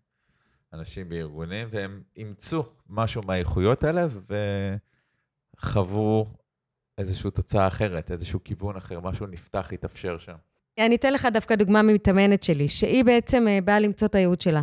אנשים 0.73 1.09
בארגונים, 1.09 1.69
והם 1.71 2.03
אימצו 2.17 2.63
משהו 2.89 3.23
מהאיכויות 3.27 3.85
האלה 3.85 4.07
וחוו 5.57 6.27
איזושהי 6.99 7.31
תוצאה 7.31 7.67
אחרת, 7.67 8.11
איזשהו 8.11 8.45
כיוון 8.45 8.77
אחר, 8.77 9.01
משהו 9.01 9.27
נפתח, 9.27 9.73
התאפשר 9.73 10.19
שם. 10.19 10.37
אני 10.79 10.97
אתן 10.97 11.13
לך 11.13 11.29
דווקא 11.33 11.55
דוגמה 11.55 11.83
ממתאמנת 11.83 12.43
שלי, 12.43 12.69
שהיא 12.69 13.05
בעצם 13.05 13.49
אה, 13.49 13.59
באה 13.65 13.81
למצוא 13.81 14.09
את 14.09 14.15
הייעוד 14.15 14.41
שלה. 14.41 14.63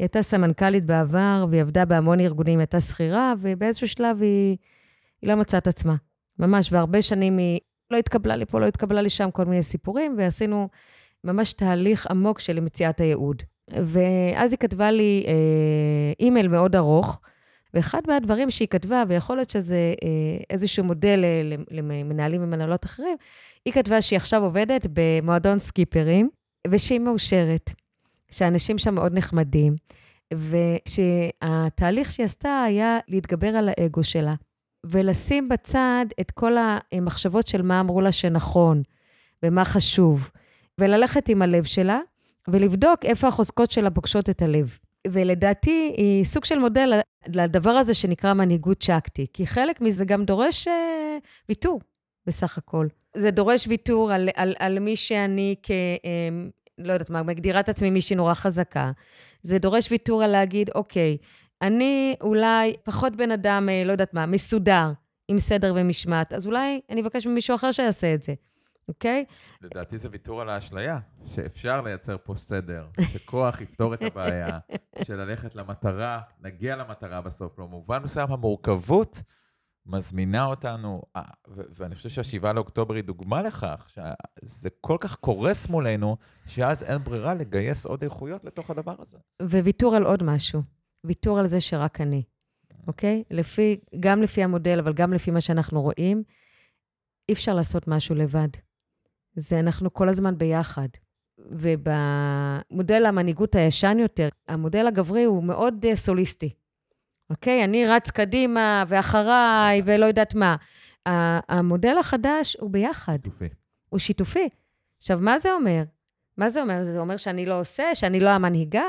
היא 0.00 0.04
הייתה 0.04 0.22
סמנכ"לית 0.22 0.84
בעבר, 0.84 1.46
והיא 1.50 1.60
עבדה 1.60 1.84
בהמון 1.84 2.20
ארגונים, 2.20 2.58
היא 2.58 2.60
הייתה 2.62 2.80
שכירה, 2.80 3.34
ובאיזשהו 3.40 3.88
שלב 3.88 4.22
היא, 4.22 4.56
היא 5.22 5.30
לא 5.30 5.34
מצאה 5.34 5.58
את 5.58 5.66
עצמה. 5.66 5.94
ממש, 6.38 6.72
והרבה 6.72 7.02
שנים 7.02 7.38
היא 7.38 7.60
לא 7.90 7.96
התקבלה 7.96 8.36
לי 8.36 8.46
פה, 8.46 8.60
לא 8.60 8.66
התקבלה 8.66 9.02
לי 9.02 9.08
שם, 9.10 9.30
כל 9.30 9.44
מיני 9.44 9.62
סיפורים, 9.62 10.14
ועשינו 10.18 10.68
ממש 11.24 11.52
תהליך 11.52 12.06
עמוק 12.10 12.38
של 12.38 12.60
מציאת 12.60 13.00
הייעוד. 13.00 13.42
ואז 13.70 14.52
היא 14.52 14.58
כתבה 14.58 14.90
לי 14.90 15.24
אה, 15.26 15.32
אימייל 16.20 16.48
מאוד 16.48 16.76
ארוך, 16.76 17.20
ואחד 17.74 18.00
מהדברים 18.06 18.50
שהיא 18.50 18.68
כתבה, 18.68 19.02
ויכול 19.08 19.36
להיות 19.36 19.50
שזה 19.50 19.94
אה, 20.04 20.42
איזשהו 20.50 20.84
מודל 20.84 21.24
למנהלים 21.70 22.42
ומנהלות 22.42 22.84
אחרים, 22.84 23.16
היא 23.64 23.72
כתבה 23.72 24.02
שהיא 24.02 24.16
עכשיו 24.16 24.42
עובדת 24.44 24.86
במועדון 24.92 25.58
סקיפרים, 25.58 26.30
ושהיא 26.68 26.98
מאושרת, 26.98 27.70
שאנשים 28.30 28.78
שם 28.78 28.94
מאוד 28.94 29.14
נחמדים, 29.14 29.76
ושהתהליך 30.34 32.10
שהיא 32.10 32.24
עשתה 32.24 32.62
היה 32.62 32.98
להתגבר 33.08 33.48
על 33.48 33.68
האגו 33.68 34.04
שלה, 34.04 34.34
ולשים 34.86 35.48
בצד 35.48 36.06
את 36.20 36.30
כל 36.30 36.52
המחשבות 36.92 37.46
של 37.46 37.62
מה 37.62 37.80
אמרו 37.80 38.00
לה 38.00 38.12
שנכון, 38.12 38.82
ומה 39.42 39.64
חשוב, 39.64 40.30
וללכת 40.78 41.28
עם 41.28 41.42
הלב 41.42 41.64
שלה, 41.64 42.00
ולבדוק 42.48 43.04
איפה 43.04 43.28
החוזקות 43.28 43.70
שלה 43.70 43.90
פוגשות 43.90 44.30
את 44.30 44.42
הלב. 44.42 44.78
ולדעתי 45.06 45.94
היא 45.96 46.24
סוג 46.24 46.44
של 46.44 46.58
מודל 46.58 47.00
לדבר 47.28 47.70
הזה 47.70 47.94
שנקרא 47.94 48.34
מנהיגות 48.34 48.80
צ'קטי, 48.80 49.26
כי 49.32 49.46
חלק 49.46 49.80
מזה 49.80 50.04
גם 50.04 50.24
דורש 50.24 50.68
uh, 50.68 50.70
ויתור, 51.48 51.80
בסך 52.26 52.58
הכל. 52.58 52.86
זה 53.16 53.30
דורש 53.30 53.66
ויתור 53.66 54.12
על, 54.12 54.28
על, 54.34 54.54
על 54.58 54.78
מי 54.78 54.96
שאני 54.96 55.54
כ... 55.62 55.70
Um, 55.70 56.59
לא 56.84 56.92
יודעת 56.92 57.10
מה, 57.10 57.22
מגדירה 57.22 57.60
את 57.60 57.68
עצמי 57.68 57.90
מישהי 57.90 58.16
נורא 58.16 58.34
חזקה. 58.34 58.92
זה 59.42 59.58
דורש 59.58 59.90
ויתור 59.90 60.22
על 60.22 60.30
להגיד, 60.30 60.70
אוקיי, 60.74 61.16
אני 61.62 62.16
אולי 62.20 62.76
פחות 62.84 63.16
בן 63.16 63.30
אדם, 63.30 63.68
אה, 63.68 63.82
לא 63.84 63.92
יודעת 63.92 64.14
מה, 64.14 64.26
מסודר, 64.26 64.92
עם 65.28 65.38
סדר 65.38 65.72
ומשמעת, 65.76 66.32
אז 66.32 66.46
אולי 66.46 66.80
אני 66.90 67.00
אבקש 67.00 67.26
ממישהו 67.26 67.54
אחר 67.54 67.72
שיעשה 67.72 68.14
את 68.14 68.22
זה. 68.22 68.34
אוקיי? 68.88 69.24
לדעתי 69.62 69.98
זה 69.98 70.08
ויתור 70.12 70.40
על 70.40 70.48
האשליה, 70.48 70.98
שאפשר 71.26 71.80
לייצר 71.80 72.16
פה 72.24 72.34
סדר, 72.36 72.86
שכוח 73.00 73.60
יפתור 73.60 73.94
את 73.94 74.02
הבעיה, 74.02 74.58
של 75.04 75.16
ללכת 75.16 75.54
למטרה, 75.54 76.20
נגיע 76.40 76.76
למטרה 76.76 77.20
בסוף. 77.20 77.58
במובן 77.58 78.02
מסוים 78.02 78.32
המורכבות 78.32 79.22
מזמינה 79.86 80.44
אותנו, 80.44 81.02
אה, 81.16 81.22
ואני 81.48 81.94
חושב 81.94 82.08
שהשבעה 82.08 82.52
לאוקטובר 82.52 82.94
היא 82.94 83.04
דוגמה 83.04 83.42
לכך, 83.42 83.88
שזה 83.88 84.68
כל 84.80 84.96
כך 85.00 85.16
קורס 85.16 85.68
מולנו, 85.68 86.16
שאז 86.46 86.82
אין 86.82 86.98
ברירה 86.98 87.34
לגייס 87.34 87.86
עוד 87.86 88.02
איכויות 88.02 88.44
לתוך 88.44 88.70
הדבר 88.70 88.94
הזה. 88.98 89.18
וויתור 89.42 89.96
על 89.96 90.02
עוד 90.02 90.22
משהו, 90.22 90.62
ויתור 91.04 91.38
על 91.38 91.46
זה 91.46 91.60
שרק 91.60 92.00
אני, 92.00 92.22
אוקיי? 92.86 93.24
לפי, 93.30 93.80
גם 94.00 94.22
לפי 94.22 94.42
המודל, 94.42 94.78
אבל 94.78 94.92
גם 94.92 95.12
לפי 95.12 95.30
מה 95.30 95.40
שאנחנו 95.40 95.82
רואים, 95.82 96.22
אי 97.28 97.34
אפשר 97.34 97.54
לעשות 97.54 97.88
משהו 97.88 98.14
לבד. 98.14 98.48
זה 99.36 99.60
אנחנו 99.60 99.92
כל 99.92 100.08
הזמן 100.08 100.38
ביחד. 100.38 100.88
ובמודל 101.50 103.06
המנהיגות 103.06 103.54
הישן 103.54 103.96
יותר, 104.00 104.28
המודל 104.48 104.86
הגברי 104.86 105.24
הוא 105.24 105.44
מאוד 105.44 105.84
uh, 105.84 105.94
סוליסטי. 105.94 106.54
אוקיי? 107.30 107.64
אני 107.64 107.86
רץ 107.86 108.10
קדימה 108.10 108.84
ואחריי 108.88 109.80
ולא 109.84 110.06
יודעת 110.06 110.34
מה. 110.34 110.56
המודל 111.48 111.98
החדש 111.98 112.56
הוא 112.60 112.70
ביחד. 112.70 113.18
שיתופי. 113.24 113.48
הוא 113.88 113.98
שיתופי. 113.98 114.48
עכשיו, 114.98 115.18
מה 115.22 115.38
זה 115.38 115.52
אומר? 115.52 115.82
מה 116.36 116.48
זה 116.48 116.62
אומר? 116.62 116.84
זה 116.84 116.98
אומר 116.98 117.16
שאני 117.16 117.46
לא 117.46 117.60
עושה, 117.60 117.94
שאני 117.94 118.20
לא 118.20 118.30
המנהיגה? 118.30 118.84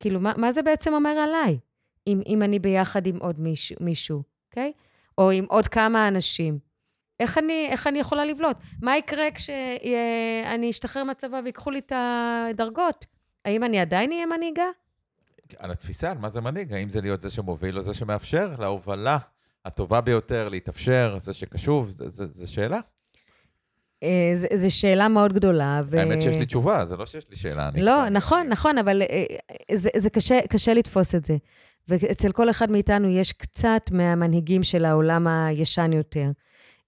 כאילו, 0.00 0.20
מה, 0.20 0.32
מה 0.36 0.52
זה 0.52 0.62
בעצם 0.62 0.94
אומר 0.94 1.10
עליי? 1.10 1.58
אם, 2.06 2.20
אם 2.26 2.42
אני 2.42 2.58
ביחד 2.58 3.06
עם 3.06 3.16
עוד 3.16 3.40
מישהו, 3.40 3.76
מישהו, 3.80 4.22
אוקיי? 4.48 4.72
או 5.18 5.30
עם 5.30 5.44
עוד 5.48 5.68
כמה 5.68 6.08
אנשים. 6.08 6.58
איך 7.20 7.38
אני, 7.38 7.68
איך 7.70 7.86
אני 7.86 7.98
יכולה 7.98 8.24
לבלוט? 8.24 8.56
מה 8.82 8.96
יקרה 8.96 9.30
כשאני 9.30 10.70
אשתחרר 10.70 11.04
מהצבא 11.04 11.40
ויקחו 11.44 11.70
לי 11.70 11.78
את 11.78 11.92
הדרגות? 11.96 13.06
האם 13.44 13.64
אני 13.64 13.80
עדיין 13.80 14.12
אהיה 14.12 14.26
מנהיגה? 14.26 14.66
על 15.58 15.70
התפיסה, 15.70 16.10
על 16.10 16.18
מה 16.18 16.28
זה 16.28 16.40
מנהיג, 16.40 16.72
האם 16.72 16.88
זה 16.88 17.00
להיות 17.00 17.20
זה 17.20 17.30
שמוביל 17.30 17.76
או 17.76 17.82
זה 17.82 17.94
שמאפשר 17.94 18.54
להובלה 18.58 19.18
הטובה 19.64 20.00
ביותר 20.00 20.48
להתאפשר, 20.48 21.16
זה 21.18 21.32
שקשוב, 21.32 21.90
זו 21.90 22.52
שאלה. 22.52 22.80
אה, 24.02 24.30
זו 24.34 24.78
שאלה 24.78 25.08
מאוד 25.08 25.32
גדולה. 25.32 25.80
ו... 25.86 25.98
האמת 25.98 26.22
שיש 26.22 26.36
לי 26.36 26.46
תשובה, 26.46 26.84
זה 26.84 26.96
לא 26.96 27.06
שיש 27.06 27.30
לי 27.30 27.36
שאלה. 27.36 27.70
לא, 27.74 28.08
נכון, 28.08 28.40
אני... 28.40 28.48
נכון, 28.48 28.78
אבל 28.78 29.02
אה, 29.02 29.24
זה, 29.72 29.90
זה 29.96 30.10
קשה, 30.10 30.38
קשה 30.48 30.74
לתפוס 30.74 31.14
את 31.14 31.24
זה. 31.24 31.36
ואצל 31.88 32.32
כל 32.32 32.50
אחד 32.50 32.70
מאיתנו 32.70 33.08
יש 33.08 33.32
קצת 33.32 33.90
מהמנהיגים 33.90 34.62
של 34.62 34.84
העולם 34.84 35.26
הישן 35.26 35.92
יותר. 35.92 36.30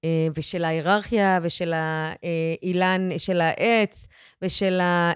אה, 0.05 0.29
ושל 0.37 0.65
ההיררכיה, 0.65 1.39
ושל 1.43 1.73
האילן, 1.75 3.09
של 3.19 3.41
העץ, 3.41 4.09
ושל 4.43 4.81
ה... 4.81 5.13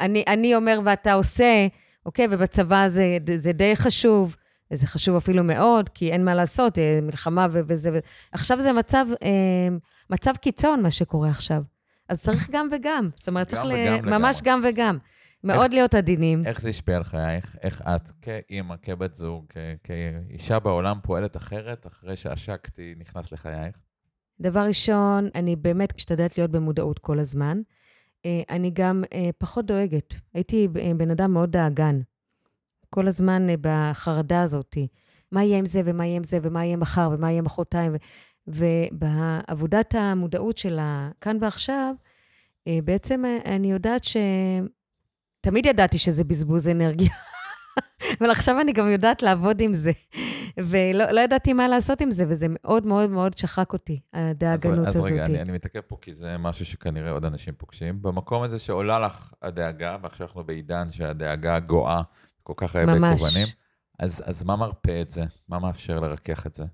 אני, 0.00 0.24
אני 0.26 0.54
אומר 0.54 0.80
ואתה 0.84 1.12
עושה, 1.12 1.66
אוקיי? 2.06 2.26
ובצבא 2.30 2.88
זה, 2.88 3.18
זה 3.38 3.52
די 3.52 3.76
חשוב, 3.76 4.36
וזה 4.70 4.86
חשוב 4.86 5.16
אפילו 5.16 5.44
מאוד, 5.44 5.88
כי 5.88 6.12
אין 6.12 6.24
מה 6.24 6.34
לעשות, 6.34 6.78
אה, 6.78 6.98
מלחמה 7.02 7.46
ו- 7.50 7.60
וזה... 7.66 7.98
עכשיו 8.32 8.58
זה 8.62 8.72
מצב, 8.72 9.06
מצב 10.10 10.36
קיצון, 10.36 10.82
מה 10.82 10.90
שקורה 10.90 11.28
עכשיו. 11.30 11.62
אז 12.08 12.22
צריך 12.22 12.50
גם 12.52 12.68
וגם. 12.72 13.08
זאת 13.16 13.28
אומרת, 13.28 13.48
צריך 13.48 13.64
ל... 13.64 14.00
ממש 14.00 14.40
גם 14.44 14.60
וגם. 14.64 14.98
מאוד 15.44 15.62
איך, 15.62 15.72
להיות 15.72 15.94
עדינים. 15.94 16.42
איך 16.46 16.60
זה 16.60 16.68
השפיע 16.68 16.96
על 16.96 17.04
חייך? 17.04 17.56
איך 17.62 17.82
את 17.82 18.10
כאימא, 18.22 18.74
כבת 18.82 19.14
זוג, 19.14 19.44
כאישה 19.84 20.58
בעולם 20.58 20.98
פועלת 21.02 21.36
אחרת 21.36 21.86
אחרי 21.86 22.16
שהשקתי 22.16 22.94
נכנס 22.98 23.32
לחייך? 23.32 23.76
דבר 24.40 24.60
ראשון, 24.60 25.28
אני 25.34 25.56
באמת 25.56 25.94
משתדלת 25.96 26.38
להיות 26.38 26.50
במודעות 26.50 26.98
כל 26.98 27.18
הזמן. 27.18 27.60
אה, 28.26 28.42
אני 28.50 28.70
גם 28.70 29.04
אה, 29.12 29.30
פחות 29.38 29.66
דואגת. 29.66 30.14
הייתי 30.34 30.68
אה, 30.80 30.92
בן 30.96 31.10
אדם 31.10 31.32
מאוד 31.32 31.50
דאגן. 31.50 32.00
כל 32.90 33.08
הזמן 33.08 33.46
בחרדה 33.60 34.42
הזאת. 34.42 34.78
מה 35.32 35.44
יהיה 35.44 35.58
עם 35.58 35.66
זה, 35.66 35.82
ומה 35.84 36.06
יהיה 36.06 36.16
עם 36.16 36.24
זה, 36.24 36.38
ומה 36.42 36.64
יהיה 36.64 36.76
מחר, 36.76 37.10
ומה 37.12 37.30
יהיה 37.30 37.42
מחרתיים. 37.42 37.92
ובעבודת 38.46 39.94
המודעות 39.94 40.58
של 40.58 40.78
הכאן 40.80 41.36
ועכשיו, 41.40 41.94
בעצם 42.84 43.22
אני 43.44 43.70
יודעת 43.70 44.04
ש... 44.04 44.16
תמיד 45.40 45.66
ידעתי 45.66 45.98
שזה 45.98 46.24
בזבוז 46.24 46.68
אנרגיה, 46.68 47.10
אבל 48.20 48.30
עכשיו 48.30 48.60
אני 48.60 48.72
גם 48.72 48.88
יודעת 48.88 49.22
לעבוד 49.22 49.60
עם 49.60 49.72
זה. 49.72 49.92
ולא 50.58 51.10
לא 51.10 51.20
ידעתי 51.20 51.52
מה 51.52 51.68
לעשות 51.68 52.00
עם 52.00 52.10
זה, 52.10 52.24
וזה 52.28 52.46
מאוד 52.50 52.86
מאוד 52.86 53.10
מאוד 53.10 53.38
שחק 53.38 53.72
אותי, 53.72 54.00
הדאגנות 54.12 54.86
הזאת. 54.86 55.04
אז 55.04 55.12
רגע, 55.12 55.24
אני, 55.24 55.40
אני 55.40 55.52
מתעכב 55.52 55.80
פה, 55.80 55.96
כי 56.00 56.14
זה 56.14 56.36
משהו 56.38 56.64
שכנראה 56.64 57.10
עוד 57.10 57.24
אנשים 57.24 57.54
פוגשים. 57.58 58.02
במקום 58.02 58.42
הזה 58.42 58.58
שעולה 58.58 58.98
לך 58.98 59.34
הדאגה, 59.42 59.96
ועכשיו 60.02 60.26
אנחנו 60.26 60.44
בעידן 60.44 60.92
שהדאגה 60.92 61.58
גואה 61.58 62.02
כל 62.42 62.52
כך 62.56 62.76
הרבה 62.76 63.16
כוונים, 63.16 63.46
אז, 63.98 64.22
אז 64.24 64.42
מה 64.42 64.56
מרפא 64.56 65.02
את 65.02 65.10
זה? 65.10 65.24
מה 65.48 65.58
מאפשר 65.58 66.00
לרכך 66.00 66.46
את 66.46 66.54
זה? 66.54 66.64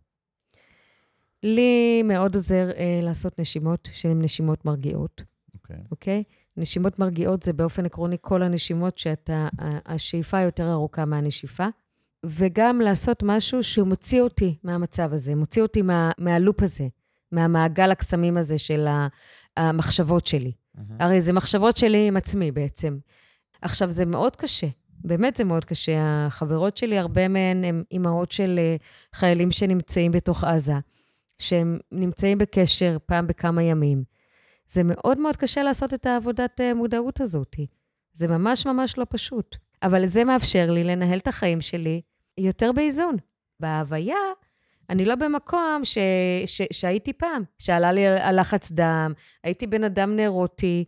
לי 1.43 2.03
מאוד 2.03 2.35
עוזר 2.35 2.71
אה, 2.77 3.01
לעשות 3.03 3.41
נשימות, 3.41 3.89
שהן 3.93 4.23
נשימות 4.23 4.65
מרגיעות. 4.65 5.23
אוקיי? 5.55 5.77
Okay. 5.77 5.91
אוקיי? 5.91 6.23
Okay? 6.27 6.41
נשימות 6.57 6.99
מרגיעות 6.99 7.43
זה 7.43 7.53
באופן 7.53 7.87
עקרוני 7.87 8.17
כל 8.21 8.43
הנשימות 8.43 8.99
שאתה, 8.99 9.49
השאיפה 9.87 10.41
יותר 10.41 10.71
ארוכה 10.71 11.05
מהנשיפה. 11.05 11.67
וגם 12.27 12.81
לעשות 12.81 13.23
משהו 13.23 13.63
שהוא 13.63 13.89
מוציא 13.89 14.23
אותי 14.23 14.57
מהמצב 14.65 15.13
הזה, 15.13 15.35
מוציא 15.35 15.63
אותי 15.63 15.83
מה, 15.83 16.11
מהלופ 16.19 16.63
הזה, 16.63 16.89
מהמעגל 17.33 17.91
הקסמים 17.91 18.37
הזה 18.37 18.59
של 18.59 18.87
המחשבות 19.57 20.27
שלי. 20.27 20.53
Mm-hmm. 20.53 20.81
הרי 21.01 21.21
זה 21.21 21.33
מחשבות 21.33 21.77
שלי 21.77 22.09
עם 22.09 22.17
עצמי 22.17 22.53
בעצם. 22.53 22.99
עכשיו, 23.63 23.91
זה 23.91 24.05
מאוד 24.05 24.37
קשה, 24.37 24.67
באמת 25.05 25.37
זה 25.37 25.45
מאוד 25.45 25.65
קשה. 25.65 26.27
החברות 26.27 26.77
שלי, 26.77 26.99
הרבה 26.99 27.29
מהן 27.29 27.65
הן 27.65 27.83
אימהות 27.91 28.33
של 28.33 28.59
אה, 28.59 28.77
חיילים 29.15 29.51
שנמצאים 29.51 30.13
בתוך 30.13 30.45
עזה, 30.45 30.75
שהם 31.39 31.79
נמצאים 31.93 32.39
בקשר 32.39 32.97
פעם 33.07 33.27
בכמה 33.27 33.63
ימים. 33.63 34.05
זה 34.67 34.83
מאוד 34.85 35.19
מאוד 35.19 35.37
קשה 35.37 35.63
לעשות 35.63 35.95
את 35.95 36.07
העבודת 36.07 36.61
אה, 36.61 36.75
מודעות 36.75 37.21
הזאת. 37.21 37.57
זה 38.13 38.29
ממש 38.29 38.67
ממש 38.67 38.99
לא 38.99 39.07
פשוט. 39.11 39.57
אבל 39.83 40.07
זה 40.07 40.25
מאפשר 40.25 40.71
לי 40.71 40.85
לנהל 40.85 41.19
את 41.19 41.29
החיים 41.29 41.61
שלי 41.61 42.01
יותר 42.39 42.73
באיזון. 42.73 43.17
בהוויה, 43.61 44.17
אני 44.91 45.05
לא 45.05 45.15
במקום 45.15 45.81
ש, 45.85 45.99
ש, 46.47 46.63
שהייתי 46.73 47.13
פעם, 47.13 47.43
שעלה 47.59 47.93
לי 47.93 48.07
הלחץ 48.07 48.73
דם, 48.73 49.13
הייתי 49.45 49.67
בן 49.67 49.85
אדם 49.85 50.17
נרוטי. 50.17 50.85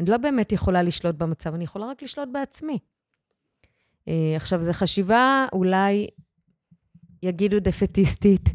אני 0.00 0.10
לא 0.10 0.16
באמת 0.16 0.52
יכולה 0.52 0.82
לשלוט 0.82 1.14
במצב, 1.14 1.54
אני 1.54 1.64
יכולה 1.64 1.86
רק 1.86 2.02
לשלוט 2.02 2.28
בעצמי. 2.32 2.78
אה, 4.08 4.32
עכשיו, 4.36 4.62
זו 4.62 4.72
חשיבה 4.72 5.46
אולי, 5.52 6.06
יגידו 7.22 7.60
דפטיסטית. 7.60 8.48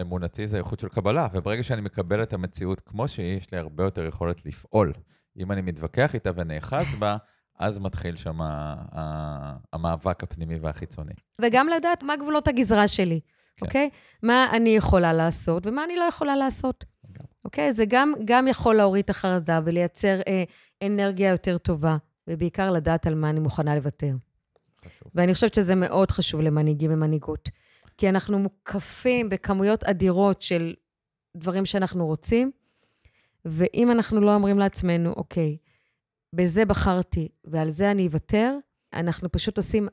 אמונתי 0.00 0.46
זה 0.46 0.58
איכות 0.58 0.80
של 0.80 0.88
קבלה, 0.88 1.28
וברגע 1.32 1.62
שאני 1.62 1.80
מקבל 1.80 2.22
את 2.22 2.32
המציאות 2.32 2.80
כמו 2.80 3.08
שהיא, 3.08 3.36
יש 3.36 3.52
לי 3.52 3.58
הרבה 3.58 3.84
יותר 3.84 4.04
יכולת 4.06 4.46
לפעול. 4.46 4.92
אם 5.38 5.52
אני 5.52 5.60
מתווכח 5.60 6.14
איתה 6.14 6.30
ונאחז 6.36 6.94
בה, 6.98 7.16
אז 7.58 7.78
מתחיל 7.78 8.16
שם 8.16 8.38
המאבק 9.72 10.22
הפנימי 10.22 10.58
והחיצוני. 10.58 11.12
וגם 11.40 11.68
לדעת 11.68 12.02
מה 12.02 12.16
גבולות 12.16 12.48
הגזרה 12.48 12.88
שלי, 12.88 13.20
כן. 13.56 13.66
אוקיי? 13.66 13.90
מה 14.22 14.48
אני 14.52 14.70
יכולה 14.70 15.12
לעשות 15.12 15.66
ומה 15.66 15.84
אני 15.84 15.96
לא 15.96 16.04
יכולה 16.04 16.36
לעשות. 16.36 16.84
אוקיי? 17.44 17.72
זה 17.72 17.84
גם, 17.88 18.12
גם 18.24 18.48
יכול 18.48 18.74
להוריד 18.76 19.04
את 19.04 19.10
החרדה 19.10 19.60
ולייצר 19.64 20.20
אה, 20.28 20.44
אנרגיה 20.86 21.30
יותר 21.30 21.58
טובה, 21.58 21.96
ובעיקר 22.28 22.70
לדעת 22.70 23.06
על 23.06 23.14
מה 23.14 23.30
אני 23.30 23.40
מוכנה 23.40 23.74
לוותר. 23.74 24.12
חשוב. 24.84 25.12
ואני 25.14 25.34
חושבת 25.34 25.54
שזה 25.54 25.74
מאוד 25.74 26.10
חשוב 26.10 26.40
למנהיגים 26.40 26.92
ומנהיגות. 26.92 27.48
כי 27.98 28.08
אנחנו 28.08 28.38
מוקפים 28.38 29.28
בכמויות 29.28 29.84
אדירות 29.84 30.42
של 30.42 30.74
דברים 31.36 31.66
שאנחנו 31.66 32.06
רוצים, 32.06 32.50
ואם 33.44 33.90
אנחנו 33.90 34.20
לא 34.20 34.34
אומרים 34.34 34.58
לעצמנו, 34.58 35.12
אוקיי, 35.12 35.56
בזה 36.32 36.64
בחרתי 36.64 37.28
ועל 37.44 37.70
זה 37.70 37.90
אני 37.90 38.06
אוותר, 38.06 38.56
אנחנו 38.92 39.32
פשוט 39.32 39.56
עושים 39.56 39.88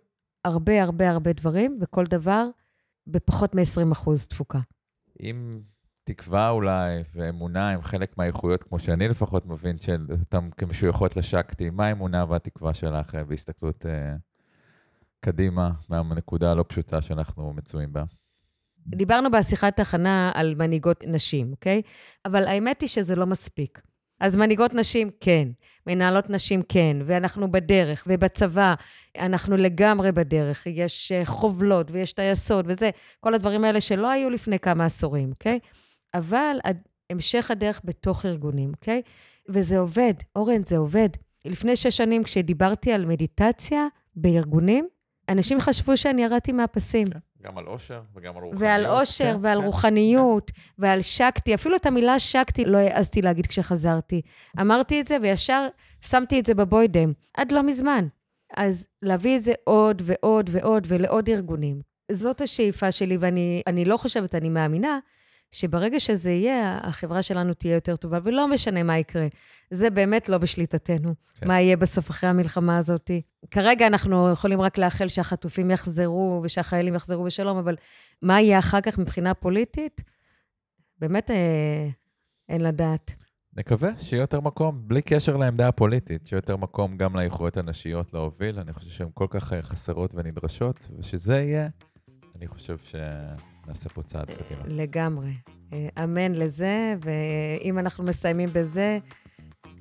הרבה 0.46 0.84
הרבה 0.84 1.10
הרבה 1.10 1.34
דברים, 1.34 1.80
וכל 1.82 2.06
דבר 2.06 2.48
בפחות 3.08 3.56
מ-20% 3.56 4.10
תפוקה. 4.30 4.60
אם 5.20 5.52
תקווה 6.04 6.50
אולי 6.50 7.04
ואמונה 7.16 7.70
הם 7.70 7.82
חלק 7.82 8.18
מהאיכויות, 8.18 8.64
כמו 8.64 8.80
שאני 8.80 9.08
לפחות 9.08 9.46
מבין, 9.46 9.78
של 9.78 10.08
אותם 10.12 10.50
כמשויכות 10.58 11.18
לשקטי, 11.18 11.70
מה 11.70 11.86
האמונה 11.86 12.26
והתקווה 12.30 12.74
שלך 12.74 13.16
אה, 13.16 13.24
בהסתכלות 13.24 13.86
uh, 13.86 13.90
קדימה 15.20 15.72
מהנקודה 15.90 16.52
הלא 16.52 16.66
פשוטה 16.68 17.02
שאנחנו 17.02 17.54
מצויים 17.54 17.94
בה? 17.94 18.04
דיברנו 18.88 19.32
בשיחת 19.32 19.80
הכנה 19.80 20.32
על 20.34 20.56
מנהיגות 20.56 21.04
נשים, 21.08 21.52
אוקיי? 21.52 21.82
אבל 22.26 22.48
האמת 22.48 22.82
היא 22.82 22.90
שזה 22.90 23.16
לא 23.16 23.26
מספיק. 23.26 23.82
אז 24.24 24.36
מנהיגות 24.36 24.74
נשים, 24.74 25.09
כן. 25.19 25.47
מנהלות 25.88 26.30
נשים, 26.30 26.61
כן. 26.69 26.97
ואנחנו 27.05 27.51
בדרך, 27.51 28.03
ובצבא, 28.07 28.74
אנחנו 29.17 29.57
לגמרי 29.57 30.11
בדרך. 30.11 30.67
יש 30.67 31.11
אה, 31.11 31.26
חובלות 31.26 31.91
ויש 31.91 32.13
טייסות 32.13 32.65
וזה, 32.67 32.89
כל 33.19 33.34
הדברים 33.34 33.63
האלה 33.63 33.82
שלא 33.82 34.09
היו 34.09 34.30
לפני 34.30 34.59
כמה 34.59 34.86
עשורים, 34.86 35.30
אוקיי? 35.30 35.59
אבל 36.13 36.57
המשך 37.09 37.51
הדרך 37.51 37.82
בתוך 37.84 38.26
ארגונים, 38.26 38.71
אוקיי? 38.71 39.01
וזה 39.49 39.80
עובד. 39.80 40.13
אורן, 40.36 40.63
זה 40.65 40.78
עובד. 40.78 41.09
לפני 41.45 41.76
שש 41.76 41.97
שנים, 41.97 42.24
כשדיברתי 42.24 42.91
על 42.91 43.05
מדיטציה 43.05 43.88
בארגונים, 44.15 44.88
אנשים 45.30 45.59
חשבו 45.59 45.97
שאני 45.97 46.24
ירדתי 46.24 46.51
מהפסים. 46.51 47.07
כן. 47.09 47.19
גם 47.44 47.58
על 47.58 47.66
עושר 47.66 48.02
וגם 48.16 48.38
על 48.38 48.44
רוחניות. 48.44 48.62
ועל 48.62 48.86
עושר 48.86 49.34
כן, 49.34 49.38
ועל 49.41 49.60
כן, 49.60 49.66
רוחניות 49.66 50.52
כן. 50.52 50.62
ועל 50.78 51.02
שקטי. 51.02 51.56
אפילו 51.56 51.76
את 51.76 51.86
המילה 51.86 52.20
שקטי 52.20 52.66
לא 52.66 52.78
העזתי 52.78 53.22
להגיד 53.22 53.48
כשחזרתי. 53.48 54.22
אמרתי 54.62 55.02
את 55.02 55.08
זה 55.08 55.18
וישר 55.22 55.68
שמתי 56.02 56.39
את 56.39 56.46
זה 56.46 56.54
בבוידם, 56.54 57.12
עד 57.34 57.52
לא 57.52 57.64
מזמן. 57.64 58.08
אז 58.56 58.88
להביא 59.02 59.38
את 59.38 59.44
זה 59.44 59.54
עוד 59.64 60.02
ועוד 60.06 60.50
ועוד 60.54 60.84
ולעוד 60.88 61.30
ארגונים. 61.30 61.82
זאת 62.12 62.41
השאיפה 62.41 62.91
שלי, 62.91 63.18
ואני 63.18 63.86
לא 63.86 63.98
חושבת, 63.98 64.36
אני 64.36 64.50
מאמינה, 64.50 65.00
שברגע 65.54 65.99
שזה 65.99 66.32
יהיה, 66.32 66.80
החברה 66.84 67.22
שלנו 67.22 67.54
תהיה 67.54 67.74
יותר 67.74 67.95
טובה, 67.95 68.20
ולא 68.24 68.47
משנה 68.47 68.84
מה 68.84 68.97
יקרה. 68.97 69.28
זה 69.72 69.89
באמת 69.89 70.30
לא 70.30 70.38
בשליטתנו, 70.38 71.14
כן. 71.39 71.47
מה 71.47 71.62
יהיה 71.62 71.78
בסוף 71.78 72.10
אחרי 72.10 72.30
המלחמה 72.30 72.78
הזאת. 72.78 73.12
כרגע 73.51 73.88
אנחנו 73.88 74.30
יכולים 74.32 74.62
רק 74.62 74.78
לאחל 74.78 75.08
שהחטופים 75.08 75.72
יחזרו 75.72 76.41
ושהחיילים 76.43 76.95
יחזרו 76.95 77.24
בשלום, 77.24 77.58
אבל 77.58 77.76
מה 78.22 78.41
יהיה 78.41 78.60
אחר 78.60 78.82
כך 78.82 78.97
מבחינה 78.97 79.34
פוליטית? 79.34 80.01
באמת 80.99 81.32
אה, 81.32 81.88
אין 82.49 82.62
לדעת. 82.62 83.16
נקווה 83.58 83.89
שיהיה 83.97 84.22
יותר 84.22 84.41
מקום, 84.41 84.82
בלי 84.88 85.01
קשר 85.01 85.38
לעמדה 85.38 85.68
הפוליטית, 85.68 86.28
שיהיה 86.28 86.38
יותר 86.38 86.58
מקום 86.58 86.97
גם 86.97 87.16
לאיכויות 87.16 87.58
הנשיות 87.58 88.14
להוביל. 88.14 88.60
אני 88.60 88.74
חושב 88.74 88.89
שהן 88.89 89.10
כל 89.14 89.28
כך 89.30 89.54
אה, 89.54 89.62
חסרות 89.62 90.16
ונדרשות, 90.16 90.88
ושזה 90.99 91.36
יהיה, 91.36 91.70
אני 92.36 92.47
חושב 92.47 92.78
ש... 92.78 92.95
נעשה 93.68 93.89
פה 93.89 94.01
צעד 94.01 94.26
קדימה. 94.26 94.61
לגמרי. 94.66 95.34
אה, 95.74 96.03
אמן 96.03 96.32
לזה, 96.32 96.95
ואם 97.03 97.80
אנחנו 97.80 98.03
מסיימים 98.03 98.49
בזה, 98.53 98.99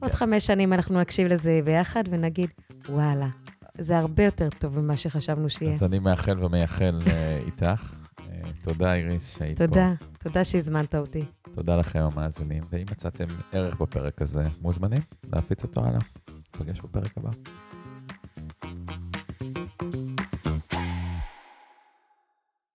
עוד 0.01 0.11
כן. 0.11 0.16
חמש 0.16 0.47
שנים 0.47 0.72
אנחנו 0.72 1.01
נקשיב 1.01 1.26
לזה 1.26 1.61
ביחד 1.64 2.05
ונגיד, 2.11 2.51
וואלה, 2.89 3.28
זה 3.78 3.99
הרבה 3.99 4.24
יותר 4.24 4.49
טוב 4.59 4.78
ממה 4.78 4.97
שחשבנו 4.97 5.51
שיהיה. 5.51 5.72
אז 5.72 5.83
אני 5.83 5.99
מאחל 5.99 6.45
ומייחל 6.45 6.99
אה, 7.07 7.39
איתך. 7.47 7.95
אה, 8.20 8.51
תודה, 8.62 8.95
איריס, 8.95 9.37
שהיית 9.39 9.59
פה. 9.59 9.66
תודה, 9.66 9.93
תודה 10.18 10.45
שהזמנת 10.45 10.95
אותי. 10.95 11.24
תודה 11.55 11.76
לכם, 11.76 12.01
המאזינים, 12.01 12.62
ואם 12.70 12.85
מצאתם 12.91 13.26
ערך 13.53 13.80
בפרק 13.80 14.22
הזה, 14.22 14.45
מוזמנים 14.61 15.01
להפיץ 15.33 15.62
אותו 15.62 15.85
הלאה. 15.85 16.01
נפגש 16.55 16.80
בפרק 16.80 17.18
הבא. 17.18 17.30